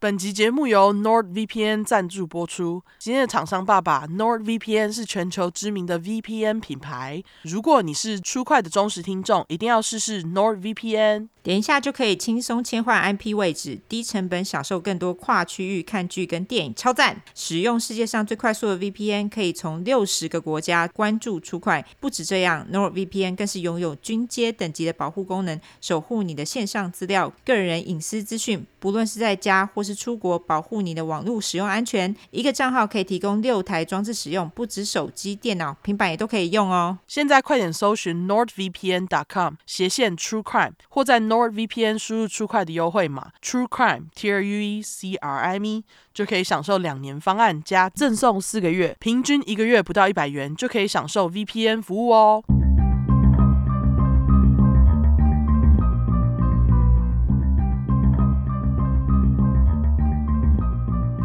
[0.00, 2.80] 本集节目由 NordVPN 赞助播出。
[3.00, 7.20] 今天的厂商爸爸 NordVPN 是全球知名的 VPN 品牌。
[7.42, 11.26] 如果你是初快的忠实听众，一定要试试 NordVPN。
[11.48, 17.22] 连下就可以轻松切换 IP 位置，低成本享受更多跨区域看剧跟电影，超赞！
[17.34, 21.84] 使用世界上最快速的 VPN，可以从六十个国家关注 True Crime。
[21.98, 28.66] 不止这样，NordVPN 更是拥有军阶等级的保护功能，守护你的线上资料、个人隐私资讯。
[28.78, 32.14] 不论是在家或是出国，保护你的网络使用安全。
[32.30, 36.98] 一个账号可以提供六台装置使用，不止手机、电脑、平板也都可以用哦。
[37.08, 44.82] 现在快点搜寻 nordvpn.com 斜线 True Crime，或在 NordVPN 输入 True Crime 的优惠码 True Crime T R U E
[44.82, 52.42] C R I M E，就可以享受两年方案加赠送四个月，平均一个月不到一百元就可以享受 VPN 服务哦。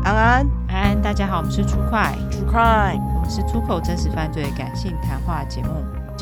[0.03, 5.69] 安安，安安，大家好，我们是 True Crime，True Crime，我们是出口真实犯罪感性谈话节目，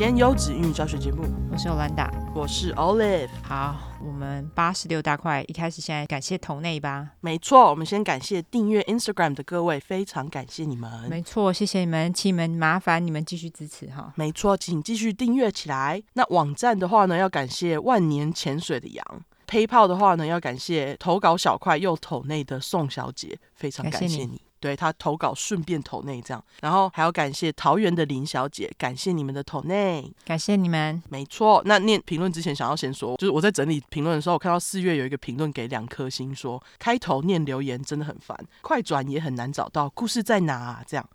[0.02, 1.22] 兼优质英语教学节目。
[1.48, 3.28] 我是 Olanda，我是 Olive。
[3.40, 7.10] 好，我们八十六大块，一开始先来感谢抖内吧。
[7.20, 11.08] 没错，我们先感谢订阅 Instagram 的各位，非常感谢你们。
[11.08, 14.12] 没错，谢谢你们，请你们麻烦你们继续支持哈。
[14.16, 16.02] 没错，请继续订阅起来。
[16.14, 19.06] 那网站的话呢，要感谢万年潜水的羊。
[19.46, 24.12] PayPal 的话呢，要感谢投稿小块又投内的宋小姐，非常感谢你。
[24.16, 31.02] 谢你对他投稿顺便投内这样，然后还要感谢桃园的林小姐，感谢你们的投内，感谢你们。
[31.08, 40.84] 没错，那念评论之前想要先说，就是我在整理评论的时候，我看到四月有一个评论给两颗星说，说开头念留言真的很烦，快转也很难找到故事在哪啊？
[40.86, 41.08] 这样。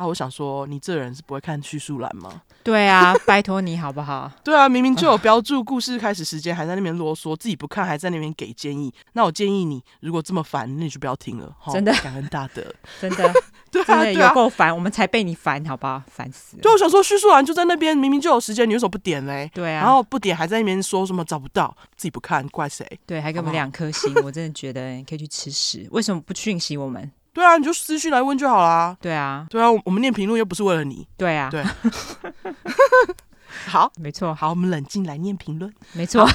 [0.00, 2.40] 啊，我想说，你这人是不会看叙述栏吗？
[2.64, 4.32] 对啊，拜托你好不好？
[4.42, 8.90] 对啊，明明就有标注故事开始时间，还在那边啰嗦，自己不看，还在那边给建议。
[9.12, 11.54] 那我建议你，如果这么烦，那你就不要听了。
[11.70, 12.64] 真的，感恩大德，
[12.98, 13.30] 真的，
[13.70, 16.02] 对啊，有够烦，我们才被你烦，好不好？
[16.10, 16.62] 烦死了。
[16.62, 19.50] 对，我想说，叙述栏就在那边，明明就有时间，你为什么不点嘞？
[19.52, 22.86] 对啊，然后不点，还在那边说什么找不到，自己不看，怪谁？
[23.06, 25.86] 对，还给我们两颗星，我真的觉得你可以去吃屎。
[25.90, 27.10] 为什么不讯息我们？
[27.32, 28.96] 对啊，你就私讯来问就好啦。
[29.00, 31.06] 对啊，对啊，我们念评论又不是为了你。
[31.16, 31.64] 对啊，对。
[33.66, 34.34] 好，没错。
[34.34, 35.72] 好，我们冷静来念评论。
[35.92, 36.26] 没错。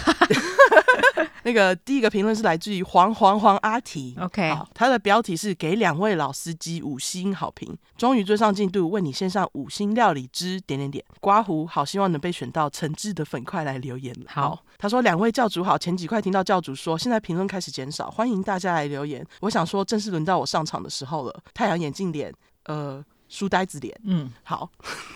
[1.46, 19.24] 那个第一个评论是来自于黄黄黄阿提，OK，好，他的标题是给两位老司机五星好评，终于追上进度，为你献上五星料理之点点点，刮胡，好希望能被选到诚挚的粉块来留言好，好，他说两位教主好，前几块听到教主说现在评论开始减少，欢迎大家来留言。
[19.42, 23.06] 我想说正式轮到我上场的时候了，太阳眼镜脸，呃。
[23.28, 24.70] 书呆子脸，嗯，好，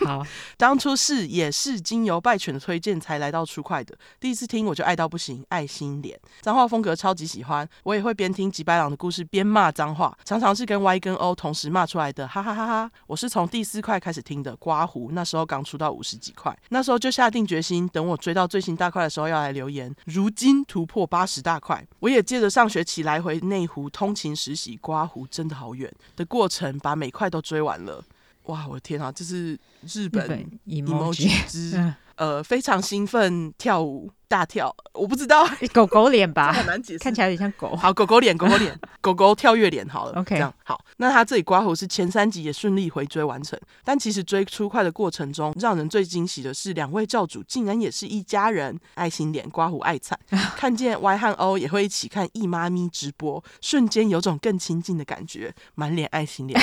[0.05, 0.25] 好，
[0.57, 12.91] 当初是也是经由拜犬的推荐才来到初快的，第一次听我就爱到不行，爱心脸，脏话风格超级喜欢，我也会边听吉白朗的故事边骂脏话，常常是跟 Y 跟 O 同时骂出来的，哈哈哈哈！
[13.07, 25.93] 我是从第四块开始听的，刮胡，那时候刚出到五十几块，那时候就下定决心，等我追到最新大块的时候要来留言，如今突破八十大块，我也借着上学期来回内湖通勤实习，刮胡真的好远。
[26.15, 28.03] 的过程，把每块都追完了。
[28.49, 30.27] 哇，我的天啊，这是日本
[30.65, 34.11] emoji 之、嗯、呃非常兴奋跳舞。
[34.29, 37.75] 大跳，我不知道 狗狗脸吧，很难解释，看起来有点像狗。
[37.75, 40.79] 好，狗狗脸，狗狗脸， 狗狗跳跃脸，好了，OK，这样好。
[40.97, 50.17] 那他这里刮胡是前三集也顺利回追完成，但其实追出快的过程中，让人最惊喜的是两位教主竟然也是一家人，爱心脸，刮胡爱惨，
[50.55, 56.59] 看见 Y 和 O 也会一起看易妈咪直播，瞬间有种更亲近的感觉，满脸爱心脸。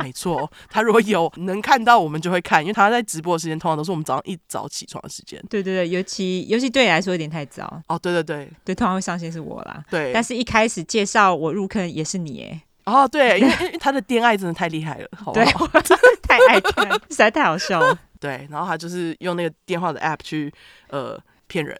[0.00, 5.42] 没错，他如果有能看到，我们就会看，因为他在直播的时间通常都是我们早上一早起床的时间。
[5.50, 7.00] 对对对，尤其尤其对来。
[7.00, 12.60] 还说有点太早哦，对对对对，通常会上线是我啦，对，但是一开始介绍我入坑也是你哎，
[12.92, 15.68] 哦对，因为他的恋爱真的太厉害了，好不好？
[15.68, 15.86] 对，
[16.22, 20.52] 太爱看，实在太好笑了， 对，然后他就是用那个电话的 app 去
[20.88, 21.16] 呃
[21.46, 21.78] 骗人，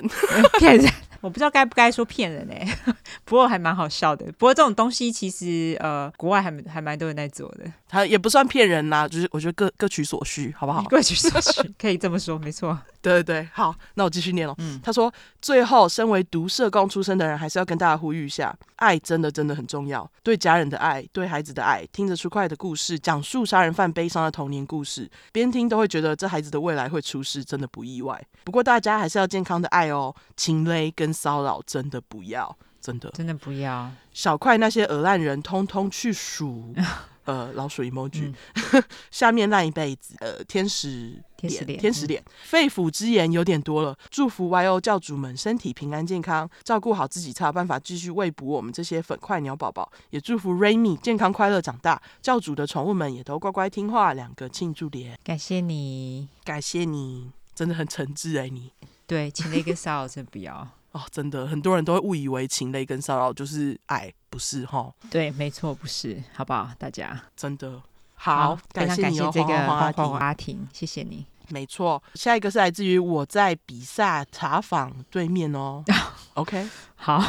[0.60, 0.88] 骗人。
[1.20, 4.26] 我不知道该不该说骗人哎、欸， 不过还蛮好笑的。
[4.32, 7.64] 不过这种东西其实呃，国外还还蛮多人在做的。
[7.88, 10.82] 他也不算骗人啦、啊，就是我觉得各各取所需，好不好？
[10.84, 12.78] 各取所需， 可以这么说，没错。
[13.00, 14.54] 对对对，好，那我继续念了。
[14.58, 20.08] 嗯，他说最后，身为毒社工出身的人，还是要跟大家呼吁一下：爱真的真的很重要。
[20.22, 21.86] 对家人的爱，对孩子的爱。
[21.92, 28.20] 听着出快的故事，讲述杀人犯悲伤的童年故事，边听都会觉得这孩子的未来会出事，真的不意外。
[28.44, 33.90] 不过大家还是要健康的爱哦，情勒跟骚扰真的不要，真的真的不要。
[34.12, 36.72] 小块那些恶烂人，通通去数。
[37.28, 38.32] 呃，老鼠 emoji，、
[38.72, 38.82] 嗯、
[39.12, 43.94] 下面烂一辈子，呃，天使脸，天使脸，肺腑之言有点多了。
[44.08, 49.92] 祝福 YO 教主们身体平安健康，照顾好自己，才有办法继续喂补我们这些粉块鸟宝宝。
[50.08, 54.14] 也祝福 Raymi 健康快乐长大，教主的宠物们也都乖乖听话。
[54.14, 58.72] 两个庆祝脸，感谢你，感谢你，真的很诚挚哎，你
[59.06, 60.66] 对，请那个骚扰真不要
[60.98, 64.12] 哦，真的很多人都会误以为情类跟骚扰就是爱。
[64.30, 66.70] 不是哈，对，没错，不是，好不好？
[66.78, 67.80] 大家真的
[68.14, 71.24] 好，感谢这个花花阿婷，谢谢你。
[71.48, 75.82] 没错，下一个是来自于我在比萨茶坊对面哦。
[76.34, 76.68] OK，
[77.00, 77.22] 好，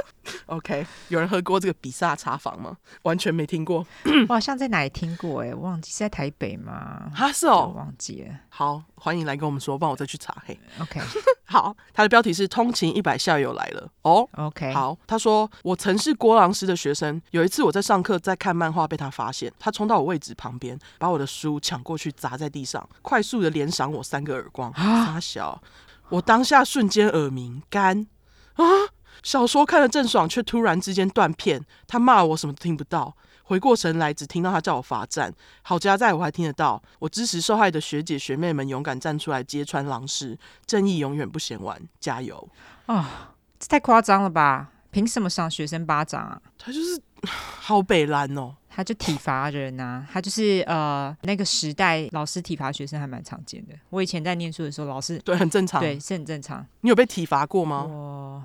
[0.46, 2.76] OK，有人喝过这个比萨茶坊吗？
[3.02, 3.86] 完全没听过，
[4.28, 7.10] 我好像在哪里听过哎，忘记是在台北吗？
[7.14, 8.34] 哈是哦，忘记了。
[8.48, 10.34] 好，欢迎来跟我们说，帮我再去查。
[10.44, 11.00] 嘿， OK，
[11.46, 14.28] 好，他的标题是“通勤一百校友来了”哦。
[14.32, 23.60] OK，好，他说我曾是郭郎师的学生，有一次我在上课在看漫画，被他发现，他冲到我位置旁边，把我的书抢过去砸在地上，快速的连。
[23.60, 25.62] 连赏我三个耳光， 傻小！
[26.08, 28.06] 我当下瞬间耳鸣，干
[28.54, 28.64] 啊！
[29.22, 31.64] 小说看得正爽，却突然之间断片。
[31.86, 33.14] 他骂我什么都听不到，
[33.44, 35.32] 回过神来只听到他叫我罚站。
[35.62, 36.82] 好家在我还听得到。
[36.98, 42.48] 我支持受害的学姐学妹们勇敢站出来揭穿狼师，正义永远不嫌晚，加油！
[42.86, 44.70] 啊，这太夸张了吧？
[44.90, 46.40] 凭什么赏学生巴掌啊？
[46.58, 48.56] 他就是好北烂哦。
[48.72, 53.74] 他就体罚人呐，他就是呃那个时代老师体罚学生还蛮常见的。
[53.90, 56.64] 我以前在念书的时候，老师对很正常，对是很正常。
[56.82, 57.82] 你有被体罚过吗？
[57.82, 58.42] 我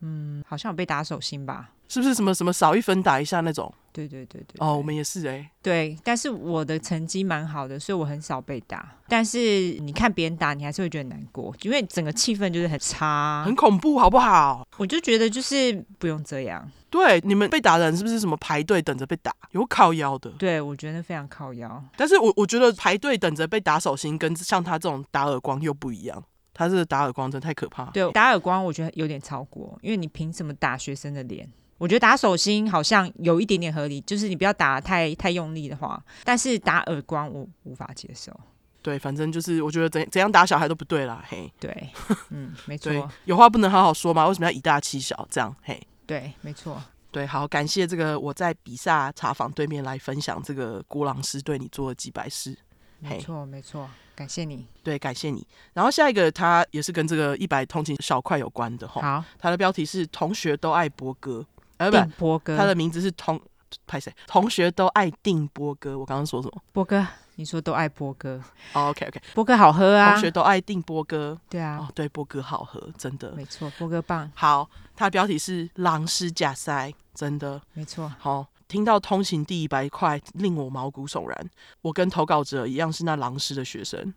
[0.00, 1.70] 嗯，好像有被打手心吧。
[1.88, 3.72] 是不是什么什么少一分打一下那种？
[3.92, 4.66] 对对对对，对。
[4.66, 5.50] 哦，我们也是哎、欸。
[5.62, 8.92] 对，但是我的成绩蛮好的，所以我很少被打。
[9.06, 9.38] 但是
[9.78, 14.66] 你看别人打，你还是会觉得难过，因为整个气氛就是很差，很恐怖，好不好？
[14.78, 16.68] 我就觉得就是不用这样。
[16.90, 19.32] 对，你们被打的人是不是什么排队等着被打？
[19.52, 20.28] 有靠腰的。
[20.30, 21.84] 对，我觉得非常靠腰。
[21.96, 26.20] 但是我我觉得排队等着被打手心，跟像他这种打耳光又不一样。
[26.56, 27.84] 他是打耳光真的太可怕。
[27.90, 31.46] 对，打耳光我觉得有点超过，因为你凭什么打学生的脸？
[31.76, 36.02] 我觉得打手心好像有一点点合理，就是你不要打太太用力的话。
[36.24, 38.32] 但是打耳光我无法接受。
[38.80, 41.52] 对，反正就是我觉得怎怎样打小孩都不对啦，嘿。
[41.60, 41.90] 对，
[42.30, 43.10] 嗯，没错。
[43.26, 44.26] 有话不能好好说吗？
[44.26, 45.28] 为什么要以大欺小？
[45.30, 45.78] 这样，嘿。
[46.06, 46.82] 对，没错。
[47.10, 52.56] 对，好，感谢这个我在比萨茶坊对面来分享这个郭老师对你做的几百事。
[53.00, 54.66] 没错，没错，感谢你。
[54.82, 55.46] 对，感谢你。
[55.74, 59.20] 然后下一个，他也是跟这个一百通勤小块有关的哈。
[59.20, 61.44] 好，他的标题是“同学都爱波哥”。
[61.76, 63.38] 呃，不，波哥，他的名字是同
[63.86, 64.10] 派谁？
[64.26, 65.98] 同学都爱定波哥。
[65.98, 66.62] 我刚刚说什么？
[66.72, 68.42] 波哥，你说都爱波哥。
[68.72, 70.12] Oh, OK OK，波哥好喝啊。
[70.14, 71.38] 同学都爱定波哥。
[71.50, 73.32] 对啊，哦，对，波哥好喝，真的。
[73.32, 74.32] 没错，波哥棒。
[74.34, 77.60] 好，他的标题是“狼师假塞”，真的。
[77.74, 78.10] 没错。
[78.18, 81.50] 好，听到通行第一百块，令我毛骨悚然。
[81.82, 84.12] 我跟投稿者一样是那狼师的学生，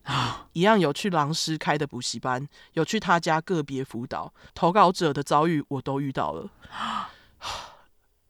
[0.54, 4.34] 一样有去狼师开的补习班，有去他家个别辅导。
[4.56, 6.50] 投稿者的遭遇我都遇到了。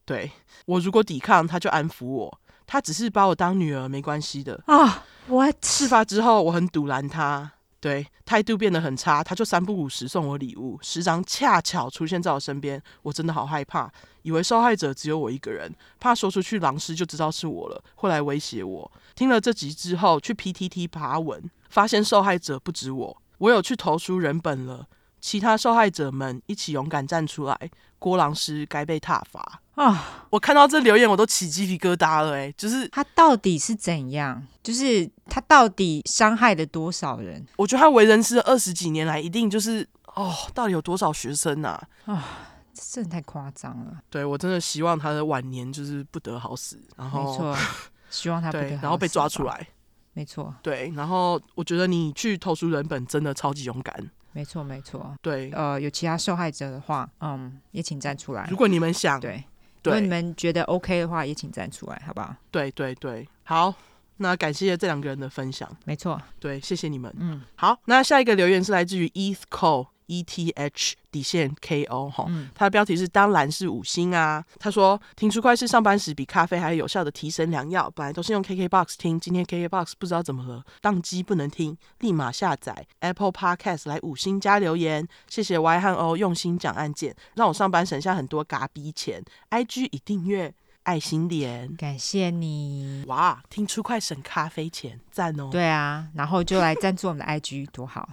[0.05, 0.31] 对，
[0.65, 2.39] 我如果抵抗，他就安抚我。
[2.67, 5.05] 他只是把我当女儿，没关系的啊。
[5.27, 5.55] What？
[5.63, 10.77] 事发之后，我很堵拦他，对，态度变得很差，他就三不五时送我礼物。
[10.81, 13.89] 时常恰巧出现在我身边，我真的好害怕，
[14.23, 18.91] 以为受害者只有我一个人，怕说出去狼师就知道是我了，会来威胁我。
[19.15, 24.87] 听了这集之后，去 PTT 爬文，发现受害者不止我，我有去投书人本了。
[25.21, 30.27] 其他受害者们一起勇敢站出来，郭狼师该被踏伐啊！
[30.29, 32.35] 我看到这留言，我都起鸡皮疙瘩了。
[32.35, 34.45] 哎，就是他到底是怎样？
[34.61, 37.43] 就是他到底伤害了多少人？
[37.55, 41.81] 我觉得他为人师二十几年来，一定就是哦，到底有多少学生啊？
[42.05, 42.27] 啊，
[42.73, 43.97] 这真的太夸张了。
[44.09, 46.77] 对，我真的希望他的晚年就是不得好死。
[46.97, 47.57] 然后，没错，
[48.11, 49.65] 希望他不得好死，然后被抓出来。
[50.11, 54.11] 没错，对，然后我觉得你去投诉人本真的超级勇敢。
[54.33, 55.15] 没错，没错。
[55.21, 58.45] 对，呃，有其他受害者的话，嗯，也请站出来。
[58.49, 59.43] 如果你们想，对，
[59.83, 62.35] 如果你们觉得 OK 的话，也请站出来，好不好？
[62.51, 63.27] 对，对，对。
[63.43, 63.73] 好，
[64.17, 65.69] 那感谢这两个人的分享。
[65.85, 67.13] 没错，对，谢谢你们。
[67.17, 69.87] 嗯，好，那下一个留言是来自于 Eth Cole。
[70.09, 74.43] E T H 底线 K O 哈，他的标题是当然是五星啊。
[74.59, 77.89] 他说听出快是上班时比咖啡还有效的提神良药。
[77.95, 85.07] 本来都是用 K K Box 听，今天 K K Box 不知道怎么了，当机不能听，立马下载 Apple Podcast 来五星加留言。
[85.27, 89.23] 谢谢 Y 和 O 用心讲案件，让我上班省下很多嘎逼钱。
[89.49, 90.51] I G 已订阅
[90.83, 93.03] 爱心脸，感谢你。
[93.05, 95.49] 哇，听出快省咖啡钱，赞哦。
[95.51, 98.09] 对啊，然后就来赞助我们的 I G 多好。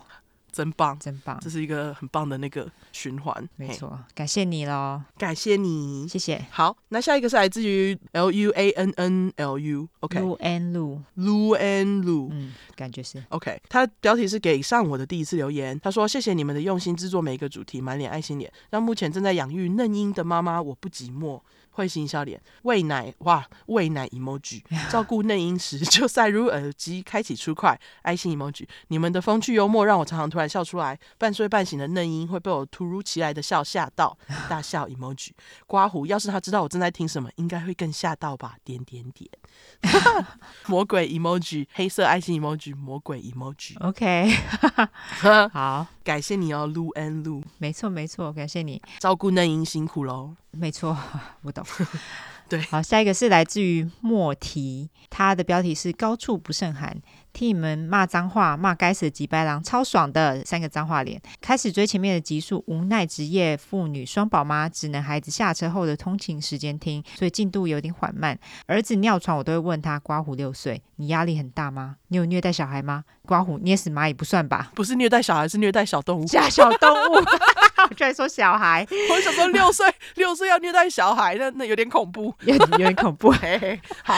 [0.57, 1.39] 真棒，真棒。
[1.39, 3.49] 这，是一个很棒的那个循环。
[3.57, 6.43] 没错，感谢你喽，感谢你，谢谢。
[6.51, 13.23] 好，那下一个是来自于 L U A N N L U，OK，、okay、Lu and Lu，Lu and Lu，嗯，感觉是。
[13.29, 15.79] OK，他的标题是给上我的第一次留言。
[15.81, 21.39] 他说：“谢谢你们的用心制作每一个主题，满脸爱心脸，让目前正在养育嫩婴的妈妈我不寂寞。”
[21.77, 28.67] 会心笑脸，喂奶哇，喂奶 emoji， 照顾嫩婴时就塞入耳机，开启出快爱心 emoji。
[28.89, 34.17] 你们的风趣幽默让我常常突然笑出来，半睡半醒的嫩婴会被我突如其来的笑吓到，
[34.49, 35.33] 大笑 emoji。
[35.67, 38.57] 刮胡，要是他知道我正在听什么，应该会更吓到吧？
[38.65, 39.31] 点点点，
[40.67, 43.79] 魔鬼 emoji，黑色爱心 emoji，魔鬼 emoji。
[43.81, 44.29] OK，
[45.53, 50.35] 好，感谢你哦，Lu and Lu，没错没错，感谢你，照顾嫩英辛苦喽。
[50.51, 50.97] 没错，
[51.43, 51.65] 我懂。
[52.49, 56.97] 对，好，下一个是来自于莫提，他的标题是高处不胜寒。
[57.37, 61.21] 替你们骂脏话，骂该死的吉白狼，超爽的三个脏话脸。
[61.39, 68.39] 开始追前面的集数，无奈职业妇女双宝妈，只能孩子下车后的通勤时间听，所以进度有点缓慢。
[68.65, 71.97] 儿子尿床，我都会问他：刮胡六岁，你压力很大吗？
[72.09, 73.05] 你有虐待小孩吗？
[73.27, 74.73] 刮胡捏死蚂蚁不算吧？
[74.75, 76.25] 不是虐待小孩，是虐待小动物。
[76.33, 77.23] 假小动物，
[77.89, 78.87] 我居然说小孩。
[79.11, 83.31] 我想说六岁，六岁要虐待小孩，那那有点恐怖，有有点恐怖。
[83.31, 84.15] 嘿嘿，好，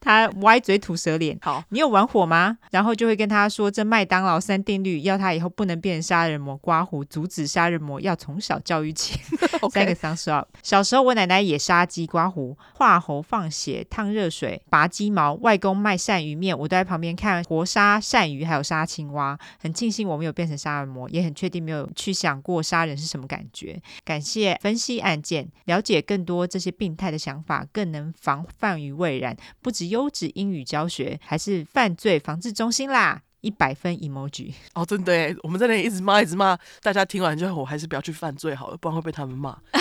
[0.00, 1.38] 他歪嘴吐舌脸。
[1.42, 2.58] 好，你有玩火吗？
[2.70, 6.56] 然后就会跟他说这麦当劳三定律，要他以后不能变成杀人魔。
[6.58, 9.18] 刮胡阻止杀人魔，要从小教育起。
[9.72, 10.28] 三个丧尸。
[10.62, 15.32] 小时候我奶奶也杀鸡刮胡，化喉放血，烫热水，拔鸡毛。
[15.34, 19.38] 外公卖鳝鱼面，我都在旁边看活杀鳝鱼，还有杀青蛙。
[19.60, 23.80] 很庆幸我没有变成杀人魔，也很确定没有去想过杀人是什么感觉。
[24.04, 29.36] 感谢分析案件，了解更多这些病态的想法，更能防范于未然。
[29.62, 33.22] 不止优质英语教学，还是犯罪防治中心啦！
[33.40, 39.56] 一百分 emoji 哦，真的耶，我们在那里一直骂，一直骂，大家听完之后我还是不要去犯罪好了，不然会被他们骂。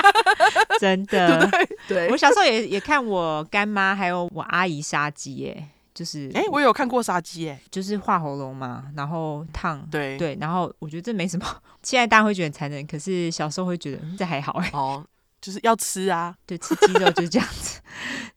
[0.80, 5.68] 真的，对，对，我小时候也也看我干妈还有我阿姨杀鸡耶，
[6.00, 10.16] 就是哎，我有看过杀鸡哎，就是画喉咙嘛，然后烫，对。
[10.16, 11.46] 对，然后我觉得这没什么，
[11.84, 14.70] 现在大家会觉得残忍，可是小时候会觉得这还好哎。
[14.72, 15.04] 哦，
[15.42, 17.80] 就是要吃啊，对，吃鸡肉就是这样子，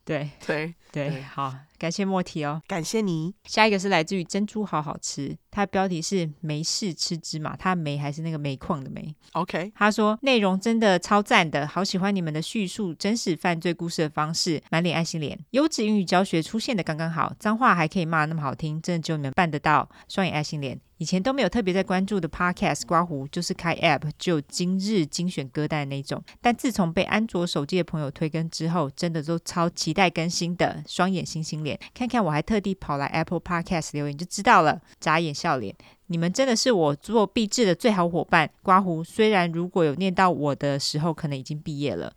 [0.05, 1.53] 对对对，好。
[1.79, 3.33] 感谢莫提哦，感谢你。
[3.43, 9.13] 下一个是来自于珍珠好好吃，它的标题是没事吃芝麻，它煤还是那个煤矿的煤。
[9.33, 20.79] OK，他说内容真的超赞的，好喜欢你们的叙述真实犯罪故事的方式，满脸爱心脸，优质英语教学出现的刚刚好，脏话还可以骂那么好听，真的只有你们办得到，双眼爱心脸。
[20.99, 32.63] 以前都没有特别在关注的 Podcast 刮胡，就是开 App 就今日精选歌单的那种，但自从被安卓手机的朋友推更之后，真的都超期待更新的，双眼星星脸，看看我还特。
[32.63, 35.75] 地跑来 Apple Podcast 留言就知道了，眨眼笑脸，
[36.07, 38.49] 你们真的是我做毕制的最好伙伴。
[38.61, 42.13] 刮胡虽然如果有念到我的时候，可能已经毕业了，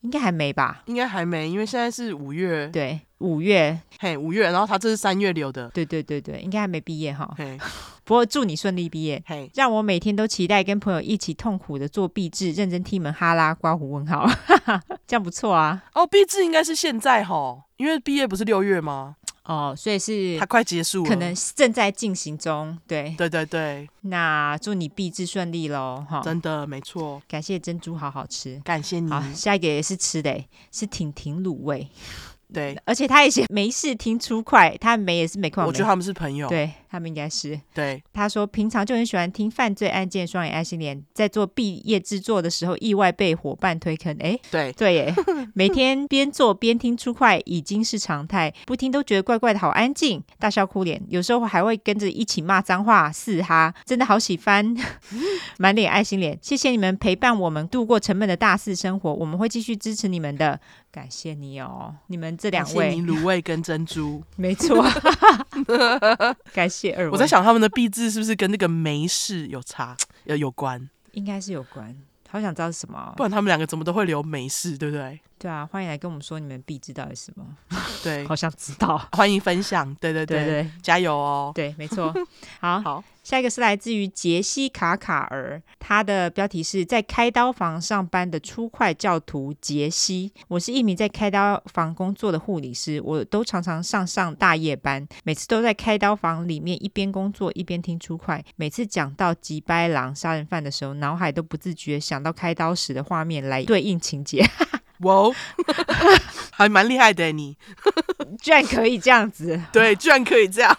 [0.00, 0.82] 应该还没吧？
[0.86, 7.28] 应该还没，因为现在是五月，对，五月，嘿，五月，然后他这是三月留的，对对对对，应该还没毕业哈。
[7.36, 7.58] 嘿，
[8.04, 14.28] 不过祝你顺利毕业，嘿，让我每天都期待跟朋友一起痛苦的做壁纸，认真替你们哈拉刮胡问号，
[15.06, 15.82] 这样不错啊。
[15.94, 19.16] 哦，壁纸应该是现在哈，因为毕业不是六月吗？
[19.48, 22.78] 哦，所以是它快结束了，可能正在进行中。
[22.86, 26.04] 对，对对对，那祝你毕制顺利喽！
[26.06, 27.22] 哈，真的没错。
[27.26, 29.10] 感谢珍珠，好好吃，感谢你。
[29.10, 31.88] 好，下一个也是吃的，是挺挺卤味。
[32.52, 35.64] 对，而且他也写没事听出快，他没也是没空。
[35.64, 37.60] 我觉得他们是朋友，对他们应该是。
[37.74, 44.16] 对，他说平常就很喜欢听犯罪案件，双眼爱心脸，在做毕业制作的时候，意外被伙伴推坑。
[44.20, 45.14] 哎，对对耶，
[45.54, 54.76] 每天边做边听出快已经是常态，不听都觉得怪怪的，好安静，大笑哭脸，有时候还会跟着一起骂脏话，四哈，真的好喜欢，
[55.58, 60.58] 满脸爱心脸，谢谢你们陪伴我们度过沉闷的大四生活，我们会继续支持你们的。
[60.90, 64.82] 感谢你哦，你们这两位，卤味跟珍珠， 没错。
[66.54, 67.10] 感谢二位。
[67.10, 70.88] 我在想他们的币制是不是跟那个没事有差，有有关？
[71.12, 71.96] 应该是有关。
[72.30, 75.18] 好想知道是什么，不然他们两个怎么都会留没事，对不对？
[75.38, 77.46] 对啊，欢迎来跟我们说你们币制到底是什么？
[78.04, 78.98] 对，好想知道。
[79.12, 81.50] 欢迎分享，对对对，对对加油哦！
[81.54, 82.14] 对，没错。
[82.60, 90.32] 好，好，下一个是来自于杰西卡卡儿，他的标题是在开刀房上班的初快教徒杰西。
[90.48, 98.42] 我是一名在开刀房工作的护理师，我都常常上上大夜班，每次都在开刀房里面一边工作一边听初快。
[98.56, 104.42] 每次讲到吉白狼杀人犯的时候，脑海都不自觉想到开刀时的画面来对应情节。
[105.00, 105.34] 哇哦，
[106.52, 107.56] 还蛮厉害的你，
[108.40, 110.76] 居然可以这样子，对，居然可以这样，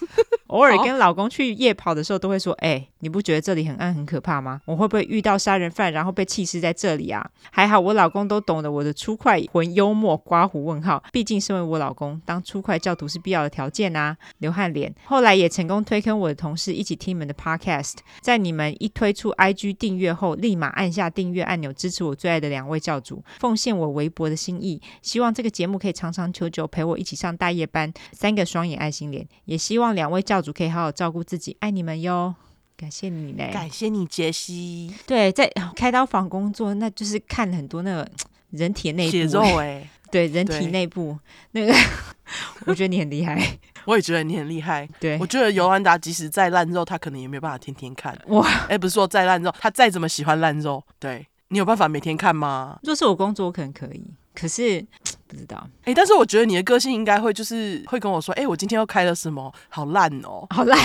[0.48, 4.60] 偶尔跟老公去夜跑的时候，都会说：“哎、欸，你不觉得这里很暗很可怕吗？
[4.66, 11.02] 我会不会遇到杀人犯，然后被弃尸在这里啊？”还好我老公都懂得我的粗快魂幽默，刮胡问号。
[11.12, 14.18] 毕竟身为我老公，当粗快教徒是必要的条件啊。
[14.40, 14.94] 流汗脸。
[15.06, 24.82] 后来也成功推坑我的同事一起听你们的 podcast，在你们一推出 IG 订阅后，立马按下订阅按钮，支持我最爱的两位教主，奉献我微薄的心意。
[25.01, 27.94] 希望这个节目可以长长久久陪我一起上大夜班。
[28.12, 32.34] 三个双眼爱心脸，也希望两位教主可以好好照顾自己，爱你们哟。
[32.75, 34.94] 感谢你嘞，感谢你杰西。
[35.06, 38.10] 对，在开刀房工作，那就是看很多那个
[38.51, 41.20] 人体内部血肉哎， 对，人体内部
[41.51, 41.74] 那个，
[42.66, 44.88] 我觉得你很厉害，我也觉得你很厉害。
[44.98, 48.18] 对，我觉得尤安达即使再烂肉，他可能也没有办法天天看。
[48.28, 52.79] 哇，哎，不是说再烂肉，他再怎么喜欢烂肉，对，你有办法每天看吗？
[52.84, 54.03] 若是我工作，我可能可以。
[54.36, 54.79] 可是
[55.27, 60.79] 不知道，哎、欸，但是我觉得你的个性应该会就是会跟我说，哎、欸，我今天又开了什么，好烂哦，好烂，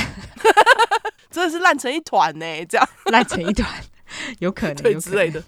[1.31, 3.69] 真的是烂成一团呢，这样 烂成一团，
[4.41, 5.41] 有可能，对之类的。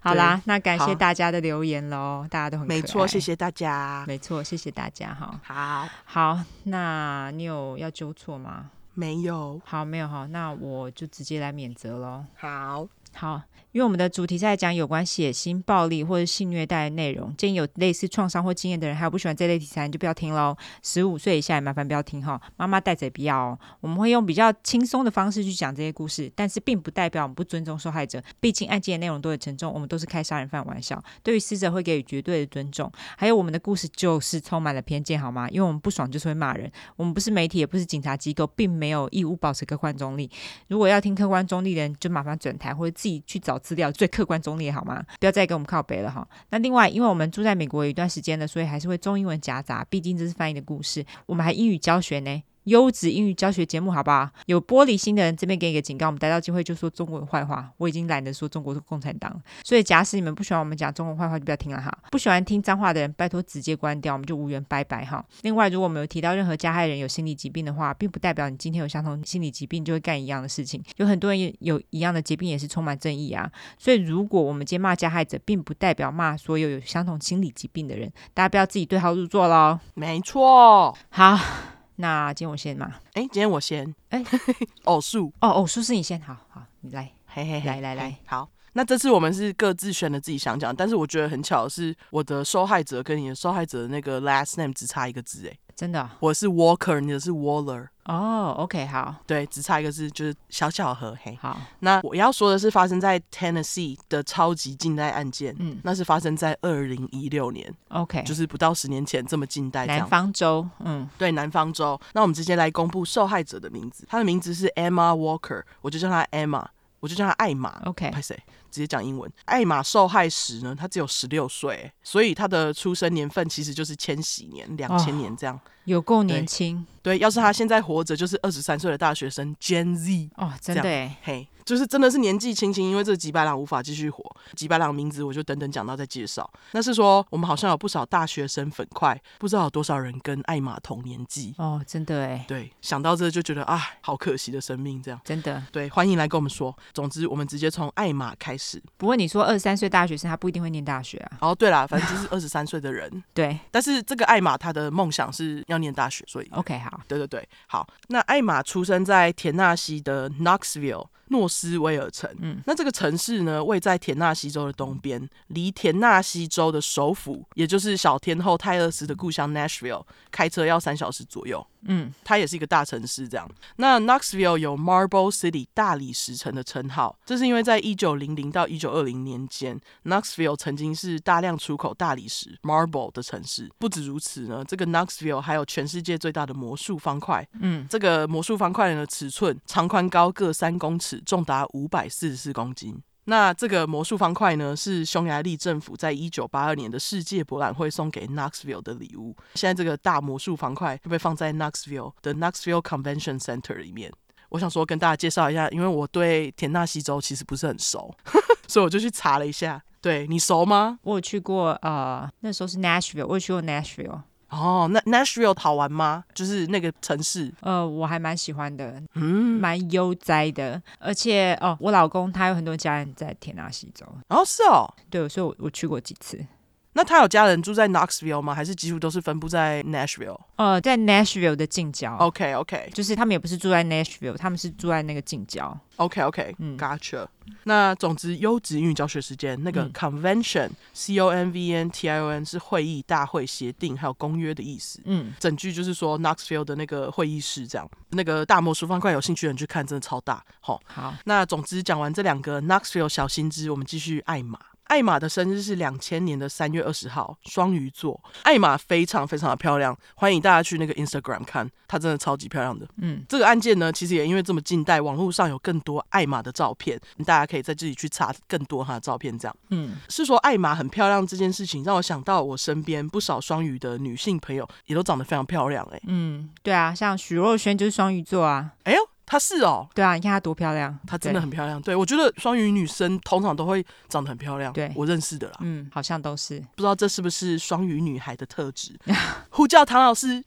[0.00, 5.38] 好啦，那感谢大家的留言喽，大家都很没错，谢谢大家，没错，谢谢大家哈。
[5.42, 8.70] 好，好，那你有要纠错吗？
[8.94, 12.24] 没有，好，没有哈，那我就直接来免责喽。
[12.36, 12.88] 好。
[13.12, 20.56] 好，因为我们的主题在讲有关血腥、暴力或者性虐待的内容，建议有类似创伤或经验的人，还有不喜欢这类题材，你就不要听喽。
[20.82, 23.58] 十五岁以下也麻烦不要听哈，妈妈带着也不要哦。
[23.80, 32.90] 我们会用比较轻松的方式去讲这些故事，但是并不代表我们不尊重受害者，毕竟案件的内容都很沉重，我们都是开杀人犯玩笑，对于死者会给予绝对的尊重。
[33.16, 35.48] 还有我们的故事就是充满了偏见，好吗？
[35.48, 40.30] 因为我们不爽就是会骂人，我们不是媒体，也不是警察机构，并没有义务保持客观中立。
[40.68, 42.90] 如果要听客观中立的人，就麻烦转台或者。
[43.00, 45.04] 自己去找资料，最客观中立好吗？
[45.20, 46.26] 不要再跟我们靠背了哈。
[46.50, 51.06] 那另外，因为我们住在美国有一段时间了，所以还是会中英文夹杂，毕竟这是翻译的故事。
[51.26, 52.42] 我们还英语教学呢。
[52.70, 54.30] 优质英语教学节目，好不好？
[54.46, 57.68] 有玻璃心的人这边给你一个警告：我们逮到机会就说中国的坏话。
[57.78, 61.92] 我已经懒得说中国是共产党，所以假使你们不喜欢我们讲中国坏话，就不要听了哈。
[62.12, 65.24] 不喜欢听脏话的人，拜托直接关掉，我们就无缘拜拜哈。
[65.42, 70.80] 另外，如果我们有提到任何加害人有心理疾病的话，并不代表你今天有相同心理疾病就会干一样的事情。
[70.96, 73.50] 有很多人有一样的疾病，也是充满正义啊。
[73.78, 78.10] 所以，如果我们今天骂加害者，并不代表骂所有有相同心理疾病的人。
[78.32, 79.80] 大家不要自己对号入座喽。
[79.94, 81.69] 没错，好。
[82.00, 82.94] 那今天我先嘛？
[83.12, 83.94] 哎，今天我先。
[84.08, 84.24] 哎，
[84.84, 88.48] 偶数哦，偶数是你先，好好，你来，嘿嘿，嘿，来来来，好。
[88.72, 96.08] 那这次我们是各自选了自己想讲，但是我觉得很巧的是，我的受害者跟你的受害者的那个 last name 只差一个字，哎，真的、哦？
[96.20, 97.88] 我是 Walker，你的是 Waller。
[98.10, 101.16] 哦、oh，OK，好，对，只差一个字，就是小巧合。
[101.22, 109.86] 嘿，好，那我要说的是发生在 Tennessee 的超级近代案件，嗯，那是发生在二零一六年，OK，就是不到十年前这么近代。
[109.86, 112.00] 南方州，嗯，对，南方州。
[112.12, 116.66] 那我们直接来公布受害者的名字，他的名字是 Emma Walker，我就叫他 Emma，
[116.98, 118.36] 我就叫他艾玛，OK，拍谁？
[118.70, 119.30] 直接讲英文。
[119.44, 126.86] 艾玛受害时呢，她只有十六岁，所以她的出生年份其实就是千禧年，两千年这样，哦、有够年轻。
[127.02, 131.48] 对，要是她现在活着，就是二十三岁的大学生 Gen Z 哦，真的，嘿。
[131.62, 134.24] 就是真的是年纪轻轻，因为这个吉白朗无法继续活。
[134.56, 136.50] 吉白朗名字我就等等讲到再介绍。
[136.72, 142.44] 那是说我们好像有不少大学生粉块，不知道有多少人跟艾玛同年纪哦，真的哎。
[142.48, 145.20] 对，想到这就觉得啊，好可惜的生命这样。
[145.24, 145.62] 真的。
[145.70, 146.76] 对，欢迎来跟我们说。
[146.92, 148.59] 总之，我们直接从艾玛开始。
[148.96, 151.38] 不过你说二十三岁大学生，他不一定会念大学啊。
[151.40, 153.10] 哦，对啦，反正就是二十三岁的人。
[153.32, 153.58] 对。
[153.70, 157.00] 但是这个艾玛她的梦想是要念大学，所以 OK 好。
[157.08, 157.86] 对对对，好。
[158.08, 161.06] 那艾玛出生在田纳西的 Knoxville。
[161.30, 171.66] 诺斯威尔城，嗯，那这个城市呢，位在田纳西州的东边，离田纳西州的首府，也就是小天后泰勒斯的故乡 Nashville，开车要三小时左右。
[171.84, 173.48] 嗯，它也是一个大城市，这样。
[173.76, 183.70] 那 Knoxville 有 Marble City 大理石城的称号，这是因为在一九零零到一九二零年间，Knoxville 曾经是大量出口大理石 Marble 的城市。
[183.78, 187.48] 不止如此呢，这个 Knoxville 还有全世界最大的魔术方块。
[187.60, 191.19] 嗯，这个魔术方块的尺寸长宽高各三公尺。
[191.24, 193.00] 重达五百四十四公斤。
[193.24, 199.36] 那这个魔术方块呢，是匈牙利政府在一九八二年的世界博览会送给 Knoxville 的礼物。
[199.54, 204.12] 现在这个大魔术方块就被放在 Knoxville 的 Knoxville Convention Center 里面。
[204.48, 208.12] 我想说跟大家介绍一下，因为我对田纳西州其实不是很熟，
[208.66, 209.80] 所以我就去查了一下。
[210.00, 210.98] 对，你熟吗？
[211.02, 214.22] 我有去过，呃，那时候是 Nashville，我有去过 Nashville。
[214.50, 216.24] 哦，那 Nashville 好玩吗？
[216.34, 226.44] 就是那个城市，呃，我还蛮喜欢的，嗯，蛮悠哉的，而且哦，我老公他有很多家人在田纳西州，哦，是哦，对，所以我我去过几次，
[226.92, 228.52] 那他有家人住在 Knoxville 吗？
[228.52, 230.38] 还是几乎都是分布在 Nashville？
[230.56, 232.16] 呃，在 Nashville 的近郊。
[232.16, 235.78] OK OK，就是他们也不是住在 Nashville，他们是住在那个近郊。
[235.96, 237.26] OK OK，嗯，Gotcha。
[237.64, 245.00] 那总之，优质英语教学时间那个 Convention，C O N V N T I O N 是会议、大会、协定还有公约的意思。
[245.04, 247.88] 嗯，整句就是说 Knoxville 的那个会议室这样。
[248.10, 250.42] 那个大魔术方块有兴趣的人去看，真的超大。
[250.60, 251.14] 好，好。
[251.24, 254.58] 那总之讲完这两个 Knoxville 小心知，我们继续艾玛。
[254.90, 258.20] 艾玛的生日是两千年的三月二十号，双鱼座。
[258.42, 262.84] 艾玛非常非常的漂亮，欢迎大家去那个 Instagram 看，她真的超级漂亮的。
[262.96, 269.38] 嗯，这个案件呢，其实也因为这么近代，网络上有更多艾玛的照片，大家可以在这里去查更多她的照片。
[269.38, 275.86] 这样，嗯，是说艾玛很漂亮这件事情，让我想到我身边不少双鱼的女性朋友也都长得非常漂亮。
[275.92, 278.72] 哎，嗯，对啊，像许若瑄就是双鱼座啊。
[278.82, 279.09] 哎呦。
[279.30, 281.80] 她是哦，对啊，你看她多漂亮，她真的很漂亮。
[281.80, 288.98] 对，对我觉得双鱼女生通常都会长得很漂亮，对我认识的啦，嗯，好像都是，不知道这是不是双鱼女孩的特质？
[289.50, 290.42] 呼叫唐老师。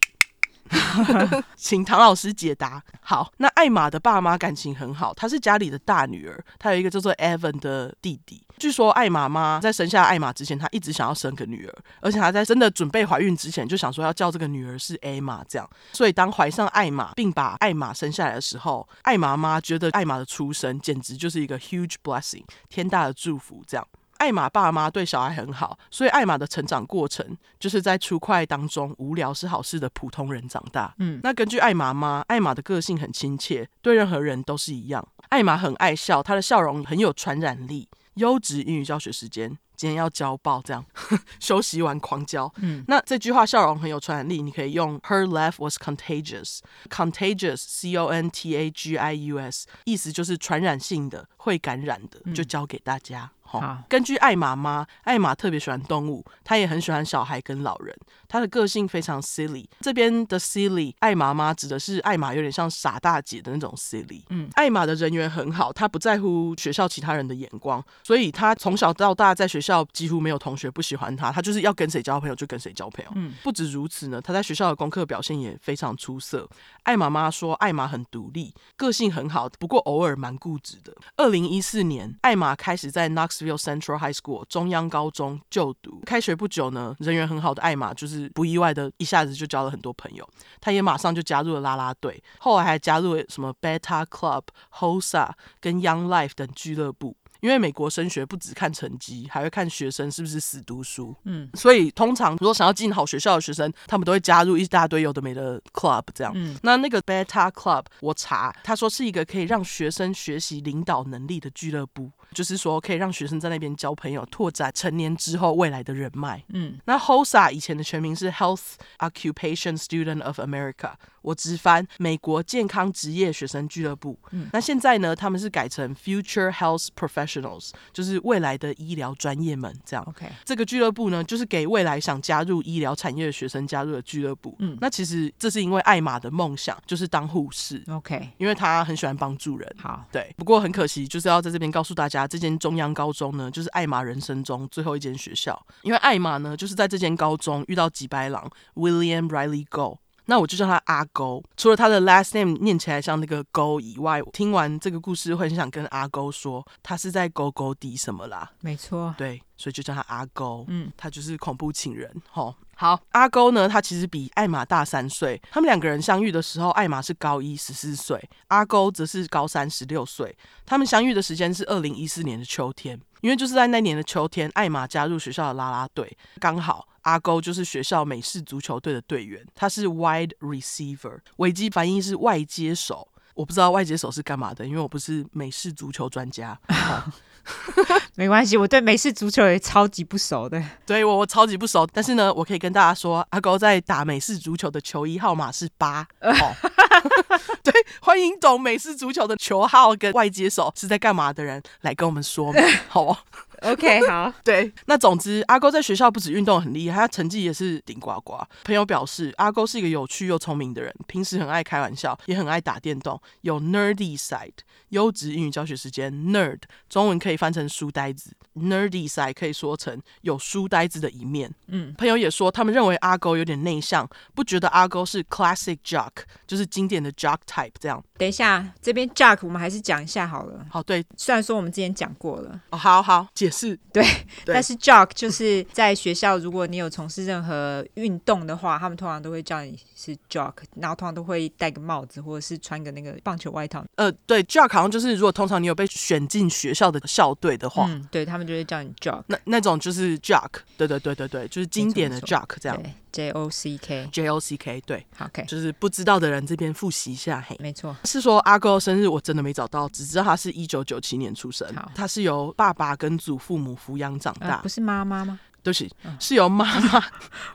[1.55, 2.81] 请唐老师解答。
[3.01, 8.41] 好，那艾玛的爸妈感情很好，她是家里的大女儿，她有一个叫做 Evan 的弟弟。
[8.57, 15.69] 据说艾玛妈在生下艾玛之前，她一直想要生个女儿，而且她在真的准备怀孕之前就想说要叫这个女儿是艾玛这样。
[15.91, 23.85] 所以当怀上艾玛并把艾玛生下来的时候，艾玛妈觉得艾玛的出生简直就是一个 huge blessing，天大的祝福这样。
[24.23, 30.95] 艾玛爸妈对小孩很好，所以艾玛的成长过程就是在出快当中无聊是好事的普通人长大。
[30.99, 35.05] 嗯，那根据艾玛妈，艾玛的个性很亲切，对任何人都是一样。
[35.27, 37.89] 艾玛很爱笑，她的笑容很有传染力。
[38.13, 40.85] 优质英语教学时间，今天要教爆这样，
[41.41, 42.49] 休息完狂教。
[42.57, 53.29] 嗯，那这句话笑容很有传染力，你可以用 Her laugh was contagious，contagious，C O N T A G I U S，意思就是传染性的，会感染的，就教给大家。
[53.45, 57.95] 好，根据艾玛妈，艾玛特别喜欢动物，她也很喜欢小孩跟老人。
[58.27, 64.23] 她的个性非常 silly，这边的 silly，艾玛妈指的是艾玛有点像傻大姐的那种 silly。
[64.29, 73.11] 嗯，艾玛的人缘很好，她不在乎学校其他人的眼光，所以她从小到大在学校几乎没有同学不喜欢她，她就是要跟谁交朋友就跟谁交朋友。
[73.13, 76.49] 嗯，不止如此呢，她在学校的功课表现也非常出色。
[76.83, 80.91] 艾玛妈说，艾玛很独立，个性很好，不过偶尔蛮固执的。
[81.17, 86.01] 二零一四年，艾玛开始在 Knoxville Central High School 中央高中就读。
[86.05, 88.29] 开学不久呢，人缘很好的艾玛就是。
[88.33, 90.27] 不意外的，一下子就交了很多朋友。
[90.59, 97.15] 他也马上就加入了啦啦队，后来还加入了什么 Beta Club、HOSA 跟 Young Life 等俱乐部。
[97.41, 101.13] 因为美国升学不只看成绩，还会看学生是不是死读书。
[101.25, 106.31] 嗯，所以通常如果想要进好学校的学生，他们都会加入一大堆有的没的 club 这样。
[106.35, 116.43] 嗯，那那个 Beta Club 我查，他说是一个可以让学生学习领导能力的俱乐部，就是说可以让学生在那边交朋友，拓展成年之后未来的人脉。
[116.49, 120.93] 嗯，那 HOSA 以前的全名是 Health Occupation Student of America。
[121.21, 124.19] 我直翻美国健康职业学生俱乐部。
[124.31, 130.03] 嗯，那现在呢，他们是改成 Future Health Professionals，就是未来的医疗专业们这样。
[130.05, 134.53] OK，这个俱乐部呢，就是给未来想加入医疗产业的学生加入的俱乐部。
[134.59, 137.81] 嗯，那其实这是因为艾玛的梦想就是当护士。
[137.87, 139.75] OK，因为他很喜欢帮助人。
[139.79, 140.33] 好，对。
[140.35, 149.99] 不过很可惜，就是要在这边告诉大家，这间中央高中呢，就是艾玛人生中最后一间学校，因为艾玛呢，就是在这间高中遇到吉白狼 William Riley Go。
[150.25, 158.49] 那我就叫他阿勾，除了他的 last name 念起来像那个勾以外，听完这个故事会很想跟阿勾说，他是在勾勾底什么啦？
[158.61, 160.65] 没错，对，所以就叫他阿勾。
[160.67, 162.13] 嗯，他就是恐怖情人。
[162.29, 165.41] 吼，好，阿勾呢，他其实比艾玛大三岁。
[165.49, 170.35] 他们两个人相遇的时候，艾玛是高一十四岁，阿勾则是高三十六岁。
[170.65, 176.85] 他们相遇的时间是二零一四年的秋天，因为就是在那年的秋天，艾玛加入学校的啦啦队，刚好。
[177.03, 183.07] 阿勾就是学校美式足球队的队员，他是 wide receiver，维基翻译是外接手。
[183.33, 186.57] 我不知道外接手是干嘛的，因为我不是美式足球专家。
[188.15, 190.63] 没关系，我对美式足球也超级不熟的。
[190.85, 196.07] 对，我我超级不熟，但是呢，我可以跟大家说，阿狗在打美式足球的球衣号码是八。
[196.21, 196.31] 哦、
[197.63, 202.53] 对，欢迎懂美式足球的球号跟外接手是在干嘛的人来跟我们说，
[202.87, 203.17] 好哦。
[203.63, 208.37] OK， 好，对，那总之，阿勾在学校不止运动很厉害，他成绩也是顶呱呱。
[208.63, 214.51] 朋友表示，阿勾是一个有趣又聪明的人，平时很爱开玩笑，也很爱打电动，有 nerdy side。
[214.89, 221.51] 优质英语教学时间，nerd 中文可以翻成书呆子，nerdy side 可以说成有书呆子的一面。
[221.67, 226.11] 嗯，朋友也说，他们认为阿勾有点内向，不觉得阿勾是 classic jock，
[226.45, 228.03] 就是经典的 jock type 这样。
[228.19, 230.63] 等一下，这边 jock 我们还是讲一下好了。
[230.69, 232.61] 好，对，虽然说我们之前讲过了。
[232.69, 233.49] 哦，好好解。
[233.53, 234.03] 是对，
[234.43, 234.53] 对。
[234.53, 243.85] 但是 jock 就是在学校，如果你有从事任何运动的话，他们通常都会叫你是 jock，然后通常都会戴个帽子，或者是穿个那个棒球外套。
[243.95, 252.81] 呃，对，jock 好像就是如果通常你有被选进学校的校队的话，嗯，对他们就会叫你 jock，那那种就是 jock，对对对对对，就是经典的 jock 这样
[253.13, 265.39] ，J O C K J O C K，对，OK，就是不知道的人这边复习一下，嘿，没错，是说阿哥生日我真的没找到，只知道他是一九九七年出生，他是由爸爸跟祖父母抚养长大，呃、不是妈妈吗？
[265.63, 267.03] 对不起，是由妈妈。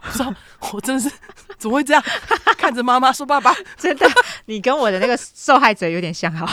[0.02, 0.34] 我说，
[0.72, 1.10] 我真的是
[1.58, 2.02] 怎么会这样
[2.56, 3.54] 看着妈妈说爸爸？
[3.76, 4.10] 真的，
[4.46, 6.46] 你跟我的那个受害者有点像，好，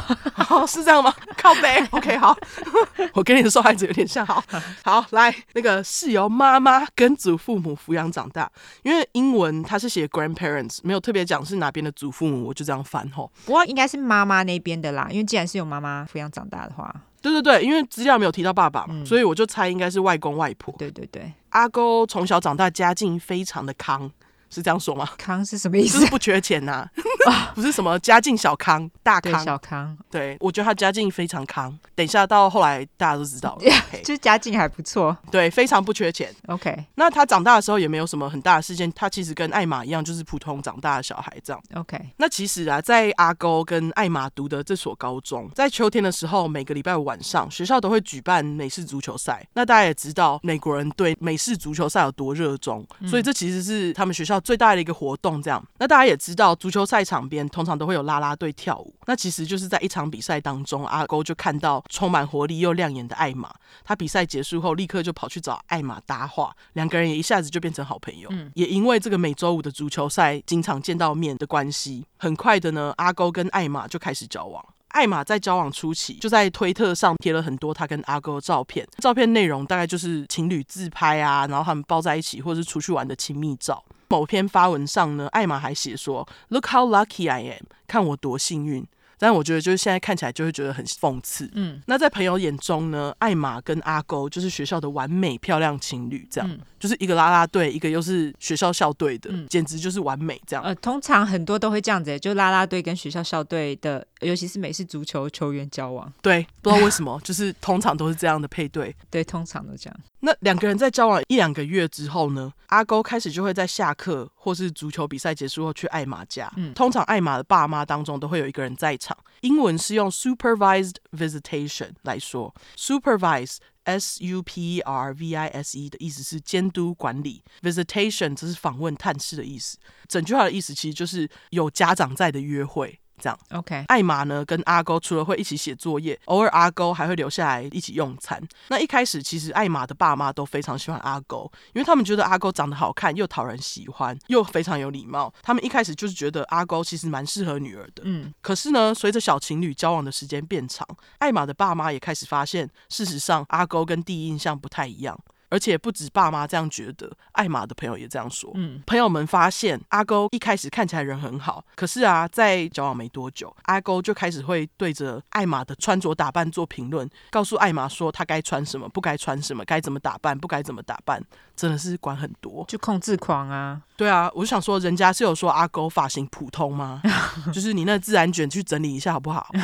[0.50, 1.14] 哦，是这样吗？
[1.38, 2.38] 靠背，OK，好，
[3.14, 4.44] 我跟你的受害者有点像，好，
[4.84, 8.52] 好，来，那个是由妈妈跟祖父母抚养长大，
[8.84, 13.32] 因为英文它是写 grandparents，没有特别讲是哪边的祖父母，我就这样翻吼。
[13.46, 16.94] 不过应该是妈妈那边的啦，因为既然是由妈妈抚养长大的话。
[17.32, 20.74] 对对对，因为资料没有提到爸爸嘛，嗯、所以我就猜应该是外公外婆。
[20.78, 24.12] 对对对，阿勾从小长大家境非常的康。
[24.50, 25.08] 是这样说吗？
[25.18, 26.00] 康是什么意思？
[26.00, 26.88] 就是不缺钱呐、
[27.28, 29.98] 啊， 不是什么家境小康大康小康。
[30.10, 31.78] 对，我觉得他家境非常康。
[31.94, 33.72] 等一下到后来大家都知道了，
[34.04, 36.34] 就是家境还不错，对，非常不缺钱。
[36.48, 41.62] OK，那他长大的时候也没有什么很大的事件，他其实跟艾玛一样，就是普通长大的小孩这样。
[41.74, 49.46] OK，那其实啊，在阿勾跟艾玛读的这所高中，在秋天的时候，每个礼拜五晚上学校都会举办美式足球赛。
[49.54, 55.26] 那大家也知道美国人对美式足球赛有多热衷，嗯、所以这其实是他们学校最大的一个活动。
[55.26, 58.94] 动这样，那大家也知道，足球赛场边通常都会有啦啦队跳舞。
[59.08, 63.52] 那其实就是在一场比赛当中，阿勾就看到充满活力又亮眼的艾玛。
[63.84, 68.30] 他比赛结束后，立刻就跑去找艾玛搭话，两个人也一下子就变成好朋友。
[68.32, 74.64] 嗯，也因为这个每周五的足球赛经常见到面的关系，很快的呢，阿勾跟艾玛就开始交往。
[74.90, 83.84] 艾玛在交往初期就在推特上贴了很多他跟阿勾的照片，照片内容大概就是情侣自拍啊，然后他们抱在一起或者是出去玩的亲密照。
[84.08, 88.86] 某篇发文上呢，艾玛还写说：“Look how lucky I am，看我多幸运。”
[89.18, 91.50] 但我觉得就是现在看起来就会觉得很讽刺。
[91.54, 100.62] 嗯，那在朋友眼中呢，艾玛跟阿勾就是学校的完美漂亮情侣，这样、嗯、就是一个啦啦队，一个又是学校校队的，嗯、简直就是完美这样。
[100.66, 106.12] 呃，通常很多都会这样子，就啦啦队跟学校校队的，尤其是美式足球球员交往。
[106.22, 108.94] 对，不知道为什么，就是通常都是这样的配对。
[109.10, 110.00] 对，通常都这样。
[110.26, 116.52] 那两个人在交往一两个月之后呢，阿勾开始就会在下课或是足球比赛结束后去艾玛家。
[116.58, 119.16] 嗯，通常艾玛的爸妈当中都会有一个人在场。
[119.42, 129.78] 英文是用 supervised visitation 来说，supervise s u p e r v i s e 的意思是监督管理，visitation 则是访问探视的意思。
[130.08, 133.00] 整句话的意思其实就是有家长在的约会。
[133.20, 133.84] 这样，OK。
[133.88, 138.42] 艾玛呢，跟阿勾除了会一起写作业，偶尔阿勾还会留下来一起用餐。
[138.68, 145.34] 那一开始，其实艾玛的爸妈都非常喜欢阿勾，因为他们觉得阿勾长得好看，又讨人喜欢，又非常有礼貌。
[145.42, 148.04] 他们一开始就是觉得阿勾其实蛮适合女儿的。
[148.06, 148.34] 嗯。
[148.42, 150.88] 可是呢，随着小情侣交往的时间变长，
[151.20, 155.18] 艾玛的爸妈也开始发现，事实上阿勾跟第一印象不太一样。
[155.50, 158.52] 而且不止爸妈这样觉得，艾玛的朋友也这样说。
[158.56, 171.24] 嗯，朋友们发现阿勾一开始看起来人很好，可是啊，在交往没多久，阿勾就开始会对着艾玛的穿着打扮做评论，告诉艾玛说她该穿什么，不该穿什么，该怎么打扮，不该怎么打扮，
[171.56, 173.82] 真的是管很多，就控制狂啊。
[173.98, 177.02] 对啊，我就想说，人家是有说阿勾发型普通吗？
[177.54, 179.48] 就是你那自然卷去整理一下好不好？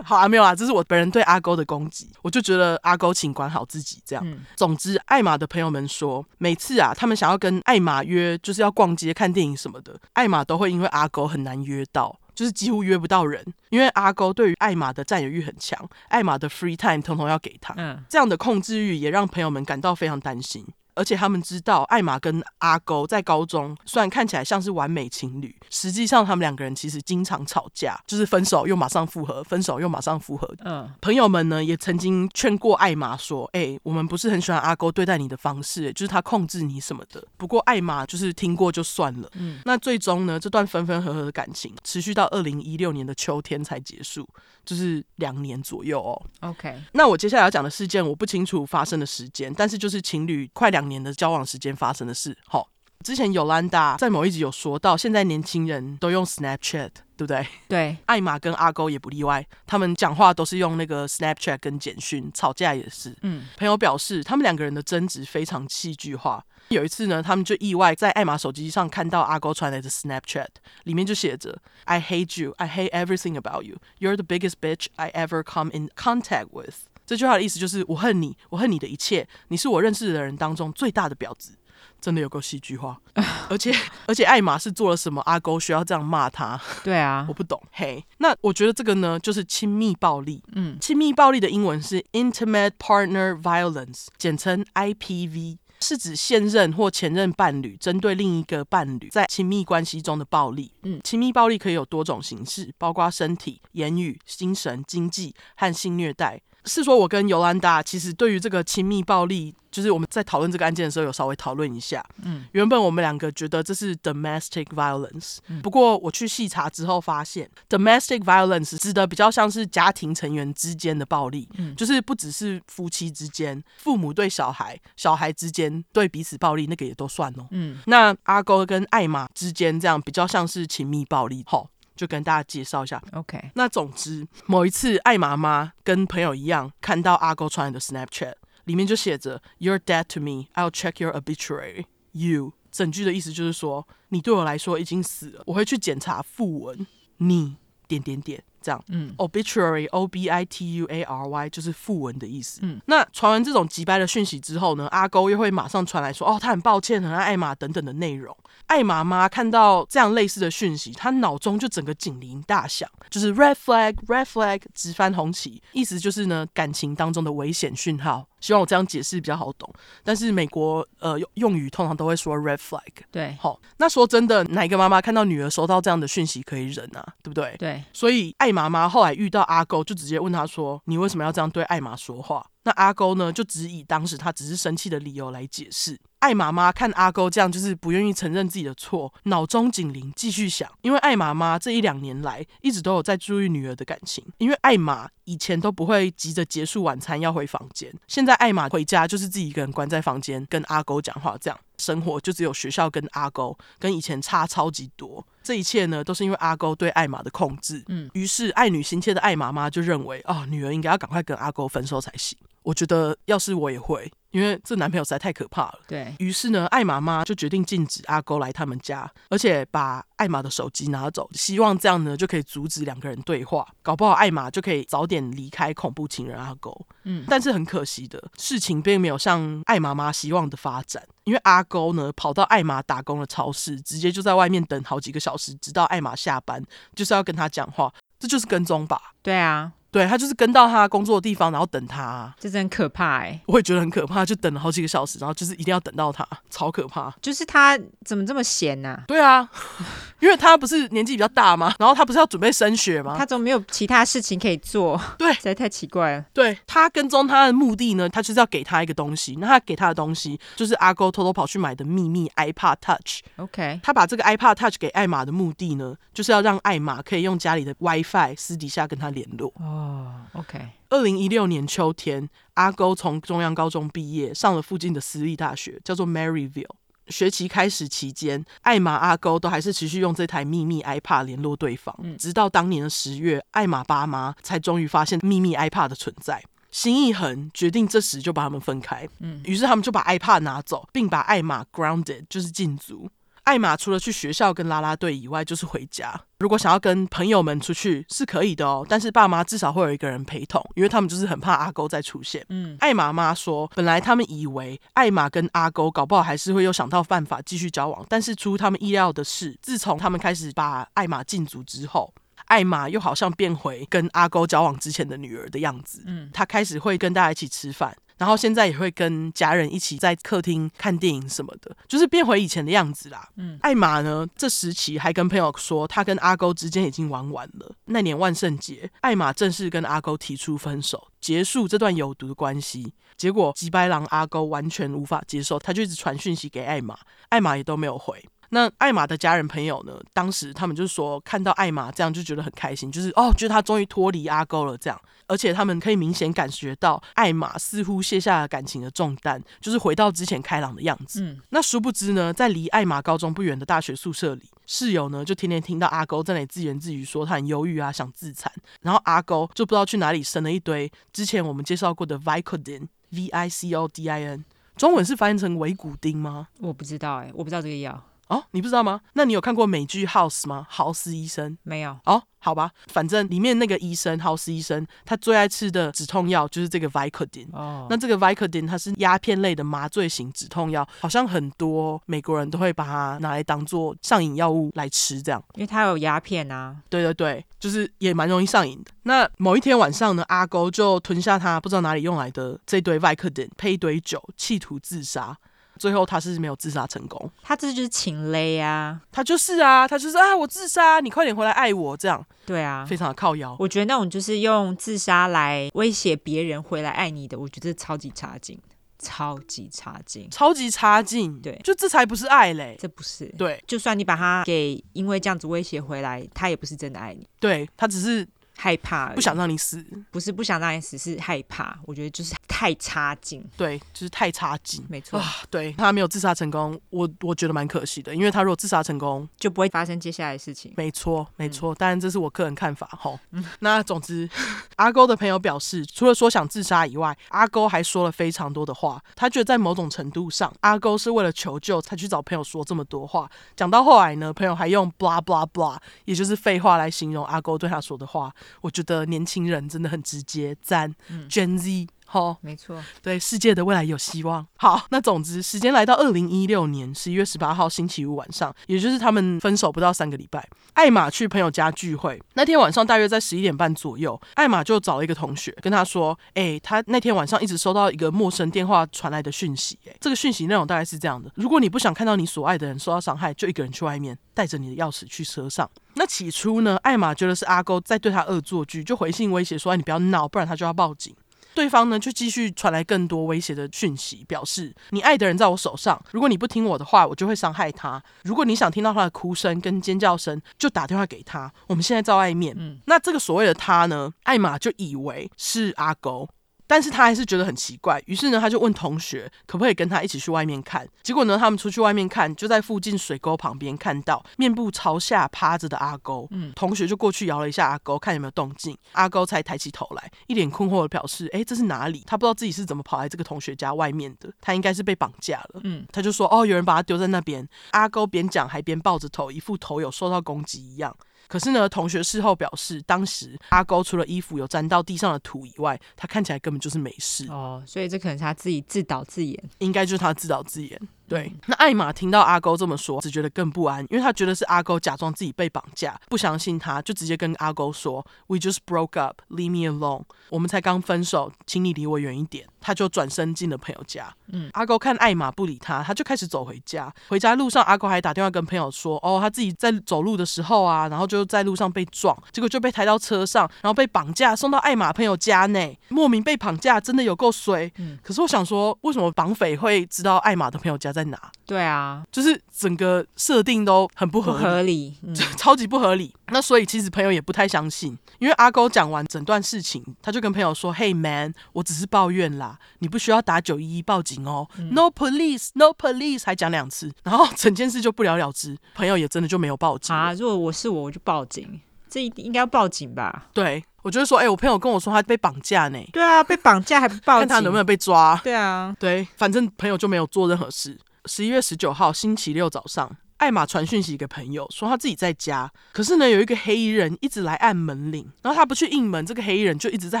[0.04, 2.10] 好啊，没有啊，这是我本人对阿勾的攻击。
[2.22, 4.22] 我就觉得阿勾请管好自己，这样。
[4.26, 17.74] 嗯、总之，艾玛的朋友们说，每次啊，他们想要跟艾玛约，就是要逛街、看电影什么的，艾玛都会因为阿勾很难约到，就是几乎约不到人，因为阿勾对于艾玛的占有欲很强，艾玛的 free time 通通要给他。
[17.76, 20.66] 嗯，这样的控制欲也让朋友们感到非常担心。
[20.94, 30.52] 而且他们知道，艾玛跟阿勾在高中虽然看起来像是完美情侣，实际上他们两个人其实经常吵架，就是分手又马上复合，分手又马上复合。
[30.64, 39.30] 嗯，朋友们呢也曾经劝过艾玛说：“哎、欸，我们不是很喜欢阿勾对待你的方式，就是他控制你什么的。”不过艾玛就是听过就算了。
[39.34, 44.28] 嗯，那最终呢，这段分分合合的感情持续到二零一六年的秋天才结束，
[44.64, 46.20] 就是两年左右哦。
[46.40, 52.36] OK，那我接下来要讲的事件我不清楚发生的时间，但是就是情侣快两年的交往时间发生的事。
[52.46, 52.68] 好，
[53.04, 57.46] 之前尤兰达在某一集有说到，现在年轻人都用 Snapchat，对不对？
[57.68, 63.14] 对，艾玛跟阿勾也不例外，他们讲话都是用那个 Snapchat 跟简讯，吵架也是。
[63.22, 66.44] 嗯，朋友表示，他们两个人的争执非常戏剧化。
[66.68, 70.46] 有一次呢，他们就意外在艾玛手机上看到阿勾传来的 Snapchat，
[70.84, 73.76] 里面就写着：“I hate you, I hate everything about you.
[73.98, 81.58] You're the biggest bitch I ever come in contact with.” 这句话的意思就是我恨你，我恨你的一切，你是我认识的人当中最大的婊子。
[82.00, 83.00] 真的有够戏剧化，
[83.48, 83.74] 而且
[84.06, 85.22] 而且艾玛是做了什么？
[85.22, 86.60] 阿勾需要这样骂他？
[86.84, 87.60] 对啊，我不懂。
[87.72, 90.42] 嘿、hey，那我觉得这个呢，就是亲密暴力。
[90.52, 100.74] 嗯，亲密暴力的英文是 Intimate Partner Violence，简称 IPV，是指现任或前任伴侣针对另一个伴侣在亲密关系中的暴力。
[100.82, 106.42] 嗯，亲密暴力可以有多种形式，包括身体、言语、精神、经济和性虐待。
[106.64, 112.04] 是说，我跟尤兰达其实对于这个亲密暴力，就是我们在讨论这个案件的时候，有稍微讨论一下。
[112.22, 127.46] 嗯，原本我们两个觉得这是 domestic violence，嗯，不过我去细查之后发现，domestic violence 指的比较像是家庭成员之间的暴力，嗯，就是不只是夫妻之间，父母对小孩，小孩之间对彼此暴力，那个也都算哦。
[127.50, 131.68] 嗯，那阿勾跟艾玛之间这样比较像是亲密暴力，吼。
[131.96, 133.50] 就跟大家介绍一下，OK。
[133.54, 140.48] 那总之，某一次，艾妈妈跟朋友一样看到阿勾传来的 Snapchat，里面就写着 “You're dead to me.
[140.54, 146.86] I'll check your obituary.” You 整句的意思就是说，你对我来说已经死了，我会去检查讣文。
[147.18, 148.42] 你点点点。
[148.64, 152.60] 这样，嗯，obituary，o b i t u a r y，就是訃文的意思。
[152.62, 158.34] 嗯，那传完这种急掰的讯息之后呢，阿勾又会马上传来说，哦，他很抱歉，很爱艾玛等等的内容。
[158.66, 168.26] 艾玛妈看到这样类似的讯息，她脑中就整个警铃大响，就是 red flag，red flag，直翻红旗，意思就是呢，感情当中的危险讯号。
[168.40, 169.72] 希望我这样解释比较好懂，
[170.02, 172.82] 但是美国呃用用语通常都会说 red flag。
[173.10, 177.02] 对，好，那说真的，哪一个妈妈看到女儿收到这样的讯息可以忍啊？
[177.22, 177.54] 对不对？
[177.58, 186.00] 对，所以艾妈妈后来遇到阿狗，就直接问他说：“你为什么要这样对艾玛说话？”那阿勾呢，就只以当时他只是生气的理由来解释。
[186.20, 190.66] 艾妈妈看阿勾这样，就是不愿意承认自己的错，脑中警铃继续响。
[190.80, 205.26] 因为艾妈妈这一两年来一直都有在注意女儿的感情，因为艾玛以前都不会急着结束晚餐要回房间，现在艾玛回家就是自己一个人关在房间跟阿勾讲话，这样生活就只有学校跟阿勾，跟以前差超级多。
[205.42, 207.84] 这一切呢，都是因为阿勾对艾玛的控制。
[207.88, 212.38] 嗯，于是爱女心切的艾妈妈就认为，啊、哦，女儿应该要赶快跟阿勾分手才行。
[212.64, 215.78] 我觉得要是我也会，因为这男朋友实在太可怕了。
[215.86, 226.74] 对，于是呢，艾玛妈就决定禁止阿勾来他们家，而且把艾玛的手机拿走，希望这样呢就可以阻止两个人对话，搞不好艾玛就可以早点离开恐怖情人阿勾。
[227.04, 236.64] 嗯，但是很可惜的，事情并没有像艾玛妈希望的发展，因为阿勾呢跑到艾玛打工的超市，直接就在外面等好几个小时，直到艾玛下班，
[236.96, 239.12] 就是要跟他讲话，这就是跟踪吧？
[239.22, 239.72] 对啊。
[239.94, 243.40] 对，他就是跟到他工作的地方，然后等他，啊，这真很可怕哎！
[243.46, 247.14] 我也觉得很可怕，就等了好几个小时，然后就是一定要等到他，超可怕。
[247.22, 248.88] 就是他怎么这么闲呢？
[248.88, 249.04] 啊？
[249.06, 249.48] 对啊，
[250.18, 251.72] 因为他不是年纪比较大吗？
[251.78, 253.14] 然后他不是要准备升学吗？
[253.16, 255.00] 他怎么没有其他事情可以做？
[255.16, 256.24] 对，实在太奇怪了。
[256.34, 259.36] 对，他跟踪他的目的呢，他就是要给他一个东西。
[259.38, 263.20] 那他给他的东西就是阿勾偷偷跑去买的秘密 iPad Touch。
[263.36, 269.52] OK，他把这个 iPad Touch 给艾玛的目的呢，就是要让艾玛可以用家里的 WiFi 私底下跟他联络。
[269.60, 269.82] 哦
[270.32, 270.68] ，OK。
[270.90, 276.66] 二零一六年秋天，阿勾从中央高中毕业，上了附近的私立大学，叫做 Maryville。
[277.08, 286.42] 学期开始期间，艾玛、阿勾都还是持续用这台秘密 iPad 联络对方，直到当年的十月，艾玛爸妈才终于发现秘密 iPad 的存在。
[286.70, 289.06] 心一横，决定这时就把他们分开。
[289.20, 293.08] 嗯，于是他们就把 iPad 拿走，并把艾玛 grounded，就是禁足。
[293.44, 296.18] 艾玛除了去学校跟啦啦队以外，就是回家。
[296.38, 302.44] 如果想要跟朋友们出去是可以的哦，但是爸妈至少会有一个人陪同，因为他们就是很怕阿勾再出现。
[302.48, 312.12] 嗯，艾玛妈说，本来他们以为艾玛跟阿勾搞不好还是会又想到办法继续交往，但是出乎他们意料的是，自从他们开始把艾玛禁足之后，
[312.46, 316.02] 艾玛又好像变回跟阿勾交往之前的女儿的样子。
[316.06, 317.94] 嗯，她开始会跟大家一起吃饭。
[318.18, 323.28] 然后现在也会跟家人一起在客厅看电影什么的，就是变回以前的样子啦。
[323.36, 327.72] 嗯，艾玛呢，这时期还跟朋友说，她跟阿勾之间已经玩完了。
[327.86, 332.94] 那年万圣节，艾玛正式跟阿勾提出分手，结束这段有毒的关系。
[333.16, 336.98] 结果吉白狼阿勾完全无法接受，他就一直传讯息给艾玛，
[337.28, 338.20] 艾玛也都没有回。
[338.54, 340.00] 那艾玛的家人朋友呢？
[340.12, 344.98] 当时他们就说，看到艾玛这样就觉得很开心，就是哦，觉得他终于脱离阿勾了这样。
[345.26, 351.20] 而且他们可以明显感觉到，艾玛似乎卸下了感情的重担，就是回到之前开朗的样子。
[351.22, 358.52] 嗯，那殊不知呢，在离艾玛高中不远的大学宿舍里，室友呢就天天听到阿勾在那里自言自语，说他很忧郁啊，想自残。
[358.82, 364.44] 然后阿勾就不知道去哪里生了一堆之前我们介绍过的 Vicodin，V I C O D I N，
[364.76, 366.48] 中文是翻译成维骨丁吗？
[366.60, 368.04] 我不知道哎、欸，我不知道这个药。
[368.34, 369.00] 哦，你不知道吗？
[369.12, 370.66] 那你有看过美剧《House》吗？
[370.68, 372.22] 豪斯医生没有哦。
[372.38, 377.46] 好吧，反正里面那个医生，豪斯医生，他最爱吃的止痛药就是这个 Vicodin。
[377.52, 385.42] 哦，那这个 Vicodin 它是鸦片类的麻醉型止痛药，好像很多美国人都会把它拿来当做上瘾药物来吃，这样。
[385.54, 386.76] 因为它有鸦片啊。
[386.90, 388.90] 对对对，就是也蛮容易上瘾的。
[389.04, 395.34] 那某一天晚上呢，阿勾就吞下他不知道哪里用来的这堆 Vicodin，配一堆酒，企图自杀。
[395.78, 403.56] 最后他是没有自杀成功，他这就是情勒啊，他就是啊，他就是啊，我自杀，你快点回来爱我，这样，对啊，非常的靠腰。
[403.58, 408.58] 我觉得那种就是用自杀来威胁别人回来爱你的，我觉得超级差劲，
[408.98, 418.26] 超级差劲，超级差劲，对，就这才不是爱嘞，这不是，对，就算你把他给因为这样子威胁回来，他也不是真的爱你，对，他只是。
[418.56, 421.78] 害怕，不想让你死，不是不想让你死，是害怕。
[421.84, 425.20] 我觉得就是太差劲，对，就是太差劲，没错。
[425.50, 430.72] 对，他没有自杀成功，我我觉得蛮可惜的，因为他如果自杀成功，就不会发生接下来的事情。
[430.76, 431.74] 没错，没错。
[431.74, 433.18] 当然这是我个人看法哈。
[433.32, 434.28] 嗯，那总之，
[434.76, 439.02] 阿勾的朋友表示，除了说想自杀以外，阿勾还说了非常多的话。
[439.14, 443.30] 他觉得在某种程度上，阿勾是为了求救才去找朋友说这么多话。
[443.56, 448.32] 讲到后来呢，朋友还用 blah blah blah，也就是废话来形容阿勾对他说的话。
[448.60, 451.88] 我觉得年轻人真的很直接，赞、嗯、Gen Z。
[452.14, 454.46] 好，没错，对世界的未来有希望。
[454.56, 460.48] 好，那总之，时间来到二零一六年十一月十八号星期五晚上，也就是他们分手不到三个礼拜。
[460.74, 469.76] 艾玛去朋友家聚会，那天晚上大约在十一点半左右，艾玛就找了一个同学跟他说：“哎、欸，他那天晚上一直收到一个陌生电话传来的讯息。
[469.88, 475.68] 哎，这个讯息内容大概是这样的：如果你不想看到你所爱的人受到伤害，就一个人去外面，带着你的钥匙去车上。
[475.94, 481.12] 那起初呢，艾玛觉得是阿勾在对他恶作剧，就回信威胁说：哎，你不要闹，不然他就要报警。”
[481.54, 488.02] 对方呢，就继续传来更多威胁的讯息，表示你爱的人在我手上，如果你不听我的话，我就会伤害他。
[488.22, 491.52] 如果你想听到他的哭声跟尖叫声，就打电话给他。
[491.68, 492.54] 我们现在在外面。
[492.58, 496.28] 嗯，那这个所谓的他呢，艾玛就以为是阿勾。
[496.66, 500.88] 但是他还是觉得很奇怪，于是呢，他就问同学可不可以跟他一起去外面看。
[501.02, 506.26] 结果呢，他们出去外面看，就在附近水沟旁边看到面部朝下趴着的阿勾。
[506.30, 508.76] 嗯，同学就过去摇了一下阿勾，看有没有动静。
[508.92, 514.32] 阿勾才抬起头来，一脸困惑的表示：“哎，这是哪里？”他不知道自己是怎么跑来这个同学家外面的。
[514.40, 515.60] 他应该是被绑架了。
[515.64, 520.96] 嗯，他就说：“哦，有人把他丢在那边。”阿勾边讲还边抱着头，一副头有受到攻击一样。
[521.28, 527.26] 可是呢，同学事后表示，当时阿勾除了衣服有沾到地上的土以外，他看起来根本就是没事。
[527.28, 530.80] 哦，所以这可能是他自己自导自演，应该就是他自导自演。
[531.08, 540.04] 对，那艾玛听到阿勾这么说，只觉得更不安，因为他觉得是阿勾假装自己被绑架，不相信他，就直接跟阿勾说：“We just broke up, leave me alone。
[540.30, 544.10] 我们才刚分手，请你离我远一点。”他就转身进了朋友家。
[544.28, 546.90] 嗯，阿勾看艾玛不理他，他就开始走回家。
[547.08, 557.70] 回家路上，阿勾还打电话跟朋友说：“哦，他自己在走路的时候啊，然后就在路上被撞，结果就被抬到车上，然后被绑架送到艾玛朋友家内，莫名被绑架，真的有够衰。
[557.76, 561.20] 嗯，可是我想说，为什么绑匪会知道艾玛的朋友家在哪？
[561.44, 566.14] 对啊，就是整个设定都很不合合理，嗯， 超级不合理。
[566.28, 574.48] 那所以其实朋友也不太相信，因为阿勾讲完整段事情，他就跟朋友说：“Hey man，我只是抱怨啦，你不需要打九一一报警哦。
[574.56, 578.56] 嗯，No police，No police，还讲两次，然后整件事就不了了之。
[578.74, 580.14] 朋友也真的就没有报警啊。
[580.14, 581.60] 如果我是我，我就报警，
[581.94, 583.26] 这应该要报警吧？
[583.32, 585.78] 对，我就是说，哎、欸，我朋友跟我说他被绑架呢。
[585.92, 588.20] 对啊，被绑架还不报警，看他能不能被抓？
[588.24, 590.76] 对啊，对，反正朋友就没有做任何事。
[591.04, 600.00] 十一月十九号星期六早上，艾玛传讯息给朋友说他自己在家，可是呢有一个黑衣人一直来按门铃，然后他不去应门，这个黑衣人就一直在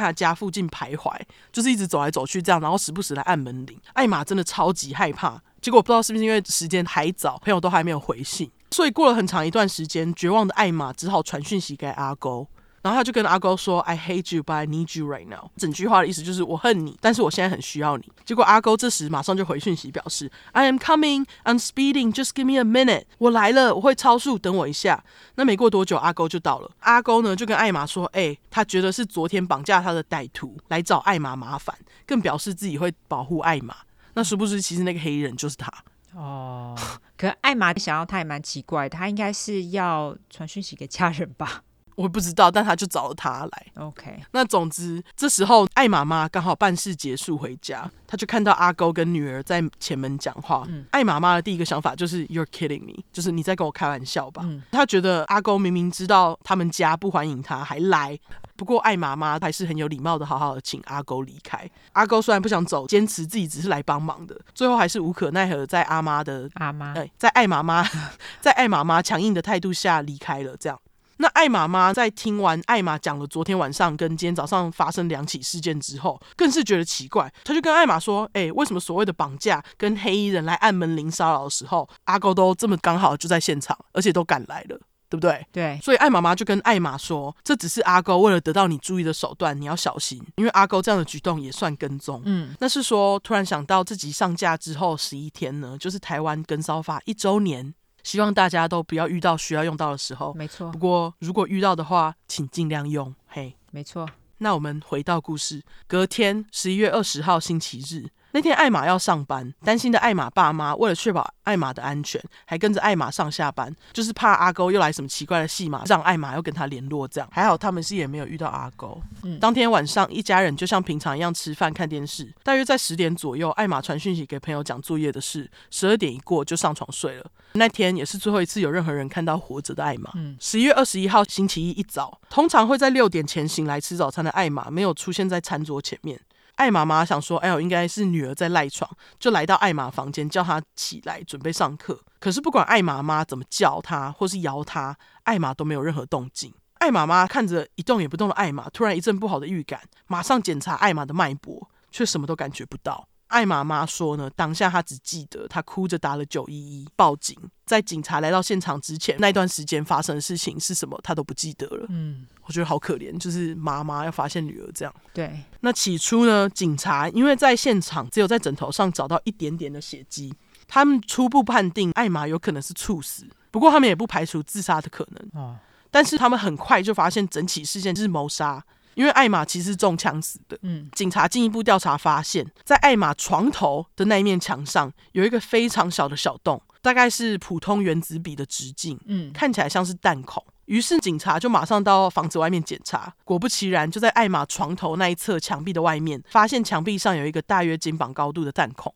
[0.00, 1.16] 他家附近徘徊，
[1.52, 3.80] 就是一直走来走去这样，然后时不时来按门铃。
[3.92, 12.44] 艾玛真的超级害怕，结果不知道是不是因为时间还早，朋友都还没有回信，所以过了很长一段时间，绝望的艾玛只好传讯息给阿勾。
[12.82, 18.10] 然后他就跟阿勾说：“I hate you, but I need you right now。”整句话的意思就是我恨你，但是我现在很需要你。
[18.24, 25.04] 结果阿勾这时马上就回讯息表示：“I am coming, I'm speeding, just give me a minute。”我来了，我会超速，等我一下。
[25.36, 26.68] 那没过多久，阿勾就到了。
[26.80, 33.76] 阿勾呢就跟艾玛说：“哎、他觉得是昨天绑架他的歹徒来找艾玛麻烦，更表示自己会保护艾玛。”
[34.14, 35.72] 那殊不知，其实那个黑衣人就是他。
[36.14, 36.76] 哦，
[37.16, 41.62] 可艾玛想要他也蛮奇怪，他应该是要传讯息给家人吧？
[41.94, 43.66] 我不知道，但他就找了他来。
[43.76, 50.64] OK，那总之这时候艾妈妈刚好办事结束回家，他就看到阿勾跟女儿在前门讲话。
[50.68, 54.42] 嗯，艾妈妈的第一个想法就是 You're kidding me，就是你在跟我开玩笑吧？
[54.44, 58.18] 嗯，她觉得阿勾明明知道他们家不欢迎他，还来。
[58.56, 61.68] 不过艾妈妈还是很有礼貌的，好好的请阿勾离开。
[61.92, 67.84] 阿勾虽然不想走，坚持自己只是来帮忙的，最后还是无可奈何，在阿妈的阿妈对，在艾妈妈
[68.40, 70.56] 在艾妈妈强硬的态度下离开了。
[70.56, 70.80] 这样。
[71.18, 77.32] 那艾玛妈在听完艾玛讲了昨天晚上跟今天早上发生两起事件之后，更是觉得奇怪。
[77.44, 85.78] 她就跟艾玛说：“哎、欸，为什么所谓的绑架跟黑衣人来按门铃骚扰的时候，阿勾都这么刚好就在现场，而且都赶来了，对不对？”对。
[85.82, 97.72] 所以艾妈妈就跟艾玛说：“这只是阿勾为了得到你注意的手段，你要小心，因为阿勾这样的举动也算跟踪。”嗯，那是说突然想到自己上架之后十一天呢，就是台湾跟骚法一周年。
[98.04, 100.32] 希望大家都不要遇到需要用到的时候。
[100.34, 100.70] 没错。
[100.70, 103.12] 不过如果遇到的话，请尽量用。
[103.26, 104.08] 嘿，没错。
[104.38, 108.10] 那我们回到故事，隔天十一月二十号星期日。
[108.34, 117.06] 那天艾玛要上班，担心的艾玛爸妈为了确保艾玛的安全，还跟着艾玛上下班，就是怕阿勾又来什么奇怪的戏码，让艾玛要跟他联络。
[117.06, 119.00] 这样还好，他们是也没有遇到阿勾。
[119.22, 122.28] 嗯，当天晚上一家人就像平常一样吃饭看电视。
[122.42, 127.26] 大约在十点左右，艾玛传讯息给朋友讲作业的事，十二点一过就上床睡了。
[127.52, 130.10] 那天也是最后一次有任何人看到活着的艾玛。
[130.16, 136.20] 嗯，十一月二十一号星期一一早，通常会在六点前醒来吃早餐的艾玛没有出现在餐桌前面。
[136.56, 138.88] 艾妈妈想说：“哎呦，应该是女儿在赖床，
[139.18, 142.00] 就来到艾玛房间叫她起来准备上课。
[142.20, 146.54] 可是不管艾妈妈怎么叫她或是摇她，艾玛都没有任何动静。
[146.74, 161.86] 艾妈妈看着一动也不动的艾玛，突然一阵不好的预感，马上检查艾玛的脉搏，却什么都感觉不到。”艾妈妈说呢，当下她只记得她哭着打了九一一报警，在警察来到现场之前，那段时间发生的事情是什么，她都不记得了。
[161.88, 164.94] 嗯，我觉得好可怜，就是妈妈要发现女儿这样。
[165.12, 170.32] 对，那起初呢，警察因为在现场只有在枕头上找到一点点的血迹，
[170.68, 175.42] 他们初步判定艾玛有可能是猝死，不过他们也不排除自杀的可能。
[175.42, 175.56] 哦，
[175.90, 178.64] 但是他们很快就发现整起事件是谋杀。
[178.94, 180.58] 因为艾玛其实是中枪死的。
[180.62, 188.98] 嗯，警察进一步调查发现，在艾玛床头的那一面墙上有一个非常小的小洞，大概是普通原子笔的直径。
[189.06, 190.44] 嗯，看起来像是弹孔。
[190.66, 198.94] 于是警察就马上到房子外面检查，果不其然，就在艾玛床头那一侧墙壁的外面，发现墙壁上有一个大约肩膀高度的弹孔，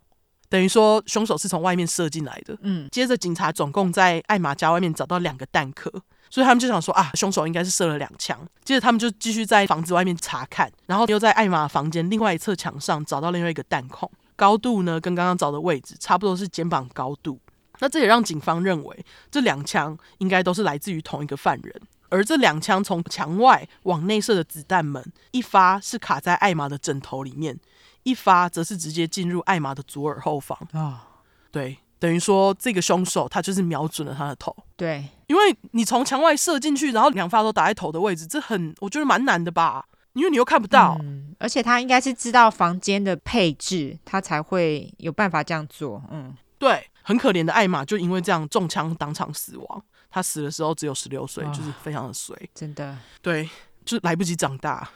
[0.48, 2.56] 等于说凶手是从外面射进来的。
[2.62, 5.92] 嗯，接着警察总共在艾玛家外面找到两个弹壳。
[6.30, 8.38] 所以他们就想说啊，凶手应该是射了两枪。
[8.64, 17.38] 接着他们就继续在房子外面查看，然后又在艾玛房间另外一侧墙上找到另外一个弹孔，高度呢跟刚刚找的位置差不多是肩膀高度。
[17.80, 21.82] 那这也让警方认为这两枪应该都是来自于同一个犯人。
[22.10, 27.58] 而这两枪从墙外往内射的子弹们，一发是卡在艾玛的枕头里面，
[28.02, 30.58] 一发则是直接进入艾玛的左耳后方。
[30.72, 31.06] 啊，
[31.50, 31.78] 对。
[32.00, 34.54] 等于说，这个凶手他就是瞄准了他的头。
[34.76, 39.86] 对，因为你从墙外射进去，然后两发都打在头的位置，这很我觉得蛮难的吧？
[40.14, 46.02] 因为你又看不到，嗯，而且他应该是知道房间的配置，他才会有办法这样做。
[46.10, 49.82] 嗯，对，很可怜的艾玛就因为这样中枪当场死亡。
[50.10, 52.96] 他死的时候只有十六岁，哦，就是非常的衰，真的。
[53.20, 53.48] 对，
[53.84, 54.88] 就是来不及长大。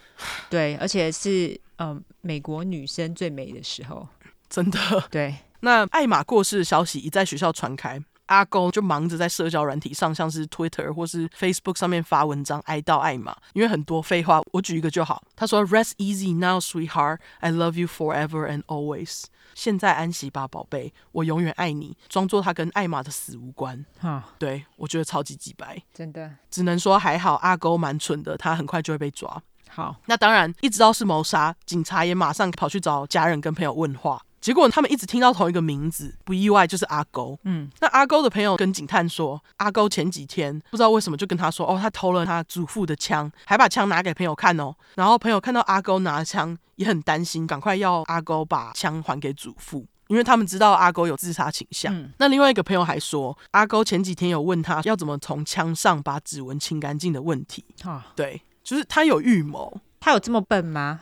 [0.49, 4.09] 对，而且是嗯，呃，美国女生最美的时候，
[4.49, 4.79] 真的。
[5.11, 5.37] 对。
[5.61, 14.41] 那艾玛过世的消息一在学校传开，阿勾就忙着在社交软体上，像是 Twitter 或是 Facebook 上面发文章哀悼艾玛，因为很多废话。
[14.53, 17.19] 我举一个就好，他说：“Rest easy now, sweetheart.
[17.41, 21.97] I love you forever and always.” 现在安息吧，宝贝，我永远爱你。
[22.09, 23.85] 装作他跟艾玛的死无关。
[24.01, 29.43] 哈，对，我觉得超级鸡白，真的，只能说还好阿勾蛮蠢的，他很快就会被抓。
[29.69, 34.23] 好，那当然一直到是谋杀，警察也马上跑去找家人跟朋友问话。
[34.43, 37.39] 结果他们一直听到同一个名字，不意外就是阿勾。
[37.45, 44.75] 嗯，那阿勾的朋友跟警探说，阿勾前几天不知道为什么就跟他说，哦，他偷了他祖父的枪，还把枪拿给朋友看哦。
[44.97, 51.95] 然后朋友看到阿勾拿枪，也很担心，赶快要阿勾把枪还给祖父，因为他们知道阿勾有自杀倾向。
[51.95, 57.65] 嗯，那另外一个朋友还说，阿勾前几天有问他要怎么从枪上把指纹清干净的问题。
[57.85, 59.81] 啊，对，就是他有预谋。
[60.05, 60.99] 他有这么笨吗？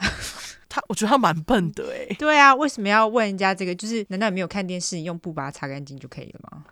[0.71, 3.75] 他我觉得他蛮笨的哎、对啊，为什么要问人家这个？
[3.75, 4.97] 就是难道你没有看电视？
[4.97, 6.64] 你用布把它擦干净就可以了吗？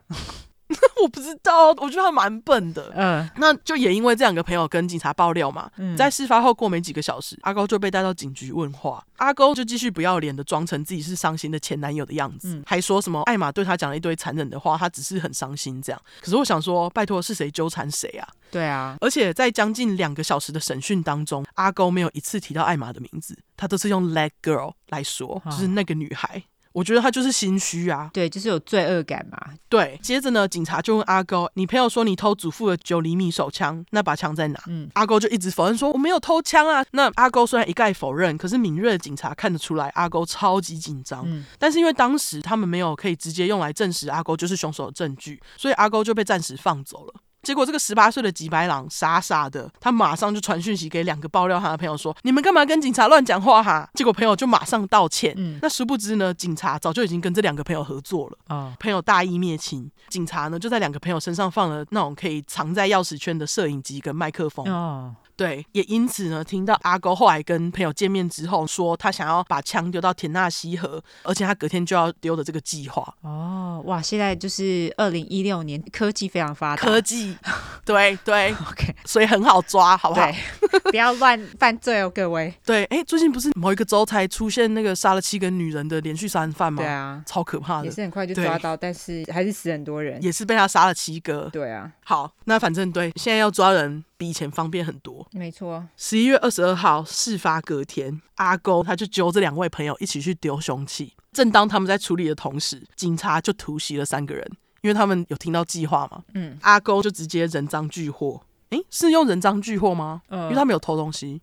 [1.02, 2.92] 我不知道，我觉得他蛮笨的。
[2.96, 9.04] 嗯，那就也因为这两个朋友跟警察爆料嘛，嗯在事发后过没几个小时，阿高就被带到警局问话。
[9.16, 16.00] 阿高就继续不要脸的装成自己是伤心的前男友的样子，嗯还说什么艾玛对他讲了一堆残忍的话，他只是很伤心这样。
[16.20, 18.28] 可是我想说，拜托是谁纠缠谁啊？
[18.50, 26.42] 对啊，而且在将近两个小时的审讯当中，阿高没有一次提到艾玛的名字，他都是用 That girl 来说，啊就是那个女孩。
[26.78, 28.08] 我觉得他就是心虚啊。
[28.12, 29.36] 对，就是有罪恶感嘛。
[29.68, 41.24] 对，接着呢，警察就问阿高：“你朋友说你偷祖父的九厘米手枪，那把枪在哪？”嗯，阿高就一直否认说：“我没有偷枪啊。”那阿高虽然一概否认，可是敏锐的警察看得出来，阿高超级紧张。
[41.26, 47.14] 嗯但是因为当时他们没有可以直接用来证实阿高就是凶手的证据，所以阿高就被暂时放走了。
[47.49, 55.32] 结果这个十八岁的吉白狼傻傻的，他马上就传讯息给两个爆料他的朋友说：“你们干嘛跟警察乱讲话哈？”结果朋友就马上道歉。
[55.38, 58.38] 嗯那殊不知呢，警察早就已经跟这两个朋友合作了。
[58.49, 64.70] 哦，朋友大义灭亲，警察呢就在两个朋友身上放了那种可以藏在钥匙圈的摄影机跟麦克风。
[64.70, 73.14] 哦，对，也因此呢，听到阿勾后来跟朋友见面之后说，他想要把枪丢到田纳西河，而且他隔天就要丢的这个计划。
[73.20, 74.03] 哦，哇！
[74.03, 76.82] 现在就是二零一六年，科技非常发达。
[76.82, 77.39] 科技，
[77.86, 80.26] 对对， OK，所以很好抓，好不好？
[80.26, 82.53] 对， 不要乱犯罪哦，各位。
[82.66, 86.82] 对，哎，最近不是某一个州才出现那个杀了七个女人的连续杀人犯吗？
[86.82, 90.20] 对啊，超可怕的，也是很快就抓到，但是还是死很多人。
[90.20, 91.49] 也是被他杀了七个。
[91.53, 95.26] 对啊，好，那反正对，现在要抓人比以前方便很多。
[95.32, 95.82] 没错。
[95.96, 101.14] 十一月二十二号事发隔天，阿勾他就揪这两位朋友一起去丢凶器。
[101.32, 104.44] 正当他们在处理的同时，警察就突袭了三个人，
[104.82, 106.22] 因为他们有听到计划嘛。
[106.34, 108.42] 嗯，阿勾就直接人赃俱获。
[108.70, 110.20] 诶，是用人赃俱获吗？
[110.28, 111.40] 嗯因为他没有偷东西。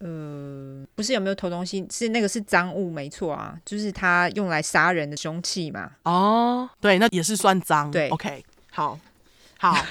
[0.00, 5.90] 呃，不是有没有偷东西，是那个是赃物，没错啊，就是他用来杀人的凶器嘛。
[6.04, 7.90] 哦，对，那也是算赃。
[7.90, 8.98] 对，OK，好，
[9.58, 9.76] 好。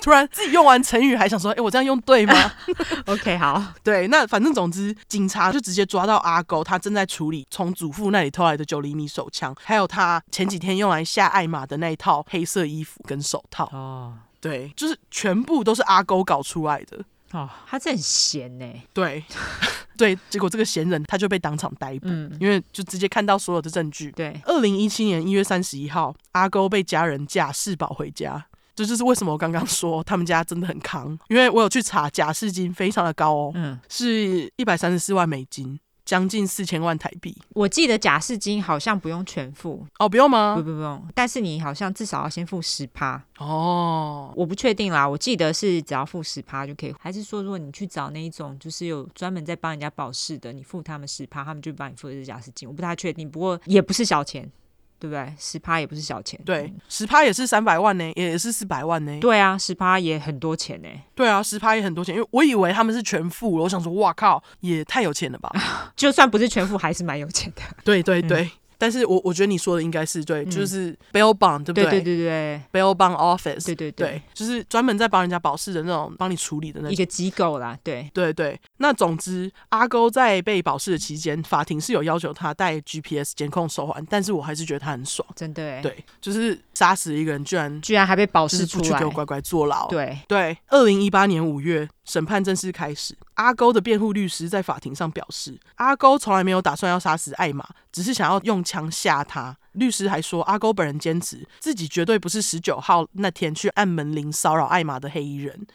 [0.00, 2.34] 突然自己用完成语，还想说，哎，我这样用对吗？
[3.06, 13.68] OK，好， 对，那反正总之，警察就直接抓到阿勾，他正在处理从祖父那里偷来的九厘米手枪，还有他前几天用来下艾玛的那一套黑色衣服跟手套。
[13.72, 17.04] 哦对，就是全部都是阿勾搞出来的。
[17.32, 18.66] 哦，他这很闲呢。
[18.92, 19.24] 对，
[19.96, 24.10] 对，结果这个闲人他就被当场逮捕，嗯，因为就直接看到所有的证据。
[24.12, 28.46] 对，二零一七年一月三十一号，阿勾被家人假释保回家。
[28.74, 37.36] 这就是为什么我刚刚说他们家真的很扛，因为我有去查假释金非常的高哦，嗯，是一百三十四万美金，将近四千万台币。
[37.50, 40.54] 我记得假释金好像不用全付，哦，不用吗？
[40.56, 40.62] 不？
[40.62, 54.50] 不不用，但是你好像至少要先付十趴，哦，我不确定啦，我记得是只要付十趴就可以，还是说如果你去找那一种就是有专门在帮人家保释的，你付他们十趴，他们就帮你付的是假释金，我不太确定，不过也不是小钱，
[54.98, 55.32] 对不对？
[55.38, 59.18] 十趴也不是小钱，对，十趴也是三百万呢，也是四百万呢。
[59.20, 65.52] 对啊，十趴也很多钱呢，对啊，十趴也很多钱，因为我以为他们是全付了，我想说，哇靠，也太有钱了吧？
[65.94, 67.62] 就算不是全付，还是蛮有钱的。
[67.84, 70.50] 对对对，但是我我觉得你说的应该是对，嗯。
[70.50, 71.84] 就是 bail bond，对不对？
[71.84, 72.62] 对对对对。
[72.72, 76.92] Bail bond office，对对对，就是专门在帮人家保释的那种，帮你处理的那种。
[76.92, 85.26] 一个机构啦，对，对对，那总之，阿勾在被保释的期间，法庭是有要求他带 GPS 监控手环，但是我还是觉得他很爽。
[85.34, 85.62] 真的。
[85.62, 88.82] 哎，对，就是杀死一个人，居然居然还被保就是释出来。
[88.82, 89.88] 不去给我，乖乖坐牢。
[89.88, 93.16] 对，对，二零一八年五月，审判正式开始。
[93.34, 97.64] 阿勾的辩护律师在法庭上表示，阿勾从来没有打算要杀死艾玛，
[97.98, 99.56] 只是想要用枪吓他。
[99.72, 105.66] 律师还说，阿勾本人坚持自己绝对不是十九号那天去按门铃骚扰艾玛的黑衣人。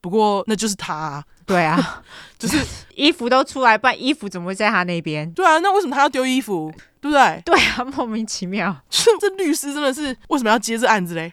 [0.00, 2.02] 不过那就是他啊，对啊，
[2.36, 2.58] 就是
[2.96, 5.30] 衣服都出来，不然衣服怎么会在他那边？
[5.32, 6.72] 对啊，那为什么他要丢衣服？
[7.00, 7.40] 对不对？
[7.44, 8.76] 对啊，莫名其妙。
[8.90, 11.32] 这 这律师真的是为什么要接这案子嘞？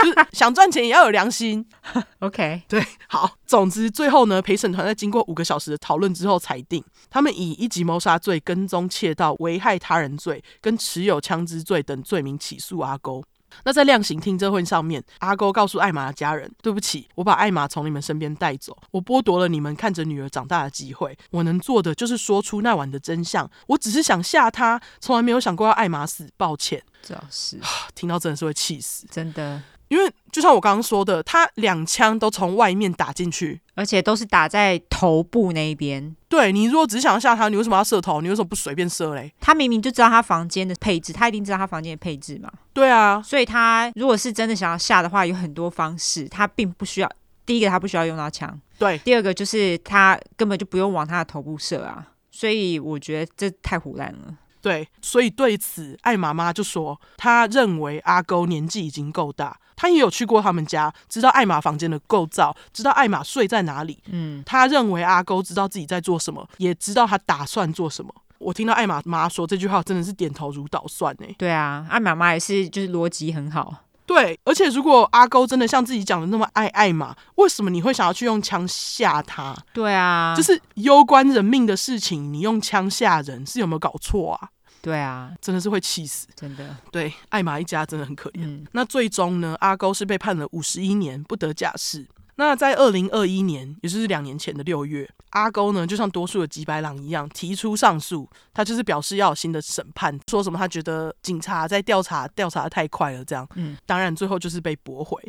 [0.00, 1.64] 就是想赚钱也要有良心。
[2.20, 13.22] OK，对，好，总之最后呢，陪审团在经过五个小时的讨论之后裁定，他们以一级谋杀罪、跟踪窃盗、危害他人罪跟持有枪支罪等罪名起诉阿勾。
[13.64, 21.18] 那在量刑听证会上面，阿勾告诉艾玛的家人：“对不起，我把艾玛从你们身边带走，我剥夺了你们看着女儿长大的机会。
[21.32, 23.50] 我能做的就是说出那晚的真相。
[23.66, 26.30] 我只是想吓她，从来没有想过要艾玛死。
[26.36, 26.80] 抱歉。
[27.02, 27.58] 这是”
[27.96, 29.60] 听到真的是会气死，真的，
[29.90, 33.60] 因为就像我刚刚说的，他两枪都从外面打进去。
[33.74, 36.14] 而且都是打在头部那一边。
[36.28, 38.20] 对，你如果只是想要吓他，你为什么要射头？
[38.20, 39.32] 你为什么不随便射嘞？
[39.40, 42.52] 他明明就知道他房间的配置，他一定知道他房间的配置嘛。
[42.74, 47.10] 对啊，所以他如果是真的想要吓的话，有很多方式，他并不需要。
[47.46, 52.06] 第一个，他不需要用到枪；对，第二个就是他根本就不用往他的头部射啊。
[52.30, 54.36] 所以我觉得这太胡乱了。
[54.62, 64.02] 对，所以对此，艾妈妈就说，她认为阿勾年纪已经够大，她也有去过他们家，知道艾玛房间的构造，知道艾玛睡在哪里。
[64.10, 68.14] 嗯，她认为阿勾知道自己在做什么，也知道他打算做什么。
[68.38, 71.26] 我听到艾玛妈说这句话，真的是点头如捣蒜呢。
[71.36, 73.74] 对啊，艾玛妈也是，就是逻辑很好。
[74.10, 79.56] 对，而且如果阿勾真的像自己讲的那么爱艾玛，为什么你会想要去用枪吓他？
[79.72, 84.48] 对啊，就是攸关人命的事情，你用枪吓人是有没有搞错啊？
[84.82, 86.76] 对啊，真的是会气死，真的。
[86.90, 88.40] 对，艾玛一家真的很可怜。
[88.42, 92.04] 嗯，那最终呢，阿勾是被判了五十一年不得假释。
[92.36, 103.46] 那在二零二一年，也就是两年前的六月，阿勾呢就像多数的吉白狼一样提出上诉，他就是表示要有新的审判，说什么他觉得警察在调查调查的太快了，这样。
[103.56, 105.20] 嗯，当然最后就是被驳回。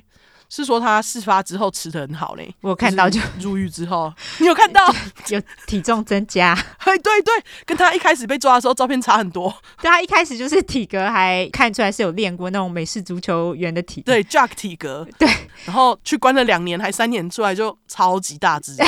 [0.54, 4.94] 是说他事发之后吃的很好嘞，我有看到就入狱之后，你有看到
[5.30, 6.52] 有体重增加？
[6.80, 7.34] 哎，对对，
[7.66, 9.50] 跟他一开始被抓的时候照片差很多。
[9.82, 15.26] 对，他一开始就是体格还看出来是有练过那种美式足球员的体，对，Jack 体格，对，
[15.64, 18.76] 然后去关了两年还三年出来就超级大只。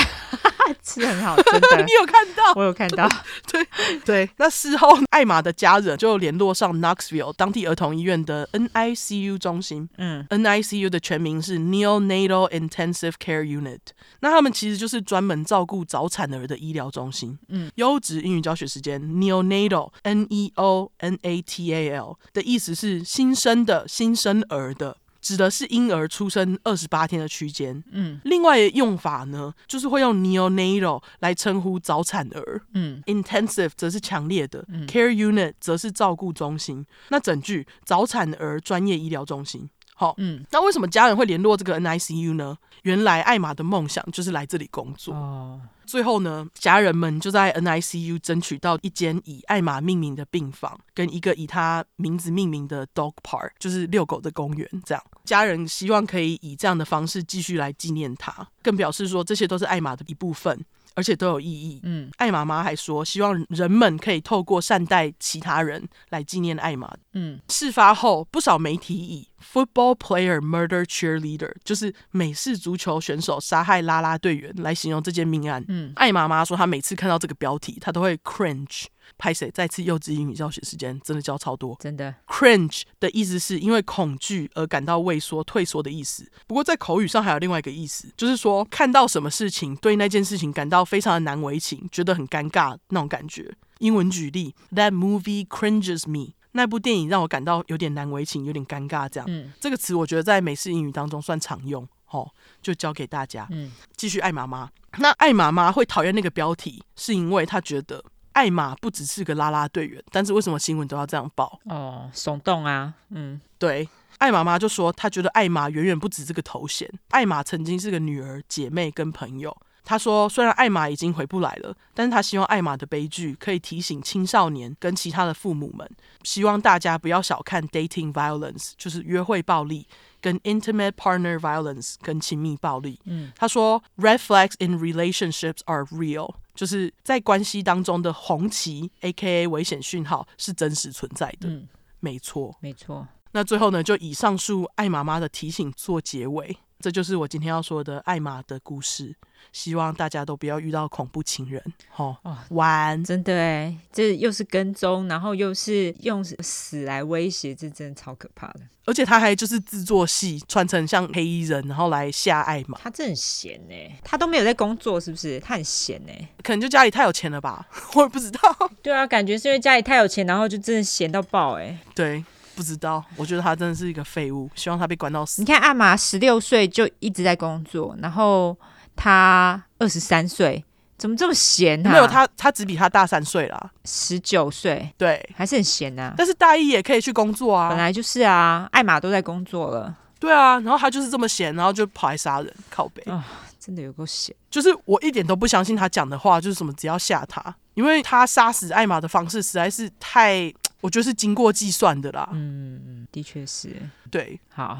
[0.82, 1.78] 吃很好，真的。
[1.84, 2.54] 你有看到？
[2.56, 3.08] 我有看到。
[3.52, 3.66] 对
[4.06, 9.88] 对，那事后艾玛的家人就联络上 Knoxville 当地儿童医院的 NICU 中心。
[9.98, 13.80] 嗯，NICU 的全名是 Neonatal Intensive Care Unit。
[14.22, 17.38] 那他们其实就是专门照顾早产儿的医疗中心。
[17.50, 24.98] 嗯，优质英语教学时间，Neonatal，N E O N A T A L 的意思是新生的、新生儿的。
[25.22, 27.82] 指的是婴儿出生二十八天的区间。
[27.94, 32.62] 嗯，另外的用法呢，就是会用 neonatal 来称呼早产儿。
[32.74, 34.66] 嗯，intensive 则是强烈的。
[34.68, 36.86] 嗯，care unit 则是照顾中心。
[37.08, 39.70] 那整句早产儿专业医疗中心。
[40.04, 42.58] 好，嗯，那为什么家人会联络这个 NICU 呢？
[42.82, 45.14] 原来艾玛的梦想就是来这里工作。
[45.14, 45.62] 哦。
[45.86, 54.68] 最后呢，家人们就在 NICU 争取到一间以艾玛命名的病房，跟一个以她名字命名的 dog park，就是遛狗的公园。
[54.86, 60.66] 这样，家人希望可以以这样的方式继续来纪念她，更表示说这些都是艾玛的一部分。
[60.96, 61.80] 而且都有意义。
[61.82, 66.88] 嗯，艾玛妈还说，希望人们可以透过善待其他人来纪念艾玛。
[67.14, 75.64] 嗯，事发后，不少媒体以 “football player murder cheerleader”，就是美式足球选手杀害啦啦队员来形容这件命案。
[75.68, 78.86] 嗯，艾妈妈说，她每次看到这个标题，她都会 cringe。
[79.18, 79.52] 拍谁？
[79.52, 81.76] 再次幼稚英语教学时间，真的教超多。
[81.80, 86.26] 真的，cringe 的意思是因为恐惧而感到畏缩、退缩的意思。
[86.48, 93.54] 不过在口语上还有另外一个意思，就是说看到什么事情，对那件事情感到非常的难为情，觉得很尴尬那种感觉。
[93.80, 96.34] 英文举例：That movie cringes me。
[96.54, 99.08] 那部电影让我感到有点难为情，有点尴尬。
[99.08, 101.88] 这样，嗯，这个词我觉得在美式英语当中算常用。
[102.10, 102.32] 哦，
[102.62, 103.48] 就教给大家。
[103.50, 104.70] 嗯，继续，爱妈妈。
[105.00, 108.04] 那爱妈妈会讨厌那个标题，是因为她觉得。
[108.34, 111.60] 艾玛不只是个啦啦队员，但是为什么新闻都要这样报？
[111.66, 113.88] 哦，耸动啊，嗯，对。
[114.18, 116.88] 艾妈妈就说，她觉得艾玛远远不止这个头衔。
[117.10, 119.56] 艾玛曾经是个女儿、姐妹跟朋友。
[119.84, 125.90] 她说，虽然艾玛已经回不来了，但是他希望艾玛的悲剧可以提醒青少年跟其他的父母们，
[126.24, 129.88] 希望大家不要小看 dating violence，就是约会暴力。
[130.22, 141.68] 跟 intimate partner violence 跟亲密暴力，嗯，他说 red flags in relationships are real，就是在关系当中的红旗，aka 危险讯号是真实存在的，嗯，
[142.00, 143.06] 没错，没错。
[143.34, 146.58] 那最后呢，就以上述艾妈妈的提醒做结尾。
[146.84, 149.16] 这就是我今天要说的艾玛的故事，
[149.54, 151.64] 希望大家都不要遇到恐怖情人。
[151.96, 152.18] 哦，
[152.50, 158.60] 晚真的哎，这又是跟踪，然后又是用死来威胁，这真的超可怕的。
[158.84, 162.78] 而且他还就是制作戏，穿成像黑衣人，然后来吓艾玛。
[162.84, 165.40] 他真的很闲哎，他都没有在工作，是不是？
[165.40, 167.66] 他很闲哎，可能就家里太有钱了吧，
[167.96, 168.40] 我也不知道。
[168.82, 171.80] 对啊，感觉是因为家里太有钱，然后就真的闲到爆哎。
[171.96, 172.22] 对。
[172.56, 175.42] 不知道，我觉得他真的是一个废物，希望他被关到死。
[175.42, 178.56] 你看，艾玛十六岁就一直在工作，然后
[178.96, 180.64] 他二十三岁，
[180.98, 181.92] 怎么这么闲啊？
[181.92, 186.14] 没有他，他只比他大三岁啦，十九岁，对，还是很闲啊。
[186.16, 189.96] 但是大一也可以去工作啊，本来就是啊，艾玛都在工作了。
[190.20, 193.26] 对啊，然后他就是这么闲，然后就跑来杀人，靠北啊，
[193.60, 194.34] 真的有够闲。
[194.50, 200.54] 就是我一点都不相信他讲的话，就是什么只要吓他，因为他杀死艾玛的方式实在是太。
[200.84, 202.28] 我觉得是经过计算的啦。
[202.34, 203.74] 嗯嗯，的确是。
[204.12, 204.78] 对，好，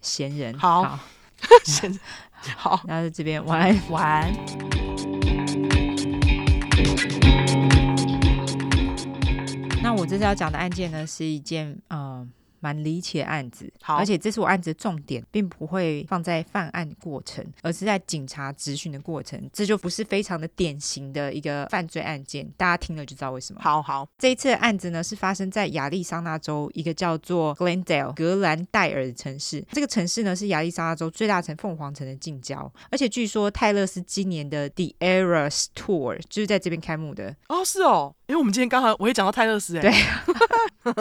[0.00, 0.98] 闲人，好，
[1.64, 2.00] 闲人，
[2.56, 4.34] 好，那在这边晚安，晚安。
[9.80, 12.28] 那我这次要讲的案件呢，是一件嗯
[12.60, 13.72] 蛮离奇的案子。
[13.82, 19.38] 好，而且这是我案子的重点并不会放在犯案过程，而是在警察质询的过程。
[19.52, 23.60] 这就不是非常的典型的一个犯罪案件，大家听了就知道为什么。
[23.62, 29.64] 好好，这一次的案子呢，是发生在亚利桑那州一个叫做 Glendale 格兰戴尔的城市。
[29.72, 37.34] 这个城市呢，是亚利桑那州最大城凤凰城的近郊，而且据说泰勒斯今年的 The Eras Tour 就是在这边开幕的。
[37.48, 39.92] 哦，是哦，因为我们今天刚好我也讲到泰勒斯，哎，对。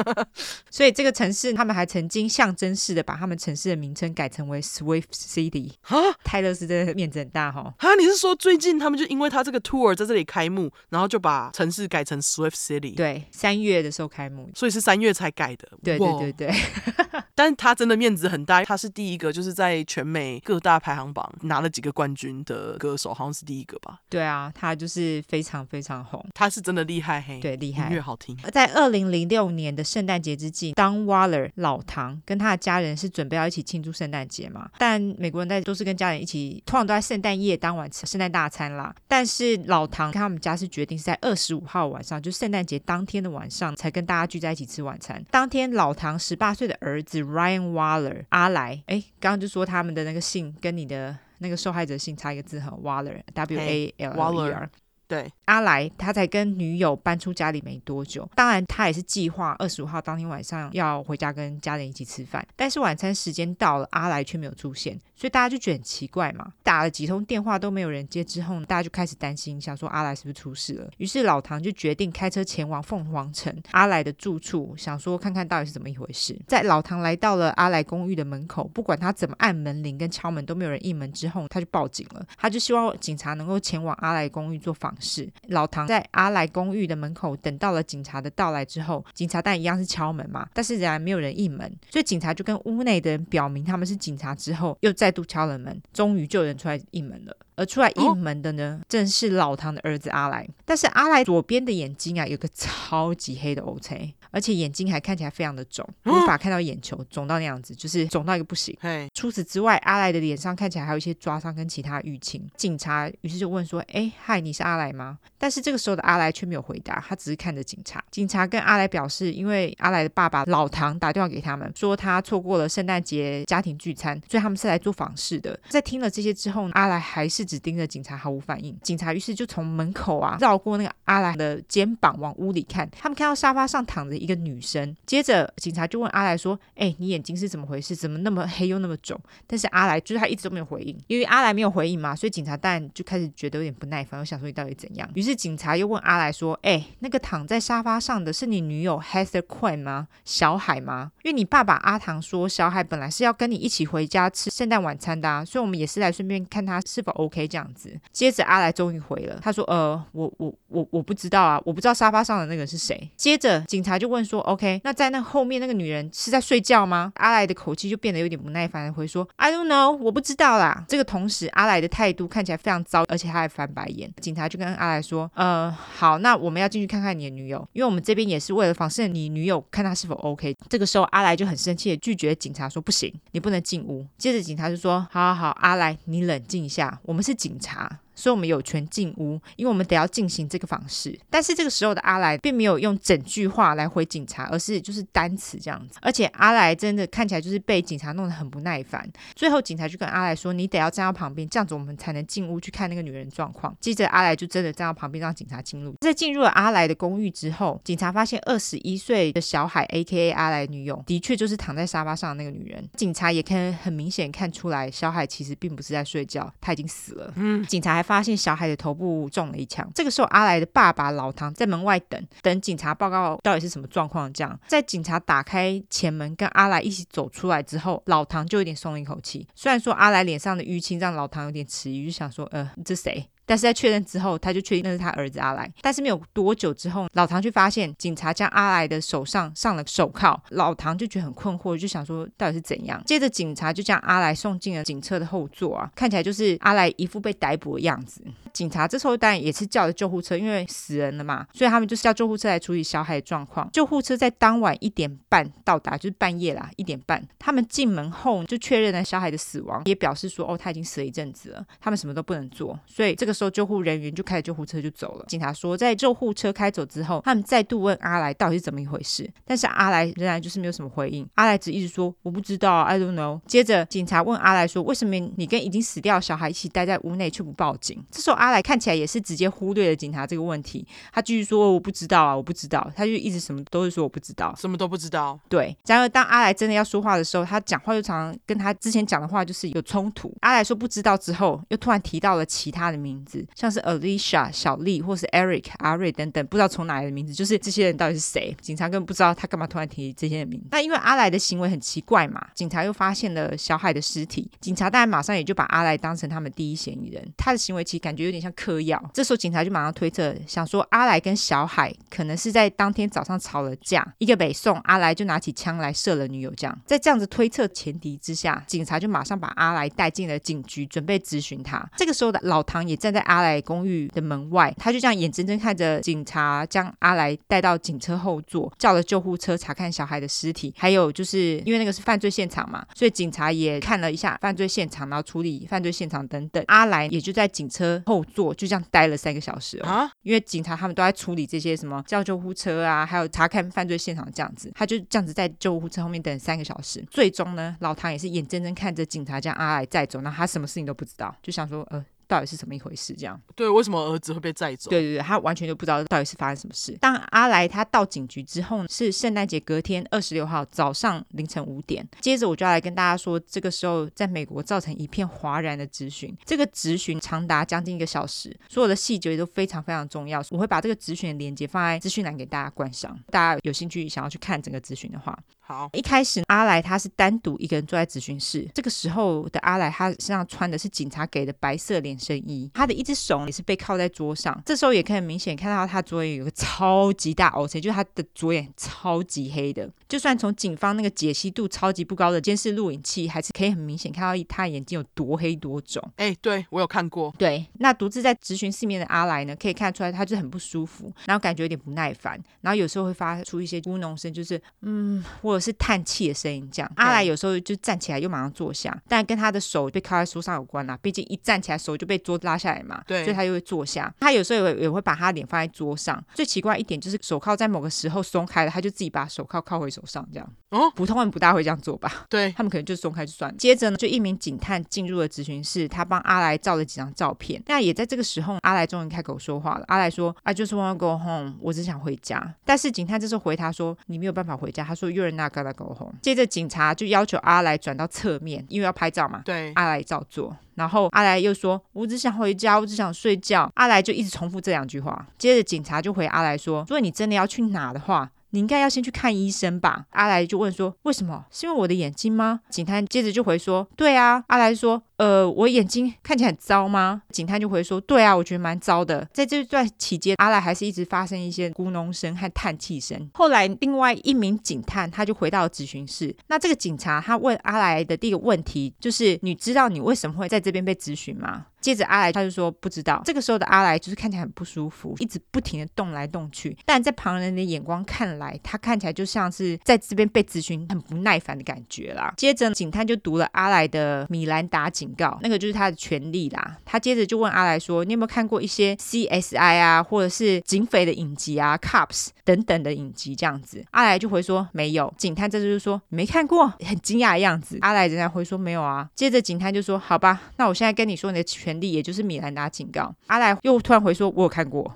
[0.71, 5.71] 所以这个城市，他们还曾经象征式的把他们城市的名称改成为 Swift City。
[5.81, 7.73] 哈，泰勒斯真的面子很大哈。
[7.77, 12.95] 哈，你是说最近他们就因为他这个 tour 在这里开幕，然后就把城市改成 Swift City？
[12.95, 15.69] 对，三月的时候开幕，所以是三月才改的。
[15.83, 16.53] 对对对对。
[17.35, 23.99] 但他真的面子很大，他是第一个就是在全美各大排行榜拿了几个冠军的歌手，好像是第一个吧？
[24.09, 28.35] 对啊，他就是非常非常红，他是真的厉害嘿，对，厉害，音乐好听。
[28.53, 34.69] 在二零零六年的圣诞节之际，Don Waller 老唐跟他的家人是准备要一起庆祝圣诞节嘛？
[34.77, 38.93] 但美国人在都是跟家人一起，通常都在圣诞夜当晚吃圣诞大餐啦。
[39.07, 45.23] 但是老唐跟他们家是决定是在二十五号晚上，就圣诞节当天的晚上才跟大家聚在一起吃晚餐。
[45.31, 54.69] 当天老唐十八岁的儿子 Ryan Waller 阿莱，哎，刚刚就说他们的那个姓跟你的那个受害者姓差一个字哈，Waller W A L L E R。
[55.07, 76.37] 对，阿来他才跟女友搬出家里没多久，当然他也是计划二十五号当天晚上要回家跟家人一起吃饭，但是晚餐时间到了，阿来却没有出现，所以大家就觉得很奇怪嘛，打了几通电话都没有人接，之后大家就开始担心，想说阿来是不是出事了，于是老唐就决定开车前往凤凰城阿来的住处，想说看看到底是怎么一回事。
[76.47, 84.93] 在老唐来到了阿来公寓的门口，不管他怎么按门铃跟敲门都没有人应门，之后他就报警了，他就希望警察能够前往阿莱公寓做访。
[84.99, 97.35] 是老唐在阿莱公寓的门口等到了警察的到来之后，警察但一样是敲门嘛，但是仍然没有人应门，所以警察就跟屋内的人表明他们是警察之后，又再度敲了门，终于就有人出来应门了。
[97.57, 100.47] 而出来应门的呢，正是老唐的儿子阿来。
[100.63, 108.77] 但是阿来左边的眼睛啊，有个超级黑的 O C，，而且眼睛还看起来非常的肿，无法看到眼球，肿到那样子，就是肿到一个不行。
[109.13, 112.47] 除此之外，阿来的脸上看起来还有一些抓伤跟其他淤青。
[112.55, 118.03] 警察于是就问说：“哎，嗨，你是阿来吗？”但是这个时候的阿来却没有回答，他只是看着警察。
[118.11, 125.59] 警察跟阿来表示，因为阿来的爸爸老唐打电话给他们，说他错过了圣诞节家庭聚餐，所以他们是来做访视的。
[125.69, 128.77] 在听了这些之后，阿来还是只盯着警察，毫无反应。
[128.83, 134.95] 警察于是就从门口啊绕过那个阿莱的肩膀往屋里看，他们看到沙发上躺着一个女生。
[135.05, 137.95] 接着警察就问阿莱说：“哎，你眼睛是怎么回事？
[137.95, 145.09] 怎么那么黑又那么肿？”但是阿莱就是他一直都没有回应，因为阿莱没有回应嘛，所以警察当然就开始觉得有点不耐烦，我想说你到底怎样？
[145.15, 150.07] 于是警察又问阿莱说：“哎，那个躺在沙发上的是你女友 Heather Quinn 吗？
[150.25, 151.11] 小海吗？
[151.23, 174.11] 因为你爸爸阿唐说小海本来是要跟你一起回家吃圣诞晚餐的啊，所以我们也是来顺便看他是否 OK 可以这样子。”接着阿来终于回了，他说：“呃，我我我我不知道啊，我不知道沙发上的那个是谁。”接着警察就问说：“OK，那在那后面那个女人是在睡觉吗？”阿来的口气就变得有点不耐烦回说：“I don't know，我不知道啦。”这个同时，阿来的态度看起来非常糟，而且他还翻白眼。
[174.19, 191.17] 警察就跟阿来说：“呃，好，那我们要进去看看你的女友，因为我们这边也是为了访视你女友，看她是否 OK。”这个时候，阿来就很生气的拒绝警察说：“不行，你不能进屋。”接着警察就说：“好好好，阿来，你冷静一下，我们是警察。”查，所以我们有权进屋，因为我们得要进行这个访视。
[191.29, 195.99] 但是这个时候的阿莱并没有用整句话来回警察，而是就是单词这样子。
[196.01, 199.07] 而且阿莱真的看起来就是被警察弄得很不耐烦。
[199.35, 205.95] 最后警察就跟阿莱说：“你得要站到旁边，这样子我们才能进屋去看那个女人状况。”接着阿莱就真的站到旁边，让警察进入。
[206.01, 210.31] 在进入了阿莱的公寓之后，警察发现二十一岁的小海 （A.K.A.
[210.31, 212.87] 阿莱女友）的确就是躺在沙发上的那个女人。
[212.95, 217.33] 警察也可以很明显看出来，小海其实并不是在睡觉，她已经死了。
[217.35, 219.85] 嗯，警察还发现小孩的头部中了一枪。
[219.93, 224.31] 这个时候，阿来的爸爸老唐在门外等，等警察报告到底是什么状况。
[224.31, 229.45] 这样，在警察打开前门跟阿来一起走出来之后，老唐就有点松了一口气。
[229.53, 233.29] 虽然说阿来脸上的淤青让老唐有点迟疑，就想说，呃，这谁？
[233.47, 235.67] 但是在确认之后，他就确定那是他儿子阿来。
[235.81, 243.01] 但是没有多久之后，老唐就发现警察将阿来的手上上了手铐，老唐就觉得很困惑，就想说到底是怎样。
[243.05, 248.21] 接着警察就将阿来送进了警车的后座啊，看起来就是阿来一副被逮捕的样子。
[248.57, 253.69] 警察这时候当然也是叫了救护车，因为死人了嘛，所以他们就是叫救护车来处理小海的状况。
[253.71, 257.23] 救护车在当晚一点半到达，就是半夜啦，一点半。
[257.37, 262.79] 他们进门后就确认了小海的死亡，也表示说哦，他已经死了一阵子了，他们什么都不能做。
[262.87, 265.25] 所以这个时候救护人员就开着救护车就走了。
[265.27, 271.29] 警察说，在救护车开走之后，他们再度问阿来到底是怎么一回事，但是阿来仍然就是没有什么回应。
[271.35, 273.39] 阿来只一直说我不知道，I don't know。
[273.45, 278.03] 接着警察问阿来说，为什么你跟已经死掉的小孩一起待在屋内却不报警？
[278.09, 282.91] 这时候阿来看起来也是直接忽略了警察这个问题，他继续说我不知道啊，我不知道。
[282.95, 285.39] 他就一直什么都是说我不知道，什么都不知道。
[285.49, 285.75] 对。
[285.85, 290.33] 然而当阿来真的要说话的时候，他讲话又常常跟他之前讲的话就是有冲突。
[290.41, 298.55] 阿来说不知道之后，又突然提到了其他的名字，像是 Alicia、小丽或是 Eric、阿瑞等等，不知道从哪来的名字，就是这些人到底是谁？
[298.61, 300.67] 警察根本不知道他干嘛突然提这些人名字。
[300.71, 307.25] 那因为阿来的行为很奇怪嘛，警察又发现了小海的尸体，警察当然马上也就把阿来当成他们第一嫌疑人。
[307.37, 309.01] 他的行为其实感觉有点像嗑药。
[309.13, 316.53] 这时候警察就马上推测，想说阿来跟小海可能是在当天早上吵了架，一个北宋，阿来就拿起枪来射了女友。
[316.55, 321.87] 这样，在这样子推测前提之下，警察就马上把阿来带进了警局，准备质询他。
[321.95, 330.73] 这个时候的老唐也站在阿来公寓的门外，他就这样眼睁睁看着警察将阿来带到警车后座，叫了救护车查看小孩的尸体。
[330.77, 336.63] 还有就是因为那个是犯罪现场嘛，所以警察也看了一下犯罪现场，然后处理犯罪现场等等。
[336.67, 346.37] 阿来也就在警车后座就这样待了三个小时啊，因为警察他们都在处理这些什么叫救护车啊，还有查看犯罪现场这样子，他就这样子在救护车后面等。
[346.37, 352.05] 三个小时，最终呢，老唐也是眼睁睁看着警察将阿来载走，那他什么事情都不知道，就想说，呃。
[352.27, 353.13] 到底是怎么一回事？
[353.13, 354.89] 这样对，为什么儿子会被载走？
[354.89, 356.97] 对对对，他完全就不知道到底是发生什么事。
[356.99, 362.07] 当阿来他到警局之后，是圣诞节隔天二十六号早上凌晨五点。
[362.21, 366.35] 接着我就要来跟大家说，这个时候在美国造成一片哗然的质询。
[366.45, 370.43] 这个质询长达将近一个小时，所有的细节都非常非常重要。
[370.51, 373.17] 我会把这个质询的链接放在资讯栏给大家观赏。
[373.31, 375.89] 大家有兴趣想要去看整个质询的话，好。
[375.93, 382.97] 一开始阿来他是单独一个人坐在咨询室，这个时候的阿来他身上穿的是警察给的白色连身衣，他的。
[382.97, 389.87] 一只手也是被靠在桌上，这时候也可以很明显看到他左眼有个超级大凹陷，就是他的左眼超级黑的。
[390.09, 396.01] 就算从警方那个解析度超级不高的监视录影器，还是可以很明显看到他眼睛有多黑多肿。
[396.15, 397.31] 哎，对，我有看过。
[397.37, 406.67] 对，那独自在咨询室面的阿来呢，可以看出来他就很不舒服，然后感觉有点不耐烦，然后有时候会发出一些咕哝声，就是嗯，或者是叹气的声音。
[406.71, 410.97] 这样，阿来有时候就站起来又马上坐下，但跟他的手被靠在桌上有关啦。
[410.99, 412.77] 毕竟一站起来手就被桌子拉下来。
[413.05, 414.13] 对，所以他就会坐下。
[414.19, 416.23] 他有时候也会也会把他脸放在桌上。
[416.33, 420.53] 最奇怪一点就是手铐在某个时候松开了，他就自己把手铐铐回手上，这样。
[420.69, 422.25] 哦，普通人不大会这样做吧？
[422.29, 423.57] 对，他们可能就松开就算了。
[423.57, 427.61] 接着呢，就一名警探进入了咨询室，他帮阿来照了几张照片。
[427.67, 429.83] 那也在这个时候，阿来终于开口说话了。
[429.87, 439.41] 阿来说：“I just wanna go home，我只想回家。”但是警探这时候回他说：“你没有办法回家。”他说：“You're not gonna go home。”接着警察就要求阿来转到侧面，因为要拍照嘛。
[439.45, 440.55] 对，阿来照做。
[440.77, 445.25] 然后阿来又说：“我只想回家，我只想睡觉。”阿来就一直重复这两句话。
[445.37, 451.45] 接着警察就回阿来说：“如果你真的要去哪的话，你应该要先去看医生吧。”阿来就问说：“为什么？
[451.51, 455.01] 是因为我的眼睛吗？”警探接着就回说：“对啊。”阿来说。
[455.17, 457.23] 呃，我眼睛看起来很糟吗？
[457.31, 459.27] 警探就回说，对啊，我觉得蛮糟的。
[459.33, 463.27] 在这段期间，阿来还是一直发生一些咕哝声和叹气声。
[463.33, 466.35] 后来，另外一名警探他就回到了质询室。
[466.49, 471.65] 那这个警察他问阿来的第一个问题就是：你知道你为什么会在这边被咨询吗？
[471.87, 473.21] 接着阿来他就说不知道。
[473.25, 476.77] 这个时候的阿来就是看起来很不舒服，一直不停的动来动去。
[476.85, 482.33] 但在旁人的眼光看来，他看起来就像是在这边被咨询很不耐烦的感觉啦。
[482.37, 485.07] 接着警探就读了阿来的米兰达警。
[485.17, 486.77] 告，那个就是他的权利啦。
[486.85, 497.77] 他接着就问阿来说：“你有没有看过一些 CSI 啊，或者是警匪的影集啊，Cops 等等的影集这样子？”阿来就回说：“没有。”警探这就是说：“没看过。”很惊讶的样子。
[497.81, 504.95] 阿来仍然回说：“没有啊。”接着警探就说：“好吧，那我现在跟你说你的权利，也就是米兰达警告。”阿莱又突然回说：“我有看过。”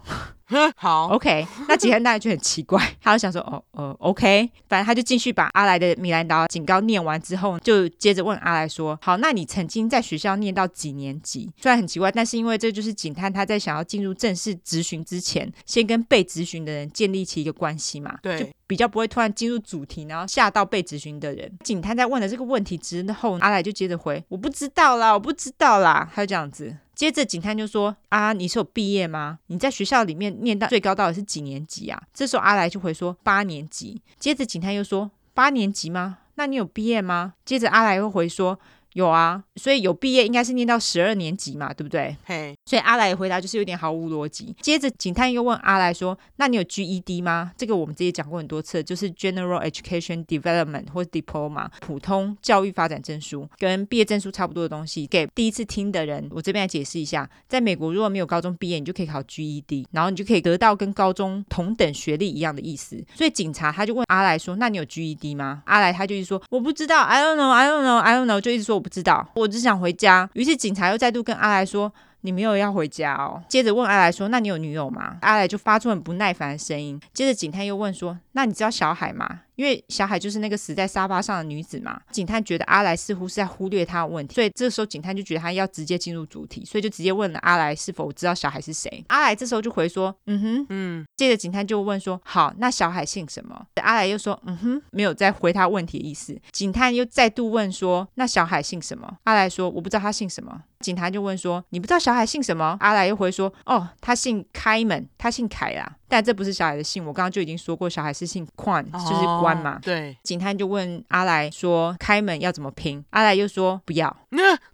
[0.75, 11.51] 好，OK，那警探大家就很奇怪， 他就想说，哦，呃，OK，反正他就继续把阿来的米兰达警告念完之后，就接着问阿来说，好，那你曾经在学校念到几年级？
[11.57, 21.51] 虽然很奇怪，但是因为这就是警探他在想要进入正式质询之前，先跟被质询的人建立起一个关系嘛，对，就比较不会突然进入主题，然后吓到被质询的人。
[21.63, 26.75] 警探在问了这个问题之后，阿来就接着回，我不知道啦，我不知道啦，他就这样子。
[27.01, 29.39] 接着警探就说：“啊，你是有毕业吗？
[29.47, 36.19] 你在学校里面念到最高到底是几年级啊？”这时候阿来就回说：“八年级。”接着警探又说：“八年级吗？
[36.35, 38.59] 那你有毕业吗？”接着阿来又回说
[38.93, 42.15] ：“有啊，所以有毕业应该是念到十二年级嘛，对不对？
[42.25, 44.53] 嘿，所以阿来的回答就是有点毫无逻辑。
[44.61, 55.07] 接着警探又问阿来说：“那你有 GED 吗？”这个我们之前讲过很多次，就是 General Education Development 或者 Diploma 普通教育发展证书，跟毕业证书差不多的东西。
[55.07, 63.01] 给第一次听的人，我这边来解释一下，在美国如果没有高中毕业，你就可以考 GED，然后你就可以得到跟高中同等学历一样的意思。
[63.15, 70.29] 所以警察他就问阿来说：“那你有 GED 吗？”阿来他就一直说：“我不知道，I don't know，I don't know，I don't know，就一直说。”不知道，我只想回家。
[70.33, 76.99] 于是警察又再度跟阿来说：“你没有要回家哦。”接着问阿来说：“那你有女友吗？”阿来就发出很不耐烦的声音。
[77.13, 89.05] 接着警探又问说：“那你知道小海吗？”因为小海就是那个死在沙发上的女子嘛，警探觉得阿来似乎是在忽略他的问题，所以这时候警探就觉得他要直接进入主题，所以就直接问了阿来是否知道小海是谁。
[89.09, 109.75] 阿来这时候就回说：“嗯哼，嗯。”接着警探就问说：“好，那小海姓什么？”阿来又说：“嗯哼，没有再回他问题的意思。”警探又再度问说：“那小海姓什么？”阿来说：“我不知道他姓什么。”警察就问说：“你不知道小海姓什么？”阿来又回说：“哦，他姓开门，他姓凯啦。”但这不是小海的姓，我刚刚就已经说过，小海是姓关，就是关嘛。
[109.75, 110.17] 哦、对。
[110.23, 114.13] 警探就问阿来说：“开门要怎么拼？”阿来又说：“不要。”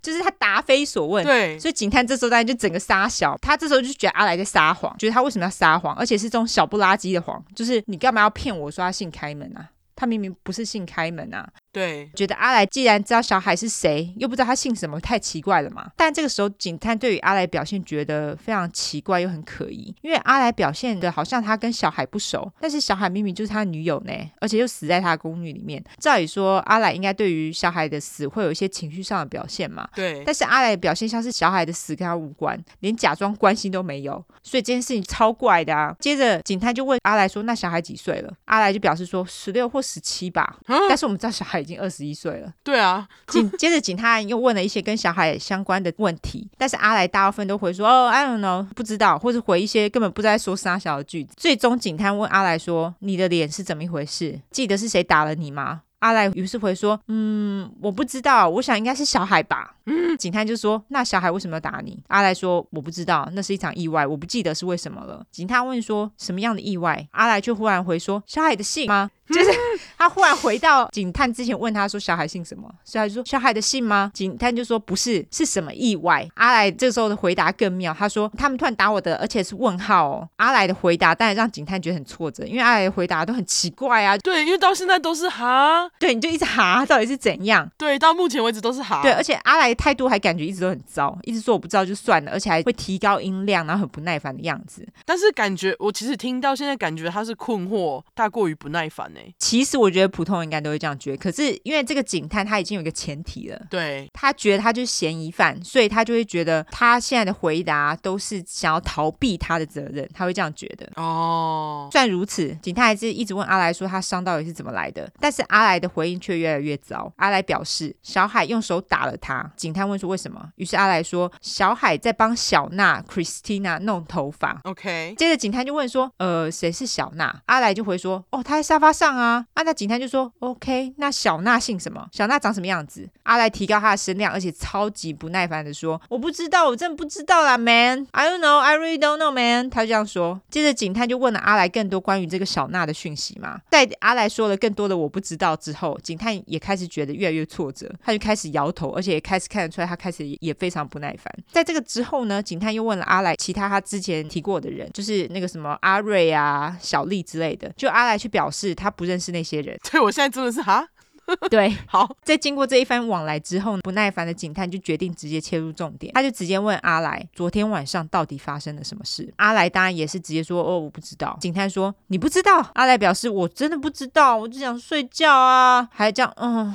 [0.01, 1.23] 就是他答非所问。
[1.23, 1.59] 对。
[1.59, 9.69] 所以警探这时候当然就整个撒小，他这时候就觉得阿来在撒谎，觉得他为什么要撒谎，而且是这种小不拉几的谎，就是你干嘛要骗我说他姓开门啊？
[9.95, 11.47] 他明明不是姓开门啊。
[11.71, 15.91] 对，觉得阿来既然知道小海是谁，又不知道他姓什么，太奇怪了嘛。
[15.95, 25.83] 但这个时候，警探对于阿来表现觉得非常奇怪又很可疑，因为阿来表现的好像他跟小海不熟，但是小海明明就是他女友呢，而且又死在他的公寓里面。
[25.99, 29.87] 照理说，阿来应该对于小海的死会有一些情绪上的表现嘛。
[29.93, 35.95] 对，但是阿来的表现像是小海的死跟他无关，连假装关心都没有，所以这件事情超怪的啊。
[35.99, 40.57] 接着，警探就问阿来说：“那小海几岁了？”阿来就表示说：“十六或十七吧。”
[40.89, 42.51] 但是我们知道小海已经二十一岁了。
[42.63, 51.33] 对啊， 紧接着警探又问了一些跟小海相关的问题，但是阿来大部分都回说哦，I don't know，不知道，或者回一些根本不知道在说啥小的句子。
[51.37, 54.39] 最终警探问阿来说：“你的脸是怎么一回事？
[54.51, 69.51] 记得是谁打了你吗？”阿来于是回说：“嗯，我不知道，我想应该是小海吧。”嗯，警探就说：“那小海为什么要打你？”阿来说：“我不知道，那是一场意外，我不记得是为什么了。”警探问说：“什么样的意外？”阿来却忽然回说：“小海的信吗？” 就是
[69.97, 84.17] 他忽然回到警探之前问他说：“小孩姓什么？”所以他就说：“小孩的姓吗？”警探就说：“不是，是什么意外？”阿来这时候的回答更妙，他说：“他们突然打我的，而且是问号哦。”阿来的回答当然让警探觉得很挫折，因为阿来的回答都很奇怪啊。
[84.19, 87.69] 对，因为到现在都是哈，对，你就一直哈，到底是怎样？
[87.77, 89.01] 对，到目前为止都是哈。
[89.01, 94.87] 对，而且阿来态度还感觉一直都很糟，一直说我不知道就算了，而且还会提高音量，然后很不耐烦的样子。
[95.05, 99.33] 但是感觉我其实听到现在，感觉他是困惑大过于不耐烦呢。
[99.39, 110.89] 其实我觉得普通人应该都会这样觉得，可是因为这个警探他已经有一个前提了，对，他觉得他就是嫌疑犯，所以他就会觉得他现在的回答都是想要逃避他的责任，他会这样觉得。
[110.95, 117.11] 哦，虽然如此，警探还是一直问阿来说他伤到底是怎么来的，但是阿来的回应却越来越糟。
[117.17, 124.59] 阿来表示小海用手打了他，警探问说为什么，于是阿来说小海在帮小娜 Christina 弄头发。
[124.63, 127.41] OK，接着警探就问说呃谁是小娜？
[127.45, 129.45] 阿来就回说哦他在沙发上啊。
[129.53, 132.07] 啊那警探就说 OK，那小娜姓什么？
[132.11, 133.07] 小娜长什么样子？
[133.23, 139.69] 阿来提高他的声量，而且超级不耐烦的说我不知道，我真的不知道啦，Man，I don't know，I really don't know，Man。
[139.69, 140.39] 他就这样说。
[140.49, 143.59] 接着警探就问了阿来更多关于这个小娜的讯息嘛。
[143.69, 151.33] 在阿来说了更多的我不知道之后，警探也开始觉得越来越挫折，他就开始摇头，而且也开始看得出来他开始也非常不耐烦。
[151.51, 159.79] 在这个之后呢，警探又问了阿来其他他之前提过的人，就是那个什么阿瑞啊、小丽之类的，就阿来去表示他不认识那些人。
[159.89, 160.85] 对，我现在真的是哈。
[161.51, 169.29] 对， 好，在经过这一番往来之后，不耐烦的警探就决定直接切入重点，他就直接问阿来，昨天晚上到底发生了什么事？
[169.35, 171.37] 阿来当然也是直接说，哦，我不知道。
[171.41, 172.65] 警探说，你不知道？
[172.75, 176.73] 阿来表示，我真的不知道，我只想睡觉啊，还这样，嗯，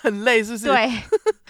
[0.00, 0.64] 很累，是不是？
[0.64, 0.90] 对。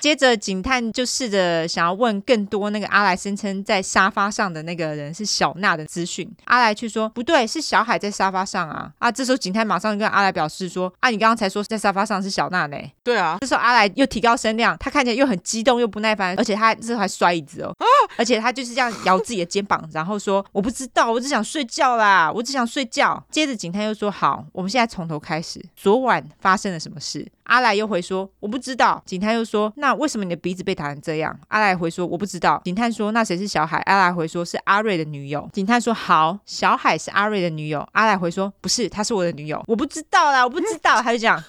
[0.01, 6.30] 接着警探就试着想要问更多那个阿来声称在沙发上的那个人是小娜的资讯。
[6.44, 8.92] 阿来却说，不对，是小海在沙发上啊。
[8.98, 12.51] 啊，这时候警探马上跟阿来表示说，啊，你刚刚才说在沙发上是小。
[12.51, 12.76] 娜呢？
[13.05, 17.84] 对啊，这时候阿来又提高声量，他看起来又很激动又不耐烦，而且他这时候还摔椅子哦，啊、
[18.16, 41.03] 而且他就是这样摇自己的肩膀，然后说：“我不知道，我只想睡觉啦，我只想睡觉。”接着警探又说：“好，我们现在从头开始，昨晚发生了什么事？”阿来又回说：“我不知道。”警探又说：“那为什么你的鼻子被打成这样？”阿来回说：“我不知道。”警探说：“那谁是小海？”阿来回说：“是阿瑞的女友。”警探说：“好，小海是阿瑞的女友。”阿来回说：“不是，她是我的女友。”我不知道啦，我不知道。
[41.03, 41.42] 他就这样。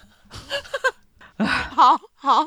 [1.37, 2.45] 好好，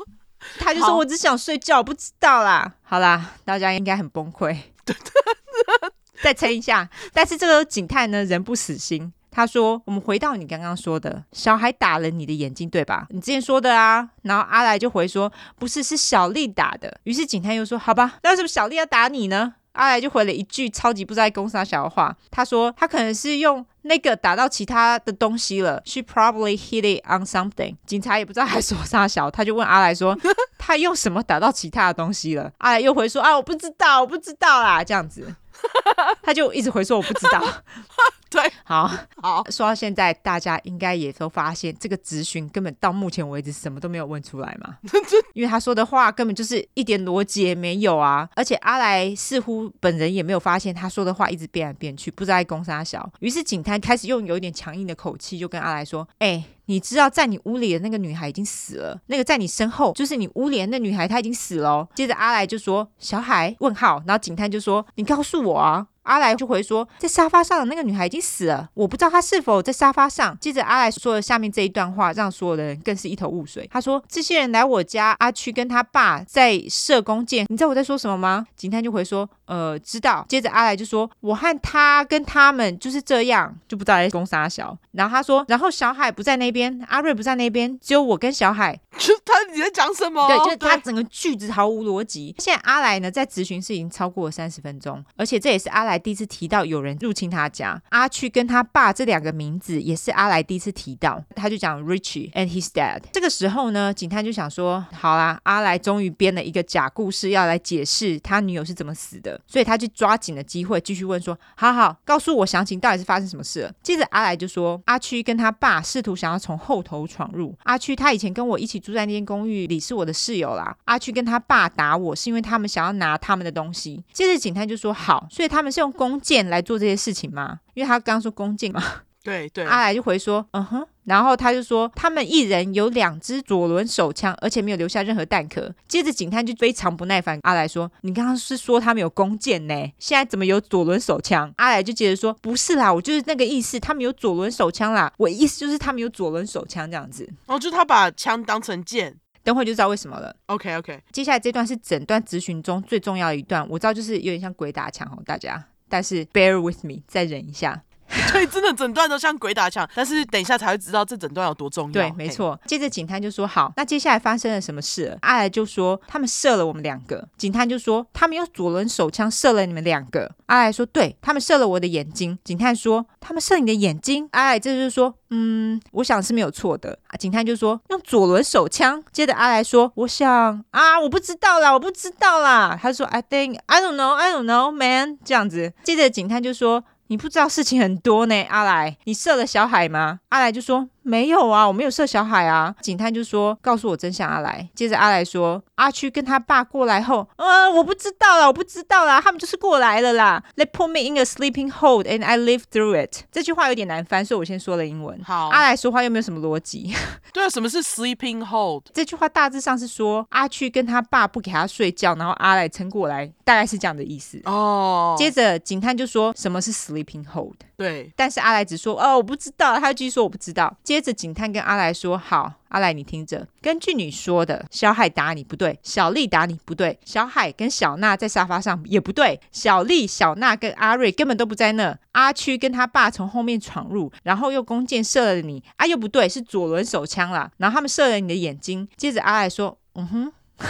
[0.59, 4.57] 他就说： “我只想睡觉，不知道啦。”好啦，大家应该很崩溃。
[6.21, 9.13] 再撑一下，但是这个警探呢，人不死心。
[9.35, 13.05] 他说：“我们回到你刚刚说的，小孩打了你的眼睛，对吧？
[13.09, 15.29] 你之前说的啊。”然后阿来就回说
[15.59, 25.81] ：“不是，是小丽打的。”于是警探又说：“好吧，那为什么小丽要打你呢？”阿来就回了一句超级不知道公三小的话，他说：“他可能是用那个打到其他的东西了。
[25.83, 27.75] ”She probably hit it on something。
[27.85, 30.17] 警察也不知道还说啥小，他就问阿来说
[30.57, 35.35] ：“他用什么打到其他的东西了？”阿来又回说：“啊，我不知道，我不知道啦。”这样子。
[36.21, 37.43] 他就一直回说我不知道，
[38.29, 38.89] 对，好
[39.21, 39.43] 好。
[39.49, 44.77] 说到现在，大家应该也都发现这个咨询根本到目前为止什么都没有问出来嘛，
[45.33, 53.09] 因为他说的话根本就是一点逻辑也没有啊，而且阿来似乎本人也没有发现他说的话一直变来变去，不知道在攻杀小。
[53.19, 61.87] 于是警探开始用有一点强硬的口气就跟阿来说：“哎、欸。”你知道在你屋里的那个女孩已经死了，那个在你身后就是你屋里的那女孩，她已经死了。
[61.95, 70.35] 接着阿来就说：“小海？”问号，然后警探就说：“你告诉我啊。”阿来就回说，在沙发上的那个女孩已经死了，我不知道她是否在沙发上。
[70.39, 73.67] 接着阿来说了下面这一段话，让所有的人更是一头雾水。
[73.71, 88.79] 他说：“这些人来我家，阿区跟他爸在射弓箭，你知道我在说什么吗？”警探就回说：“呃，知道。”接着阿来就说：“我和他跟他们就是这样，就不知道在攻杀小。”然后他说：“然后小海不在那边，阿瑞不在那边，只有我跟小海。
[88.97, 90.27] ”就他你在讲什么？
[90.27, 92.35] 对，就是他整个句子毫无逻辑。
[92.39, 95.97] 现在阿来呢，在咨询室已经超过了三十分钟，而且这也是阿来。
[95.97, 103.01] 第一次提到有人入侵他家，阿去跟他爸这两个名字也是阿来第一次提到，他就讲 Richie and his dad。
[103.13, 113.73] 这个时候呢，警探就想说，好啦，阿来终于编了一个假故事要来解释他女友是怎么死的，所以他就抓紧了机会继续问说，好好告诉我详情，到底是发生什么事了？
[113.81, 120.77] 接着阿来就说，阿区跟他爸试图想要从后头闯入，阿区他以前跟我一起住在那间公寓里，是我的室友啦。
[120.85, 124.03] 阿去跟他爸打我是因为他们想要拿他们的东西。
[124.13, 125.91] 接着警探就说，好，所以他们是用。
[125.95, 127.61] 弓箭来做这些事情吗？
[127.73, 128.83] 因为他刚刚说弓箭嘛。
[129.23, 129.63] 对对。
[129.63, 130.85] 阿来就回说，嗯哼。
[131.05, 135.73] 然后他就说，他们一人有两支左轮手枪，而且没有留下任何弹壳。
[135.87, 139.73] 接着警探就非常不耐烦，阿来说，你刚刚是说他们有弓箭呢？
[139.99, 141.53] 现在怎么有左轮手枪？
[141.55, 145.13] 阿来就接着说，不是啦，我就是那个意思，他们有左轮手枪啦。
[145.17, 147.29] 我意思就是他们有左轮手枪这样子。
[147.45, 149.17] 哦，就是他把枪当成箭。
[149.45, 150.35] 等会就知道为什么了。
[150.47, 151.01] OK OK。
[151.11, 155.63] 接下来这段是整段咨询中最重要的一段，我知道就是有点像鬼打墙哦，大家。
[155.87, 157.83] 但是，bear with me，再忍一下。
[158.31, 161.91] 对，真的整段都像鬼打墙，但是等一下才会知道这整段有多重要。
[161.93, 162.59] 对，没错。
[162.65, 185.73] 接着警探就说：“好，那接下来发生了什么事？”阿来就说：“他们射了我们两个。”警探就说：“他们用左轮手枪射了你们两个。”阿来说：“对，他们射了我的眼睛。”警探说：“他们射你的眼睛？”阿来这就是说：“嗯，我想是没有错的。”警探就说：“用左轮手枪。”接着阿来说：“我想啊，我不知道啦，我不知道啦。”他说：“I think I don't know, I don't know, man。”这样子。
[185.83, 186.83] 接着警探就说。
[187.07, 190.19] 你不知道事情很多呢，阿来，你射了小海吗？
[190.29, 190.89] 阿来就说。
[191.05, 192.73] 没有啊，我没有射小海啊。
[192.81, 200.43] 警探就说：“告诉我真相，阿来。”接着阿来说：“阿区跟他爸过来后，呃，我不知道啦，我不知道啦，他们就是过来了啦。
[200.55, 205.21] They put me in a sleeping hold and I lived through it。”这句话有点难翻，所以我先说了英文。
[205.23, 206.91] 好，阿来说话又没有什么逻辑。
[207.31, 208.85] 对啊，什么是 sleeping hold？
[208.91, 214.41] 这句话大致上是说阿区跟他爸不给他睡觉，然后阿来撑过来，大概是这样的意思。
[214.45, 215.13] 哦。
[215.17, 240.31] 接着警探就说：“什么是 sleeping hold？” 对，但是阿来只说：“哦，我不知道。”他就继续说：“我不知道。”接接着警探跟阿来说：“好，阿来你听着，根据你说的，小海打你不对，小丽打你不对，小海跟小娜在沙发上也不对，小丽、小娜跟阿瑞根本都不在那，阿区跟他爸从后面闯入，然后用弓箭射了你，啊又不对，是左轮手枪啦，然后他们射了你的眼睛。”接着阿来说：“嗯哼。”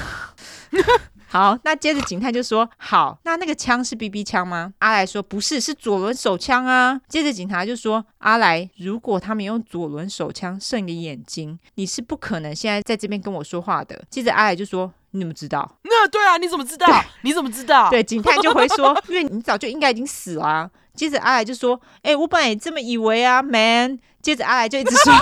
[1.36, 16.88] 好，那接着警探就说：“好，那那个枪是 BB 枪吗？”阿来说：“不是，是左轮手枪啊。”接着警察就说：“阿来，如果他们用左轮手枪射你的眼睛，你是不可能现在在这边跟我说话的。”接着阿来就说：“你怎么知道？”那对啊，你怎么知道？
[17.24, 17.90] 你怎么知道？
[17.90, 25.14] 对，警探就回说：“因为你早就应该已经死了啊。”接着阿来就说：“哎、欸，我本来也这么以为啊，man。”接着阿来就一直说。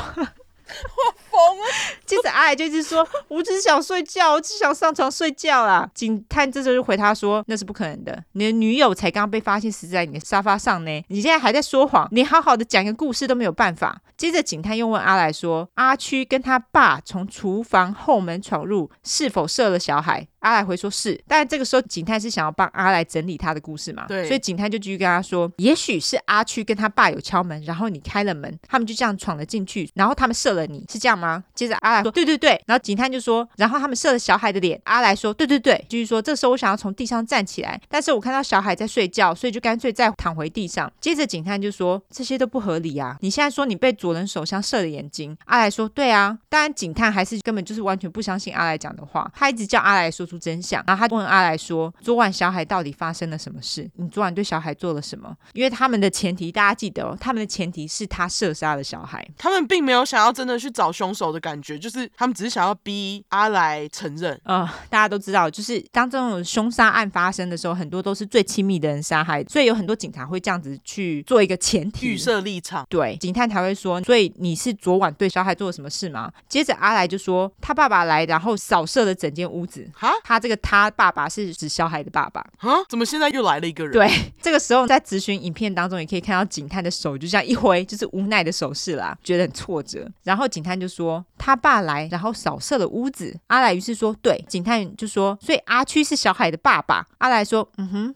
[0.96, 1.66] 我疯了！
[2.06, 24.06] 接着阿来就一直说：“我只是想睡觉，我只想上床睡觉啦。”警探这时候就回他说：“那是不可能的，你的女友才刚被发现死在你的沙发上呢，你现在还在说谎，你好好的讲一个故事都没有办法。”接着警探又问阿来说：“阿区跟他爸从厨房后门闯入，是否射了小孩？”阿来回说是，但这个时候警探是想要帮阿来整理他的故事嘛？
[24.08, 31.44] 对，所以警探就继续跟他说，也许是阿区跟他爸有敲门，然后你开了门，他们就这样闯了进去，然后他们射了你，是这样吗？
[31.56, 40.92] 接着阿来说，对对对，然后警探就说，然后他们射了小海的脸，阿来说，对对对，继续说，这时候我想要从地上站起来，但是我看到小海在睡觉，所以就干脆再躺回地上。
[41.00, 53.90] 接着警探就说，这些都不合理啊，你现在说你被左轮手枪射了眼睛，阿来说，对啊，当然警探还是根本就是完全不相信阿来讲的话，他一直叫阿来说出 真相，然后他问阿来说，昨晚小海到底发生了什么事？
[53.96, 55.36] 你昨晚对小海做了什么？
[55.54, 64.40] 因为他们的前提大家记得哦，他们的前提是他射杀了小孩，他们并没有想要真的去找凶手的感觉，就是他们只是想要逼阿来承认。
[64.44, 72.86] 呃，大家都知道，就是当这种凶杀案发生的时候，很多都是最亲密的人杀害，所以有很多警察会这样子去做一个前提，预设立场。
[72.90, 76.32] 对，警探才会说，所以你是昨晚对小海做了什么事吗？
[76.48, 79.90] 接着阿来就说，他爸爸来，然后扫射了整间屋子。
[79.94, 82.42] 哈，他这个他爸爸是指小海的爸爸。
[82.58, 83.94] 啊，怎么现在又来了一个人？
[83.94, 84.10] 对，
[84.42, 90.10] 这个时候在咨询影片当中也可以看到警探的手就这样一挥，就是无奈的手势啦，觉得很挫折。
[90.24, 93.38] 然后警探就说他爸来，然后扫射了屋子。
[93.48, 97.06] 阿来于是说，对，警探就说，所以阿区是小海的爸爸。
[97.18, 98.16] 阿来说，嗯哼。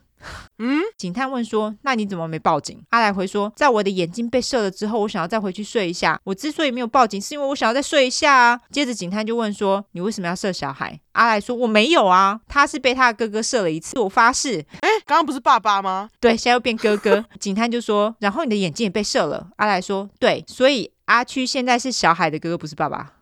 [0.60, 6.20] 嗯，警探问说：“那你怎么没报警？”阿来回说：“在我的眼睛被射了之后，我想要再回去睡一下。
[6.24, 16.10] 我之所以没有报警，是因为我想要再睡一下啊。”接着警探就问说：“你为什么要射小孩？”阿来说：“我没有啊，他是被他的哥哥射了一次，我发誓。”哎，刚刚不是爸爸吗？
[16.20, 17.24] 对，现在又变哥哥。
[17.40, 23.14] 警探就说：“然后你的眼睛也被射了。”阿来说：“对，所以阿区现在是小海的哥哥，不是爸爸。”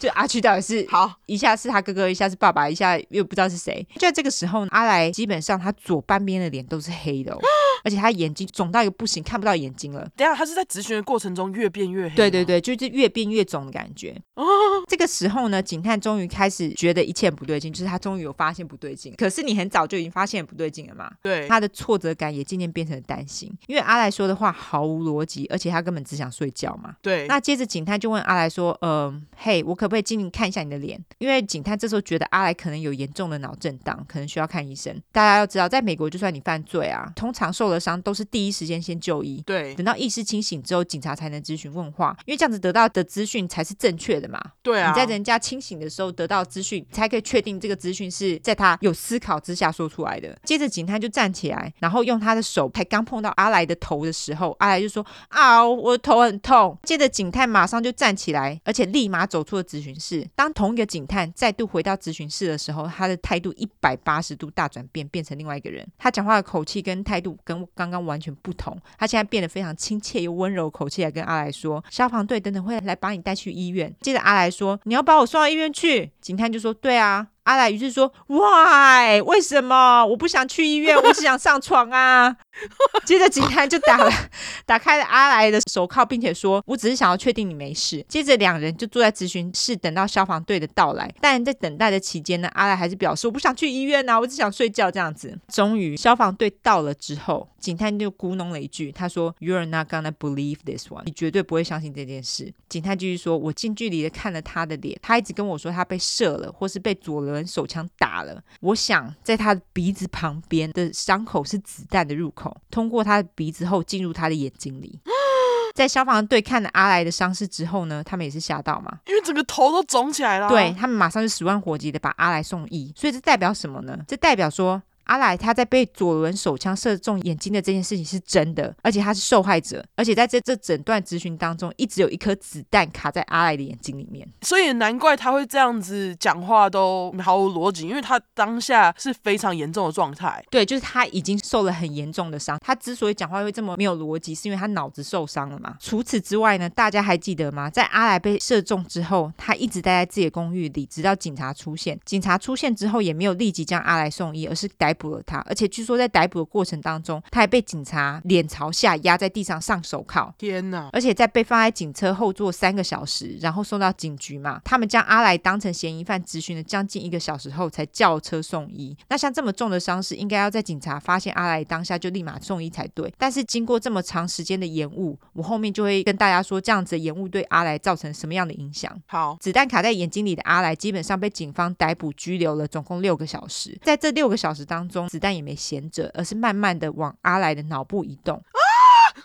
[0.00, 3.86] 就阿区到底是好，一下是他哥哥，一下是爸爸，一下又不知道是谁。
[3.96, 7.38] 就在这个时候，阿来基本上他左半边的脸都是黑的哦。
[7.84, 10.08] 而且他眼睛肿到一个不行，看不到眼睛了。
[10.16, 12.14] 等下，他是在咨询的过程中越变越黑。
[12.16, 14.16] 对对对，就是越变越肿的感觉。
[14.34, 14.44] 哦，
[14.88, 19.14] 这个时候呢，警探终于开始觉得一切不对劲，就是他终于有发现不对劲。
[19.16, 21.10] 可是你很早就已经发现不对劲了嘛？
[21.22, 21.46] 对。
[21.48, 26.94] 他的挫折感也渐渐变成了担心，因为阿来说的话毫无逻辑，而且他根本只想睡觉嘛。
[27.02, 27.26] 对。
[27.26, 35.00] 那接着警探就问阿来说：“呃，嘿，我可不可以进去看一下你的脸？”因为警探这时候觉得阿来可能有严重的脑震荡，可能需要看医生。
[35.12, 38.50] 大家要知道，在美国，就算你犯罪啊，通常受了伤都是第一。
[38.50, 44.38] 时间先就医，对，等到意识清醒之后，警察才能咨询问话，因为这样子得到的资讯才是正确的嘛。
[44.60, 50.36] 对啊，你在人家清醒的时候得到资讯，才可以确定这个资讯是在他有思考之下说出来的。
[50.44, 60.28] 接着警探就站起来，然后用他的手才刚碰到阿来的头的时候，阿来就说：“啊，我的头很痛。”接着警探马上就站起来，而且立马走出了咨询室。
[60.34, 65.86] 当同一个警探再度回到咨询室的时候，他的态度一百八十度大转变，变成另外一个人。
[65.96, 73.94] 他讲话的口气跟态度跟刚刚完全不同，他现在变得非常亲切又温柔口气来跟阿来说，消防队等等会来把你带去医院。
[74.00, 76.10] 接着阿来说，你要把我送到医院去。
[76.20, 77.26] 警探就说，对啊。
[77.44, 79.20] 阿来于是说：“Why？
[79.22, 80.04] 为什么？
[80.06, 82.36] 我不想去医院，我只想上床啊。”
[83.04, 84.10] 接着警探就打了，
[84.66, 91.12] 打开了阿来的手铐，并且说：“我只是想要确定你没事。”接着两人就坐在咨询室等到消防队的到来。
[91.20, 95.38] 但在等待的期间呢，阿来还是表示：“我不想去医院啊，我只想睡觉。”这样子。
[95.48, 115.00] 终于消防队到了之后，警探就咕哝了一句：“他说，You're not gonna believe this one，你绝对不会相信这件事。”警探继续说：“我近距离的看了他的脸，他一直跟我说他被射了，或是被左轮。”手枪打了，我想在他的鼻子旁边的伤口是子弹的入口，通过他的鼻子后进入他的眼睛里。
[115.74, 120.48] 在消防队看了阿来的伤势之后呢，他们也是吓到嘛，因为整个头都肿起来了。
[120.48, 123.98] 对，他们马上就十万火急的把阿来送医，所以这代表什么呢？
[124.06, 124.82] 这代表说。
[125.04, 140.42] 阿来他在被左轮手枪射中眼睛的这件事情是真的，而且他是受害者，而且在这这整段咨询当中，一直有一颗子弹卡在阿来的眼睛里面，所以难怪他会这样子讲话都毫无逻辑，因为他当下是非常严重的状态。
[140.50, 145.76] 对，就是他已经受了很严重的伤，他之所以讲话会这么没有逻辑，是因为他脑子受伤了嘛。
[145.80, 147.68] 除此之外呢，大家还记得吗？
[147.68, 151.98] 在阿来被射中之后，他一直待在自己的公寓里，直到警察出现。
[152.04, 160.34] 警察出现之后，也没有立即将阿来送医，而是逮捕了他，而且据说在逮捕的过程当中，他还被警察脸朝下压在地上上手铐。
[160.38, 160.88] 天哪！
[160.92, 168.96] 而且在被放在警车后座三个小时，然后送到警局嘛，他们将阿来当成嫌疑犯质询了将近一个小时后才叫车送医。
[169.08, 173.12] 那像这么重的伤势，应该要在警察发现阿来当下就立马送医才对。
[173.18, 178.90] 但是经过这么长时间的延误，我后面就会跟大家说，这样子的延误对阿来造成什么样的影响。
[179.06, 183.78] 好，子弹卡在眼睛里的阿来基本上被警方逮捕拘留了，总共六个小时。
[183.82, 188.42] 在这六个小时当当中，子弹也没闲着，而是慢慢的往阿来的脑部移动。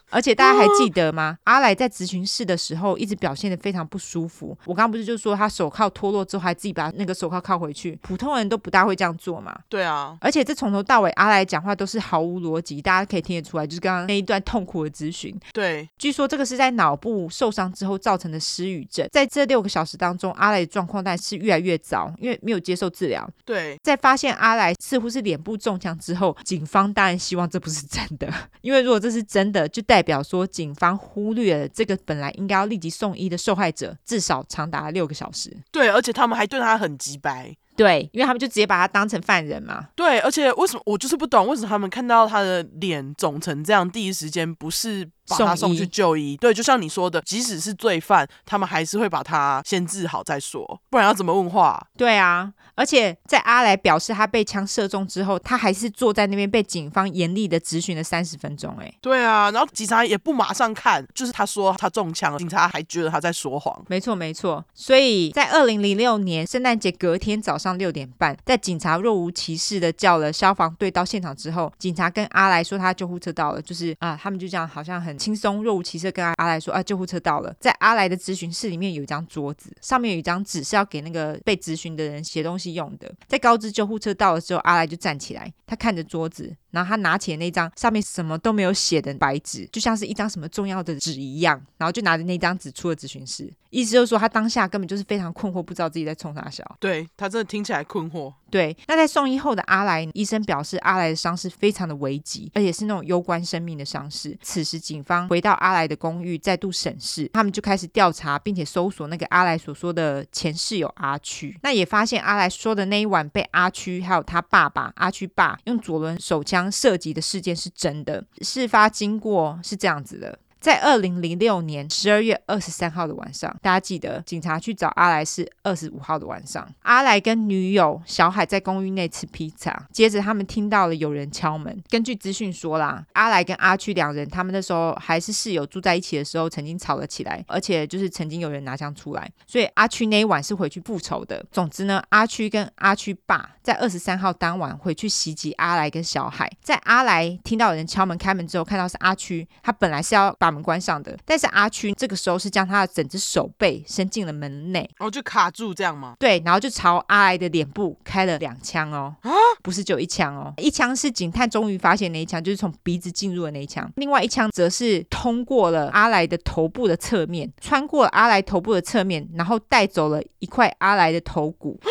[0.09, 1.37] 而且大家还记得吗？
[1.43, 4.57] 阿来在咨询室的时候一直表现得非常不舒服。
[4.65, 7.97] 我刚刚不是就说他手铐脱落之后还自己把那个手铐铐回去？
[8.01, 9.57] 普通人都不大会这样做嘛。
[9.69, 15.37] 对啊，而且这从头到尾阿来讲话都是毫无逻辑，大家可以听得出来，就是刚刚那一段痛苦的咨询。
[15.53, 19.07] 对，据说这个是在脑部受伤之后造成的失语症。
[19.11, 23.29] 在这六个小时当中，阿来的状况但是越来越糟，因为没有接受治疗。
[23.43, 28.31] 对，在发现阿来似乎是脸部中枪之后，警方当然希望这不是真的，
[28.61, 35.53] 因为如果这是真的，就代表说警方忽略了这个本来应该要立即送医的受害者，至少长达六个小时。
[35.69, 37.53] 对，而且他们还对他很急白。
[37.75, 39.87] 对，因为他们就直接把他当成犯人嘛。
[39.95, 46.37] 对，而且为什么我就是不懂，为什么他们看到他的脸肿成这样，第一时间不是把他送去就医？
[46.37, 51.85] 对，就像你说的，即使是罪犯，他们还是会把他先治好再说，不然要怎么问话？
[51.97, 58.73] 对啊，而且在阿来表示他被枪射中之后，他还是坐在那边被警方严厉的质询了三十分钟。
[58.79, 63.83] 哎，对啊，然后警察也不马上看，就是他说他中枪了，警察还觉得他在说谎。
[63.89, 64.63] 没错，没错。
[64.73, 67.64] 所以在二零零六年圣诞节隔天早上。
[67.65, 77.55] 上六点半，在警察若无其事的叫了消防队到现场之后，警察跟阿来说他救护车到了，就是啊，他们就这样好像很轻松，若无其事跟阿阿来说啊，救护车到了。
[77.59, 83.11] 在阿来的咨询室里面有一张桌子，上面有一张纸是要给那个被咨询的人写东西用的。
[83.27, 86.55] 在告知救护车到了之后，阿来就站起来，他看着桌子。
[86.71, 93.49] 然后他拿起那张上面什么都没有写的白纸，就像是一张什么重要的纸一样，然后就拿着那张纸出了咨询室。
[93.75, 96.63] 意思就是说，他当下根本就是非常困惑，不知道自己在冲啥小。
[96.79, 98.33] 对，他真的听起来困惑。
[98.49, 104.37] 对，那在送医后的阿来，医生表示阿来的伤势非常的危急，而且是那种攸关生命的伤势。
[104.41, 111.59] 此时警方回到阿来的公寓，再度审视，他们就开始调查，并且搜索那个阿来所说的前室友阿区。
[111.61, 118.23] 那也发现阿来说的那一晚被阿区还有他爸爸阿区爸用左轮手枪射击的事件是真的。
[118.39, 120.39] 事发经过是这样子的。
[120.59, 126.67] 在二零零六年十二月二十三号的晚上，大家记得警察去找阿来是二十五号的晚上。
[126.81, 131.83] 阿来跟女友小海在公寓内吃披萨，接着他们听到了有人敲门。
[131.89, 141.45] 根据资讯说啦，阿来跟阿区两人他们那时候还是室友住在一起的时候，曾经吵了起来，而且就是曾经有人拿枪出来，所以阿区那一晚是回去复仇的。
[141.51, 146.51] 总之呢，阿区跟阿区爸在二十三号当晚回去袭击阿来跟小海。
[146.61, 156.15] 在阿来听到有人敲门开门之后，看到是阿区，他本来是要把门关上的，但是阿区这个时候是将他的整只手背伸进了门内，然后就卡住这样吗？
[156.19, 159.31] 对，然后就朝阿来的脸部开了两枪哦，啊，
[159.61, 171.79] 不是只有一枪哦，一枪是警探终于发现那一枪，就是从鼻子进入的那一枪，另外一枪则是通过了阿来的头部的侧面，穿过了阿来头部的侧面，然后带走了一块阿来的头骨。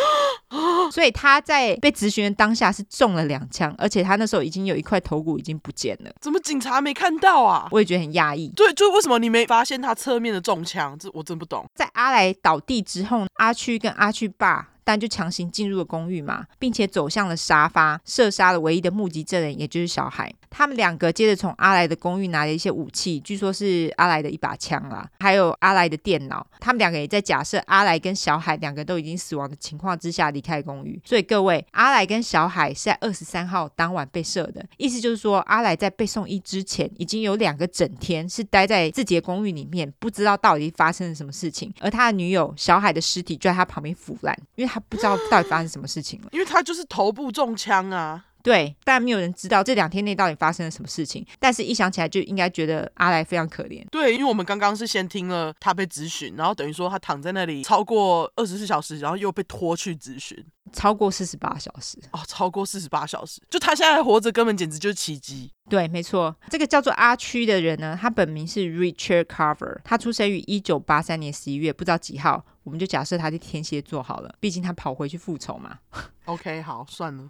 [0.92, 6.10] 所以他在被执行的当下是中了两枪，而且他那时候已经有一块头骨已经不见了。
[6.20, 7.68] 怎么警察没看到啊？
[7.70, 8.48] 我也觉得很压抑。
[8.56, 10.98] 对，就为什么你没发现他侧面的中枪？
[10.98, 11.64] 这我真不懂。
[11.74, 14.68] 在阿来倒地之后，阿区跟阿区爸。
[14.86, 20.30] 但就强行进入了公寓嘛，并且走向了沙发，射杀了唯一的目击证人，也就是小海。
[20.56, 26.46] 他们两个接着从阿来的公寓拿了一些武器，据说是阿来的一把枪啦，还有阿来的电脑。
[26.60, 31.00] 他们两个也在假设阿来跟小海两个都已经死亡的情况之下离开公寓。
[31.04, 44.74] 所以各位，阿来跟小海是在二十三号当晚被射的，意思就是说，阿来在被送医之前已经有两个整天是待在自己的公寓里面，不知道到底发生了什么事情，而他的女友小海的尸体就在他旁边腐烂，因为。
[44.74, 48.24] 他不知道到底发生什么事情了， 因为他就是头部中枪啊。
[48.44, 51.26] 对，但没有人知道这两天内到底发生了什么事情。
[51.40, 53.82] 但是一想起来，就应该觉得阿来非常可怜。
[53.88, 60.36] 对，因为我们刚刚是先听了他被质询，然后等于说他躺在那里超过二十四小时，然后又被拖去质询，
[60.74, 65.50] 超过四十八小时哦，超过四十八小时，就他现在还活着，根本简直就是奇迹。
[65.70, 72.44] 对，没错，这个叫做阿区的人呢，他本名是 Richard Carver，他出生于一九八三年十一月，不知道几号。
[72.64, 75.78] 我们就假设他是天蝎座好了，毕竟他跑回去复仇嘛。
[76.26, 77.28] OK，好，算了，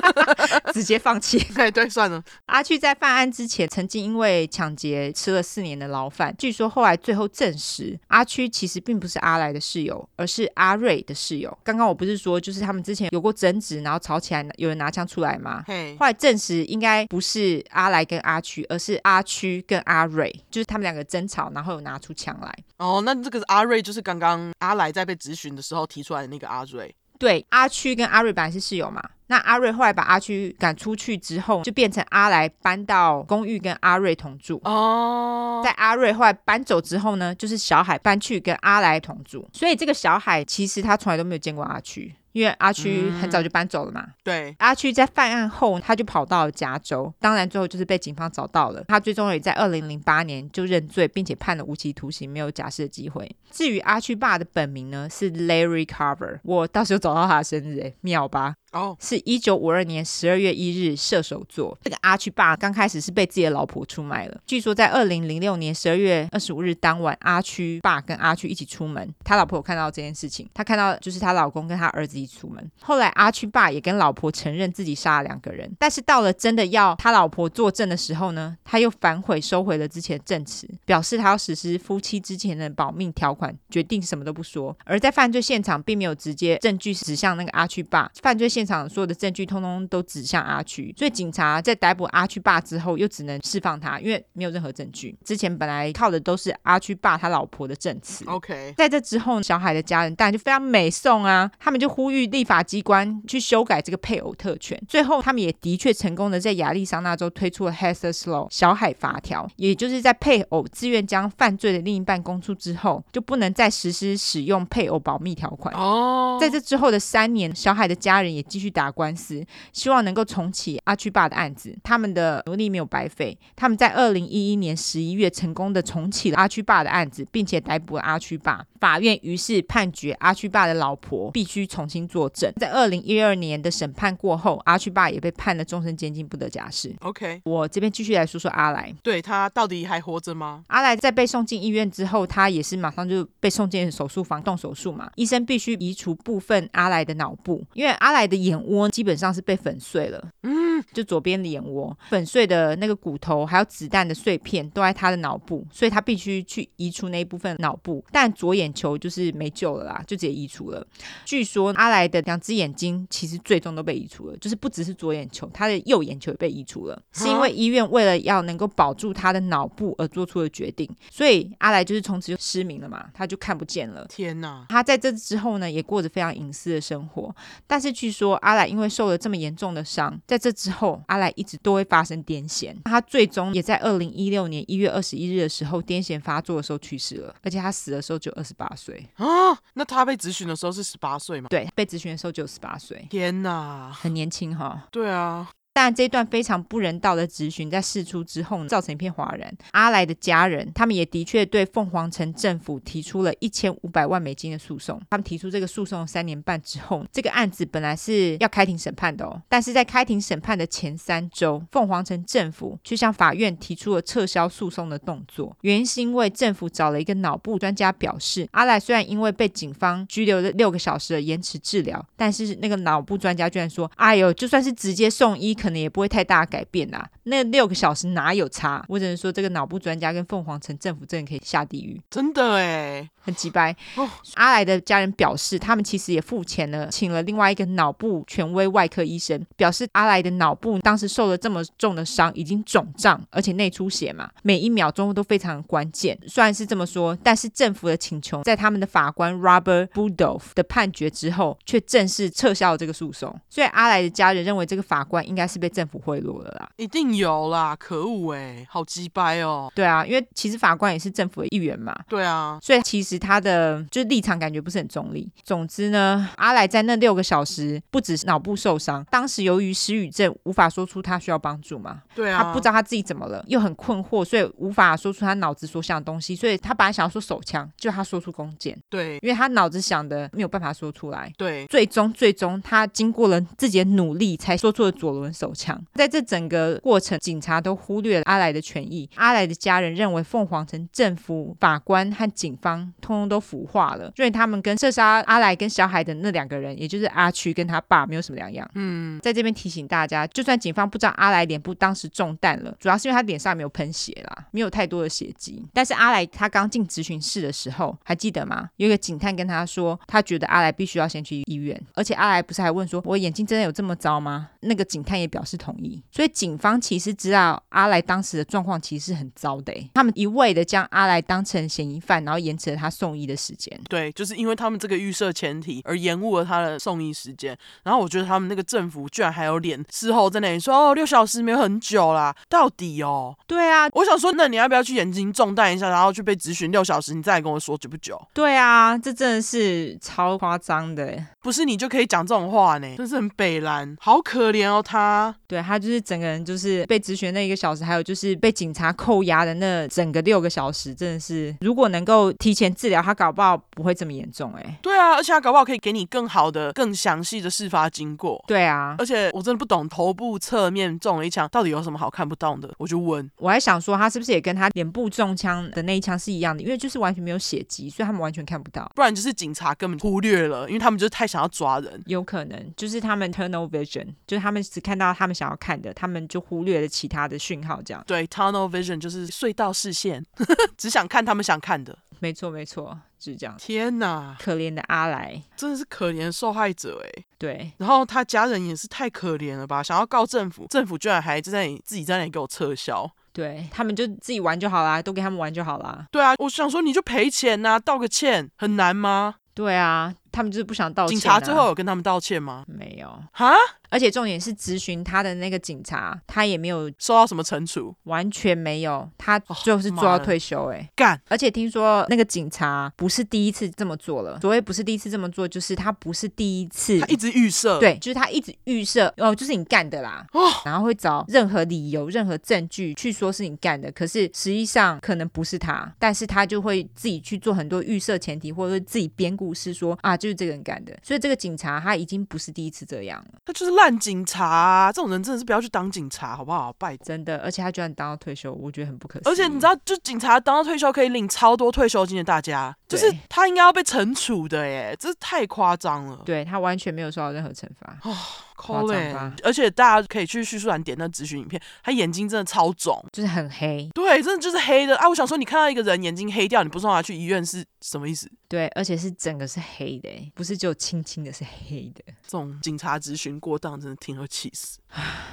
[0.72, 1.38] 直接放弃。
[1.54, 2.22] 对对，算了。
[2.46, 6.34] 阿区在犯案之前，曾经因为抢劫吃了四年的牢饭。
[6.38, 11.56] 据说后来最后证实，阿区其实并不是阿来的室友，而是阿瑞的室友。
[11.62, 15.62] 刚刚我不是说，就是他们之前有过争执，然后吵起来，有人拿枪出来吗？
[15.66, 15.96] 嘿。
[16.00, 22.52] 后来证实，应该不是阿来跟阿区，而是阿区跟阿瑞，就是他们两个争吵，然后有拿出枪来。
[22.78, 24.50] 哦，那这个阿瑞就是刚刚。
[24.60, 29.00] 阿来在被质询的时候提出来的那个阿瑞，对，阿区跟阿瑞本来是室友嘛。
[29.28, 34.60] 那阿瑞后来把阿区赶出去之后，就变成阿来搬到公寓跟阿瑞同住。
[34.64, 39.48] 哦，在阿瑞后来搬走之后呢，就是小海搬去跟阿来同住。
[39.52, 42.12] 所以这个小海其实他从来都没有见过阿区。
[42.32, 44.02] 因为阿区很早就搬走了嘛。
[44.06, 48.84] 嗯、对，阿区在犯案后，他就跑到了加州，当然最后就是被警方找到了。
[48.88, 53.30] 他最终也在二零零八年就认罪，并且判了无期徒刑，没有假释的机会。
[53.50, 58.54] 至于阿区爸的本名呢，是 Larry Carver，我到时候找到他的生日，哎，妙吧？
[58.72, 61.76] 哦是一九五二年十二月一日，射手座。
[61.82, 64.40] 这个阿区爸刚开始是被自己的老婆出卖了。
[64.46, 72.70] 据说在二零零六年十二月二十五日当晚，阿区爸跟阿区一起出门，他老婆有看到这件事情，他看到就是他老公跟他儿子一起出门。
[72.80, 84.74] 后来阿区爸也跟老婆承认自己杀了两个人，但是到了真的要他老婆作证的时候呢，他又反悔收回了之前证词，表示他要实施夫妻之前的保命条款，决定什么都不说。
[84.84, 95.18] 而在犯罪现场并没有直接证据指向那个阿区爸，犯罪现现场所有的证据通通都指向阿区，所以警察在逮捕阿区爸之后，又只能释放他，因为没有任何证据。
[95.24, 98.24] 之前本来靠的都是阿区爸他老婆的证词。
[98.28, 104.80] OK，在这之后，小海的家人当然就非常美颂啊，他们就呼吁立法机关去修改这个配偶特权。
[104.86, 115.74] 最后，他们也的确成功的在亚利桑那州推出了 Heather's Law 小海法条，也就是在配偶自愿将犯罪的另一半供出之后，就不能再实施使用配偶保密条款。
[115.74, 118.40] 哦，在这之后的三年，小海的家人也。
[118.52, 119.42] 继续打官司，
[119.72, 121.74] 希望能够重启阿区爸的案子。
[121.82, 128.62] 他们的努力没有白费，他们在二零一一年十一月成功的重启了阿区爸的案子，并且逮捕了阿区爸。
[128.78, 132.52] 法院于是判决阿区爸的老婆必须重新作证。
[132.56, 136.94] 在二零一二年的审判过后，阿区爸也被判了终身监禁，不得假释。
[137.00, 138.92] OK，我这边继续来说说阿来。
[139.02, 140.64] 对，他到底还活着吗？
[140.66, 145.08] 阿来在被送进医院之后，他也是马上就被送进手术房动手术嘛。
[145.14, 158.04] 医生必须移除部分阿来的脑部，因为阿来的眼窝基本上是被粉碎了，嗯，就左边的眼窝粉碎的那个骨头，还有子弹的碎片都在他的脑部，所以他必须去移除那一部分脑部。
[158.10, 160.86] 但左眼球就是没救了啦，就直接移除了。
[161.24, 170.88] 据说阿来的两只眼睛其实最终都被移除了，就是不只是左眼球，他的右眼球也被移除了，是因为医院为了要能够保住他的脑部而做出的决定。
[171.10, 174.06] 所以阿来就是从此就失明了嘛，他就看不见了。
[174.08, 174.66] 天哪！
[174.68, 177.34] 他在这之后呢，也过着非常隐私的生活，
[177.66, 178.66] 但是据说阿来。
[178.66, 182.74] 因为受了这么严重的伤，在这之后，阿来一直都会发生癫痫。
[182.84, 187.34] 他最终也在二零一六年一月二十一日的时候，癫痫发作的时候去世了。
[187.42, 189.26] 而且他死的时候就二十八岁啊！
[189.74, 191.48] 那他被咨询的时候是十八岁吗？
[191.50, 193.06] 对，被咨询的时候就十八岁。
[193.10, 194.86] 天哪，很年轻哈。
[194.90, 195.50] 对啊。
[195.74, 199.50] 但这段非常不人道的质询在释出之后，造成一片哗然。
[199.70, 205.00] 阿来的家人，他们也的确对凤凰城政府提出了一千五百万美金的诉讼。
[205.08, 209.40] 他们提出这个诉讼三年半之后，这个案子本来是要开庭审判的哦。
[209.48, 215.56] 但是在开庭审判的前三周，凤凰城政府却向法院提出了撤销诉讼的动作。
[215.62, 228.84] 原因是因为政府找了一个脑部专家表示，阿来虽然因为被警方拘留了六个小时的延迟治疗，但是那个脑部专家居然说：“哎呦，就算是直接送医。”可能也不会太大改变呐，那六个小时哪有差？
[228.88, 233.70] 我只能说，这个脑部专家跟凤凰城政府真的可以下地狱，真的哎，很鸡掰。
[233.94, 246.18] 哦，阿来的家人表示，他们其实也付钱了，请了另外一个脑部权威外科医生，表示阿来的脑部当时受了这么重的伤，已经肿胀，而且内出血嘛，每一秒钟都非常关键。
[246.26, 253.38] 虽然是这么说，但是政府的请求在他们的法官 Robert Budoff 的判决之后，却正式撤销了这个诉讼。
[253.48, 259.70] 所以阿来的家人认为，这个法官应该是被政府贿赂了啦，一定有啦，可恶哎，好鸡掰哦。
[259.74, 261.94] 对啊，因为其实法官也是政府的一员嘛。
[262.08, 265.30] 对啊，所以其实他的就是立场感觉不是很中立。
[265.42, 272.02] 总之呢，阿来在那六个小时不止是脑部受伤，当时由于失语症无法说出他需要帮助嘛。
[272.14, 276.34] 对啊，他不知道他自己怎么了，又很困惑，所以无法说出他脑子所想的东西。
[276.34, 278.78] 所以他本来想要说手枪，就他说出弓箭。
[278.88, 281.32] 对，因为他脑子想的没有办法说出来。
[281.36, 285.76] 对，最终最终他经过了自己的努力，才说出了左轮手枪。
[285.94, 289.10] 在这整个过程，警察都忽略了阿来的权益。
[289.16, 298.68] 阿来的家人认为凤凰城政府、法官和警方通通都腐化了，因为他们跟射杀阿来跟小海的那两个人，也就是阿区跟他爸，没有什么两样。
[298.74, 305.66] 嗯，在这边提醒大家，就算警方不知道阿来脸部当时中弹了，主要是因为他脸上没有喷血啦，没有太多的血迹。
[305.72, 308.68] 但是阿来他刚进咨询室的时候，还记得吗？
[308.76, 314.50] 有一个警探跟他说，他觉得阿来必须要先去医院，而且阿来不是还问说，我眼睛真的有这么糟吗？
[314.60, 316.00] 那个警探也表示同意。
[316.12, 323.80] 所以警方其实知道阿来当时的状况其实是很糟的，他们一味的将阿来当成嫌疑犯，然后延迟了他送医的时间。
[323.88, 327.56] 对，就是因为他们这个预设前提而延误了他的送医时间。
[327.82, 333.34] 然后我觉得他们那个政府居然还有脸事后在那里说哦，六小时没有很久啦，到底哦？
[333.46, 338.20] 对啊，我想说，那你要不要去眼睛中弹一下，然后去被质询六小时，你再来跟我说久不久？
[338.34, 342.96] 对啊，这真的是超夸张的，不是你就可以讲这种话呢？
[342.96, 345.21] 真是很北蓝，好可怜哦他。
[345.46, 354.78] 对，他就是整个人就是被质询那一个小时，还有就是被警察扣押的那整个六个小时，真的是如果能够提前治疗，他搞不好不会这么严重哎。
[354.82, 358.42] 对啊，而且他搞不好可以给你更好的、更详细的事发经过。
[358.46, 363.28] 对啊，而且我真的不懂头部侧面中了一枪到底有什么好看不到的，我就问。
[363.36, 368.90] 我还想说他是不是也跟他脸部中枪的那一枪是一样的，因为就是完全没有血迹，所以他们完全看不到。
[368.94, 372.02] 不然就是警察根本忽略了，因为他们就是太想要抓人。
[372.06, 378.04] 有可能就是他们 tunnel vision，就是他们只看到他们想要看的，他们就忽略了其他的讯号，这样。
[378.06, 380.22] 对，tunnel vision 就是隧道视线，
[380.76, 381.96] 只想看他们想看的。
[382.18, 383.56] 没错，没错，就是这样。
[383.58, 387.24] 天哪，可怜的阿来，真的是可怜的受害者哎。
[387.38, 389.82] 对，然后他家人也是太可怜了吧？
[389.82, 393.10] 想要告政府，政府居然还在那里自己在那里给我撤销。
[393.32, 396.06] 对，他们就自己玩就好啦，都给他们玩就好啦。
[396.12, 399.36] 对啊，我想说你就赔钱呐，道个歉很难吗？
[399.54, 401.18] 对啊，他们就是不想道歉啊。
[401.18, 402.64] 警察最后有跟他们道歉吗？
[402.68, 403.22] 没有。
[403.32, 403.52] 哈？
[403.92, 409.06] 而且重点是咨询他的那个警察，他也没有受到什么惩处，完全没有。
[409.18, 411.20] 他最后是做到退休，欸，哎，干！
[411.28, 414.40] 而且听说那个警察不是第一次这么做了。
[414.40, 420.24] 所谓不是第一次这么做，就是他不是第一次，他一直预设，对，就是他一直预设哦，就是你干的啦。
[420.32, 430.98] 哦，然后会找任何理由、任何证据去说是你干的，可是实际上可能不是他，但是他就会自己去做很多预设前提，或者自己编故事说啊，就是这个人干的。
[431.02, 434.92] 所以这个警察他已经不是第一次这样了，他就是烂警察啊！
[434.92, 436.72] 这种人真的是不要去当警察，好不好？
[436.78, 439.32] 拜，真的，而且他居然当到退休，我觉得很不可思议。
[439.32, 446.22] 而且你知道，就警察当到退休可以领超多退休金的，大家就是他应该要被惩处的耶，这太夸张了。
[446.24, 447.98] 对，他完全没有受到任何惩罚。
[448.02, 448.16] 哦
[448.54, 449.34] 夸张吧！
[449.42, 453.90] 而且大家可以去叙述栏点那咨询影片，他眼睛真的超肿，就是很黑。
[453.92, 455.08] 对，真的就是黑的啊！
[455.08, 458.30] 我想说，你看到一个人眼睛黑掉，你不送他去医院是什么意思？
[458.46, 462.04] 对，而且是整个是黑的，不是只有轻轻的，是黑的。
[462.22, 464.78] 这种警察咨询过当，真的挺会气死。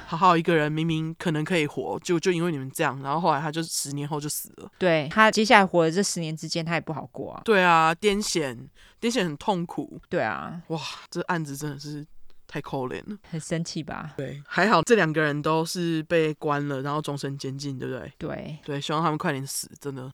[0.06, 4.68] 好好一个人，明明可能可以活，就就因为你们这样，然后后来他就十年后就死了。
[4.76, 7.40] 对，他接下来活的这十年之间，他也不好过啊。
[7.50, 8.56] 对啊，癫痫，
[9.00, 10.00] 癫痫很痛苦。
[10.08, 12.06] 对啊，哇，这案子真的是。
[12.52, 14.12] 太可怜了，很生气吧？
[14.16, 18.12] 对，还好这两个人都是被关了，然后终身监禁，对不对？
[18.18, 20.10] 对对，希望他们快点死，真的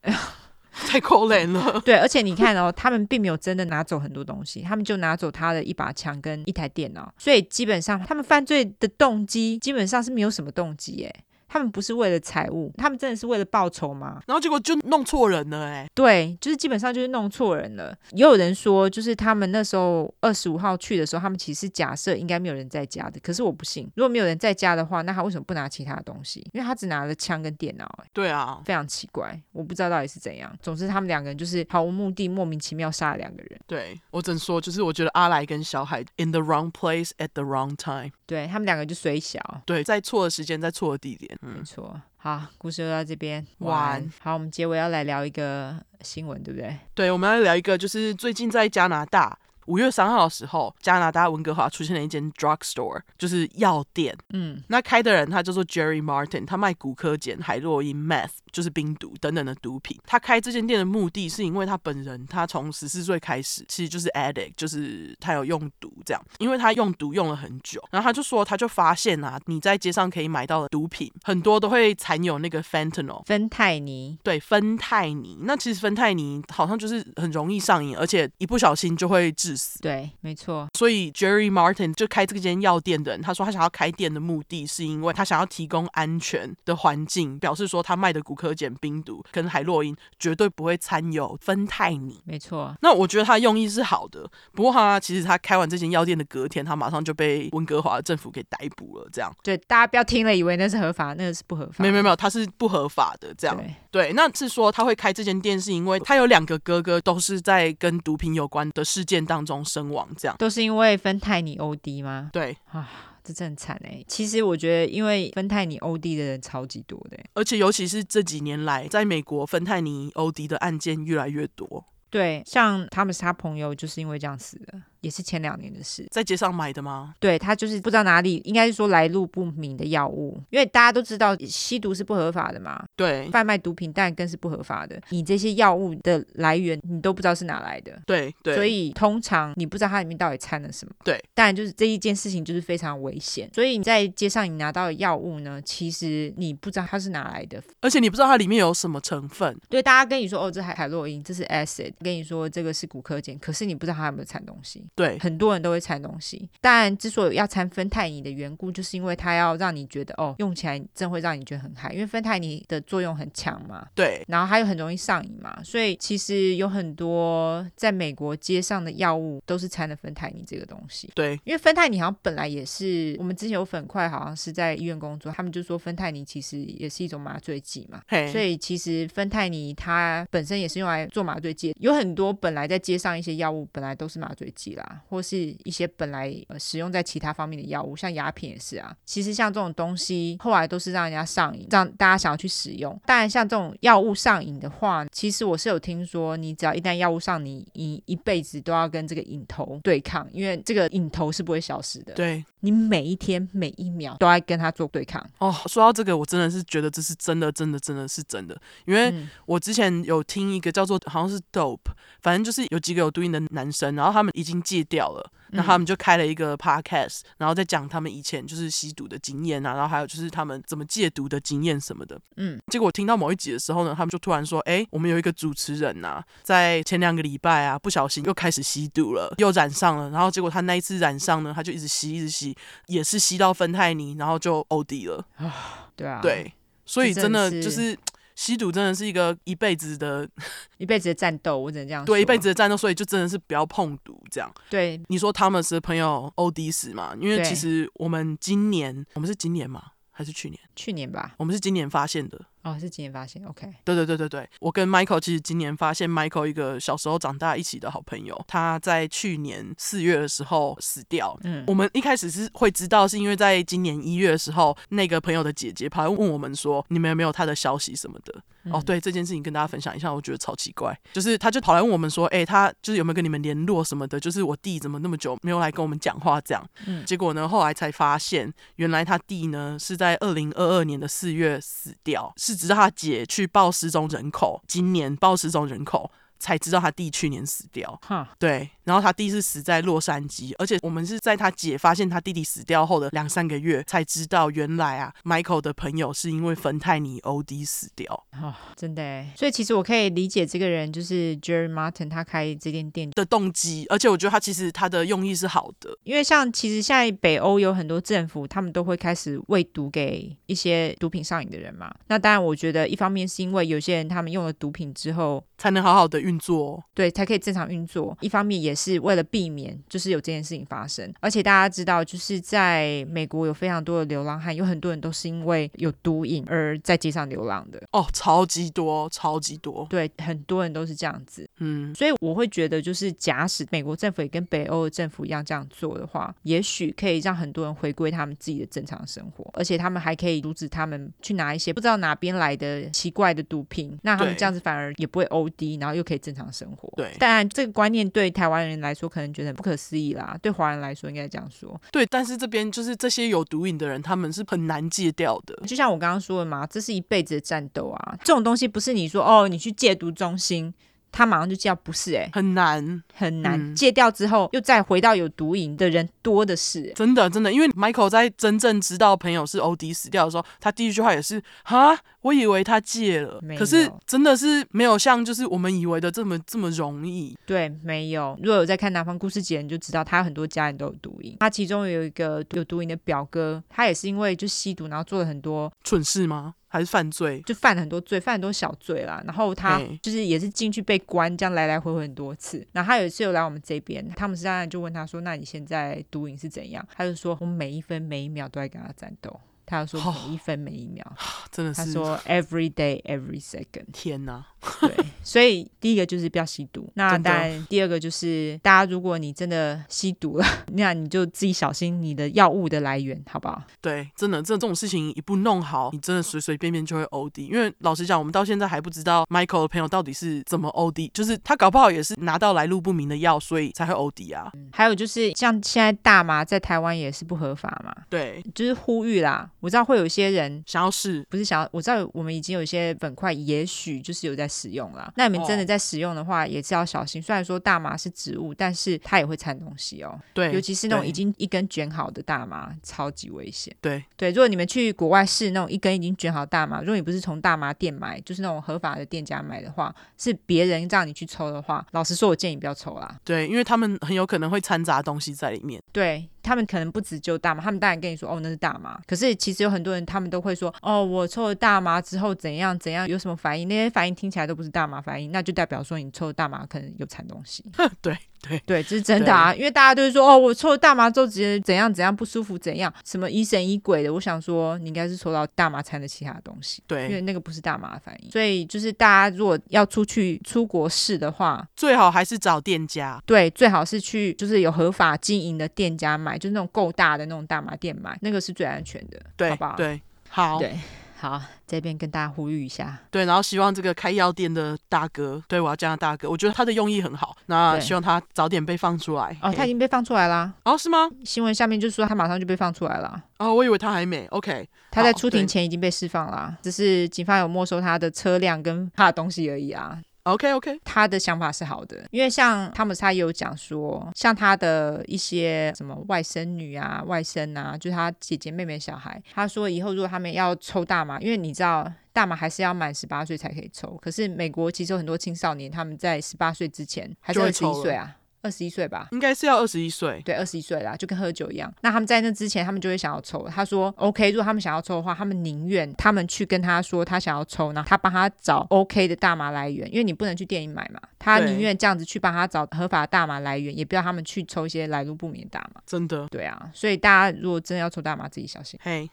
[0.71, 1.81] 太可怜了。
[1.83, 11.15] 对，而且你看哦，他们并没有真的拿走很多东西，他们就拿走他的一把枪跟一台电脑，所以基本上他们犯罪的动机基本上是没有什么动机耶。
[11.57, 14.21] 他们不是为了财物，他们真的是为了报仇吗？
[14.27, 17.97] 然后结果就弄错人了，哎，对，就是基本上就是弄错人了。
[18.11, 23.19] 也有人说，就是他们那时候二十五号去的时候，他们其实假设应该没有人在家的。
[23.21, 26.41] 可是我不信，如果没有人在家的话，那他为什么不拿其他东西？
[26.53, 30.55] 因为他只拿了枪跟电脑，哎，对啊，非常奇怪，我不知道到底是怎样。
[30.61, 33.59] 总之，他们两个人就是毫无目的、莫名其妙杀了两个人。
[33.65, 38.11] 对，我只能说，就是我觉得阿来跟小海 in the wrong place at the wrong time。
[38.27, 41.99] 对，他们两个就随小，对，在错的时间，在错的地点，嗯、没错。
[42.17, 44.07] 好，故事就到这边晚。
[44.19, 46.77] 好，我们结尾要来聊一个新闻，对不对？
[46.93, 49.39] 对，我们要聊一个，就是最近在加拿大。
[49.67, 54.17] 五月三号的时候，加拿大温哥华出现了一间 drugstore，就是药店。
[54.31, 59.97] 嗯，那开的人他叫做 Jerry Martin，他卖骨科碱、海洛因、meth，就是冰毒等等的毒品。
[60.05, 66.23] 他开这间店的目的是因为他本人，他从十四岁开始，其实就是 addict，就是他有用毒这样。
[66.39, 74.17] 因为他用毒用了很久，然后他就说，他就发现啊，你在街上可以买到的毒品很多都会含有那个 fentanyl，芬太尼。
[74.23, 75.39] 对，芬太尼。
[75.41, 79.81] 那其实芬太尼好像就是很容易上瘾，而且一不小心就会致死。
[79.81, 80.67] 对，没错。
[80.77, 92.21] 所以 Jerry Martin 就开这间药店的人，他说他想要开店的目的是因为他想要提供安全的环境，表示说他卖的骨科碱、冰毒跟海洛因绝对不会掺有芬太尼。
[92.25, 92.75] 没错。
[92.81, 99.07] 那我觉得他的用意是好的，不过他其实他开完这间药店的隔天，他马上就被温哥华的政府给逮捕了。
[99.11, 99.33] 这样。
[99.43, 101.75] 对，大家不要听了以为那是合法，那个是不合法。
[101.79, 103.33] 没有没有没有，他是不合法的。
[103.37, 103.55] 这样。
[103.55, 112.29] 对，对，那是说他会开这间店，是因为他有两个哥哥都是在跟毒品有关的事件当中身亡，这样都是因为芬太尼 OD 吗？
[112.33, 112.89] 对啊，
[113.23, 114.03] 这真惨哎。
[114.07, 121.85] 其实我觉得，因为芬太尼 OD 的人超级多的，而且尤其是这几年来，在美国芬太尼 OD 的案件越来越多。
[122.09, 124.81] 对，像他们是他朋友，就是因为这样死的。
[125.07, 127.13] 也是前两年的事，在街上买的吗？
[127.17, 132.83] 对，他就是不知道哪里，应该是说来路不明的药物，因为大家都知道吸毒是不合法的嘛。
[132.97, 135.01] 对，贩卖毒品当然更是不合法的。
[135.11, 137.97] 你这些药物的来源，你都不知道是哪来的。
[138.05, 140.93] 对对，所以通常你不知道它里面到底掺了什么。
[141.05, 143.49] 对，当然就是这一件事情就是非常危险。
[143.53, 149.57] 所以你在街上你拿到的药物呢，其实你不知道它是哪来的，而且你不知道它里面有什么成分。
[149.69, 154.83] 对，大家跟你说哦，这海海洛因，这是 acid，跟你说这个是骨科碱，可是你不知道它有没有掺东西。
[154.97, 156.49] 对，很多人都会掺东西。
[156.59, 163.87] 但之所以要掺芬太尼的缘故，就是因为它要让你觉得哦，用起来真会让你觉得很嗨，因为芬太尼的作用很强嘛。
[163.93, 171.07] 对，然后它又很容易上瘾嘛，所以其实有很多在美国街上的药物都是掺了芬太尼这个东西。
[171.13, 178.01] 对，因为芬太尼好像本来也是我们之前有粉块，好像是在医院工作，他们就说芬太尼其实也是一种麻醉剂嘛。
[178.07, 188.95] 嘿，所以其实芬太尼它本身也是用来做麻醉剂，有很多本来在街上一些药物本来都是麻醉剂啦，或是一些本来呃使用在其他方面的药物，像鸦片也是啊。
[189.05, 192.97] 其实像这种东西后来都是让人家上瘾，让大家想要去使用。
[193.05, 202.13] 当然像这种药物上瘾的话，其实我是有听说，你只要一旦药物上瘾，你一一辈子都要跟这个瘾头对抗，因为这个瘾头是不会消失的。
[202.13, 202.45] 对。
[202.61, 205.53] 你每一天每一秒都在跟他做对抗哦。
[205.67, 208.59] 说到这个，我真的是觉得这是真的，真的，真的是真的。
[208.85, 209.13] 因为
[209.45, 211.77] 我之前有听一个叫做好像是 Dope，
[212.19, 222.19] 反正就是有几个有毒瘾的男生，然后他们已经戒掉了，那他们就开了一个 Podcast，然后在讲他们以前就是吸毒的经验啊，然后还有就是他们怎么戒毒的经验什么的。
[222.35, 230.09] 嗯，结果我听到某一集的时候呢，他们就突然说：“哎，我们有一个主持人呐，在前两个礼拜啊，不小心又开始吸毒了，又染上了。
[230.09, 232.53] 然后结果他那一次染上呢，他就一直吸，一直吸。”
[232.87, 235.89] 也是吸到芬太尼，然后就 OD 了啊！
[235.95, 236.51] 对啊，对，
[236.85, 237.97] 所以真的就是
[238.37, 240.29] 吸毒真的是一个一辈子的
[240.77, 242.13] 一辈子的战斗，我只能这样说。
[242.13, 244.53] 对，一辈子的战斗，所以就真的是不要碰毒这样。
[244.69, 247.15] 对，你说 Thomas 的朋友 OD 死嘛？
[247.19, 249.83] 因为其实我们今年，我们是今年嘛？
[250.11, 250.59] 还是去年？
[250.75, 252.39] 去年吧，我们是今年发现的。
[252.67, 253.71] 哦，是今年发现，OK。
[253.83, 261.37] 对对对对对，我跟 Michael 其实今年发现 Michael 一个小时候长大一起的好朋友，他在去年四月的时候死掉。
[261.43, 268.43] 嗯，我们一开始是会知道，是因为在今年一月的时候，那个朋友的姐姐跑来问我们说，你们有没有他的消息什么的。
[268.63, 276.69] 嗯、哦，对，这件事情跟大家分享一下，我觉得超奇怪，就是他就跑来问我们说，哎，他就是有没有跟你们联络什么的，就是我弟怎么那么久没有来跟我们讲话这样。
[276.85, 287.99] 嗯，结果呢，后来才发现，原来他弟呢是在二零二二年的四月死掉，是只是他姐去报失踪人口，今年报失踪人口才知道他弟去年死掉。
[288.05, 288.69] 哈，对。
[288.83, 298.25] 然后他弟是死在洛杉矶，而且我们是在他姐发现他弟弟死掉后的两三个月才知道，原来啊，Michael 的朋友是因为芬太尼 OD 死掉。
[298.41, 299.25] 哦，真的。
[299.35, 311.93] 所以其实我可以理解这个人就是 Jerry Martin 他开这间店的动机，而且我觉得他其实他的用意是好的，因为像其实现在北欧有很多政府，他们都会开始喂毒给一些毒品上瘾的人嘛。
[312.07, 318.15] 那当然，我觉得一方面是因为有些人他们用了毒品之后才能好好的运作，对，才可以正常运作。
[318.21, 321.11] 一方面也是为了避免，就是有这件事情发生。
[321.21, 327.81] 而且大家知道，就是在美国有非常多的流浪汉，有很多人都是因为有毒瘾而在街上流浪的。
[327.91, 329.87] 哦，超级多，超级多。
[329.89, 331.47] 对，很多人都是这样子。
[331.59, 343.97] 嗯，所以我会觉得，就是假使美国政府也跟北欧的政府一样这样做的话，也许可以让很多人回归他们自己的正常生活，而且他们还可以阻止他们去拿一些不知道哪边来的奇怪的毒品。
[344.03, 346.91] 那他们这样子反而也不会 OD，然后又可以正常生活。
[346.95, 349.07] 对，当然这个观念对台湾人来说。
[349.07, 351.79] 可能觉得不可思议啦，对华人来说应该这样说。
[351.91, 355.55] 对，但是这边就是这些有毒瘾的人，他们是很难戒掉的。
[355.65, 358.17] 就像我刚刚说的嘛，这是一辈子的战斗啊！
[358.25, 360.73] 这种东西不是你说哦，你去戒毒中心。
[361.17, 367.51] 他马上就叫不是哎、欸，很难很难、嗯、戒掉之后，又再回到有毒瘾的人多的是、欸，真的真的。
[367.51, 377.35] 因为 Michael 在真正知道朋友是 OD 死掉的时候，他第一句话也是哈，我以为他戒了，可是真的是没有像就是我们以为的这么这么容易。
[377.47, 378.37] 对，没有。
[378.39, 381.35] 如果有在看《南方故事集》，你就知道他很多家人都有毒瘾。
[381.39, 386.53] 他其中有一个有毒瘾的表哥，他也是因为就吸毒，然后做了很多蠢事吗？
[386.77, 389.21] 还是犯罪，就犯了很多罪，犯很多小罪啦。
[389.25, 392.65] 然后他就是也是进去被关，这样来来回回很多次。
[392.71, 401.85] 然后他有一次又来我们这边，他们家人就问他说：“那你现在毒瘾是怎样？”他就说：“我每一分每一秒都在跟他战斗。”他说每一分每一秒，哦、真的是。
[401.85, 403.85] 他说 every day every second。
[403.91, 404.43] 天哪！
[404.81, 404.91] 对，
[405.21, 406.89] 所以第一个就是不要吸毒。
[406.95, 413.61] 那当然，第二个就是大家，如果你真的吸毒了， 那你就自己小心你的药物的来源，好不好？
[413.81, 417.41] 对，真的，这这种事情一不弄好，你真的随随便便就会 OD。
[417.41, 424.49] 因为老实讲，我们到现在还不知道 Michael 的朋友到底是怎么 OD，就是他搞不好也是拿到来路不明的药，所以才会 OD 啊。
[424.55, 427.95] 嗯、还有就是像现在大麻在台湾也是不合法嘛？
[428.09, 429.49] 对，就是呼吁啦。
[429.59, 435.11] 我知道会有一些人想要试，不是想要，我知道我们已经有一些粉块，也许就是有在使用了。
[435.15, 437.21] 那你们真的在使用的话，也是要小心。
[437.21, 440.19] 虽然说大麻是植物，但是它也会掺东西哦。
[440.33, 443.75] 对，尤其是那种已经一根卷好的大麻，超级危险。
[443.81, 453.19] 对对，如果你们去国外试那种一根已经卷好的大麻，如果你不是从大麻店买，就是那种合法的店家买的话，是别人让你去抽的话，老实说，我建议不要抽啦。
[453.23, 455.81] 对，因为他们很有可能会掺杂东西在里面。
[455.91, 456.29] 对。
[456.43, 458.97] 他们可能不止就大麻，他们当然跟你说哦，那是大麻。
[459.05, 463.65] 可是其实有很多人，他们都会说哦，我抽了大麻之后怎样怎样，有什么反应？
[463.69, 467.63] 那些反应听起来都不是大麻反应，那就代表说你抽了大麻可能有产东西。
[468.01, 469.53] 对对对，这是真的啊！
[469.53, 474.13] 因为大家都是说哦，我抽了大麻之后直接怎样怎样不舒服怎样，什么疑神疑鬼的。
[474.13, 476.81] 我想说，你应该是抽到大麻掺的其他东西。
[476.87, 478.31] 对，因为那个不是大麻反应。
[478.31, 483.21] 所以就是大家如果要出去出国试的话，最好还是找店家。
[483.25, 489.75] 对，最好是去就是有合法经营的店家买，就是那种够大的那种大麻店买，那个是最安全的，对，好不好？
[489.75, 490.77] 对，好，对，
[491.19, 499.35] 好，这边跟大家呼吁一下，对，然后希望这个开药店的大哥，对，我要叫他大哥，我觉得他的用意很好，那希望他早点被放出来。
[499.41, 500.53] 哦，他已经被放出来啦。
[500.63, 501.09] 哦，是吗？
[501.25, 503.19] 新闻下面就说他马上就被放出来了。
[503.39, 504.27] 哦，我以为他还没。
[504.27, 509.99] OK，他在出庭前已经被释放了，只是警方有没收他的车辆跟他的东西而已啊。
[510.33, 528.17] OK OK，他的想法是好的，因为像汤姆斯他也有讲说，像他的一些什么外甥女啊、外甥啊，就是他姐姐、妹妹、小孩，他说以后如果他们要抽大麻，因为你知道大麻还是要满十八岁才可以抽，可是美国其实有很多青少年他们在十八岁之前还是二十一岁啊。
[528.41, 530.21] 二十一岁吧，应该是要二十一岁。
[530.23, 531.73] 对，二十一岁啦，就跟喝酒一样。
[531.81, 533.47] 那他们在那之前，他们就会想要抽。
[533.49, 541.01] 他说，OK，如果他们想要抽的话，他们宁愿他们去跟他说他想要抽，然后他帮他找 OK 的大麻来源，因为你不能去店里买嘛。
[541.19, 545.81] 他宁愿这样子去帮他找合法的大麻来源，也不要他们去抽一些来路不明的大麻。
[545.85, 546.27] 真的。
[546.29, 548.79] 对啊，所以大家如果真的要抽大麻，自己小心。
[548.83, 549.09] 嘿。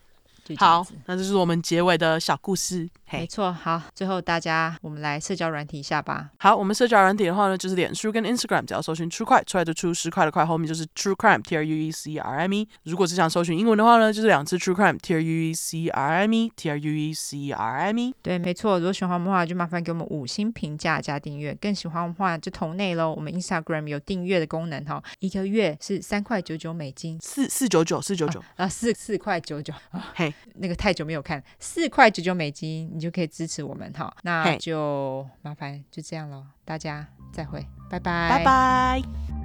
[0.58, 2.86] 好，那这是我们结尾的小故事。
[3.18, 6.30] 没错，好，最后大家我们来社交软体一下吧。
[6.38, 12.68] 好，我们社交软体的话呢，就是脸书跟 Instagram，只要搜寻 True 块出来就出十块的块，后面就是 True Crime，T R U E C R M E。
[12.82, 17.98] 如果只想搜寻英文的话呢，就是两次 True Crime，T R U E C R M E，T R U E C R M
[17.98, 18.14] E。
[18.22, 18.78] 对，没错。
[18.78, 21.54] 如果喜欢我们的话，就麻烦给我们五星评价加订阅。
[21.60, 23.12] 更喜欢我们的话，就同内喽。
[23.14, 30.12] 我们 Instagram 有订阅的功能哈，一个月是三块九九美金，四四九九，四九九啊，四四块九九啊。
[30.14, 34.14] 嘿， 那个太久没有看，四块九九美金，你就可以支持我们哈。
[34.22, 39.43] 那就麻烦就这样喽，大家再会，拜拜，拜拜。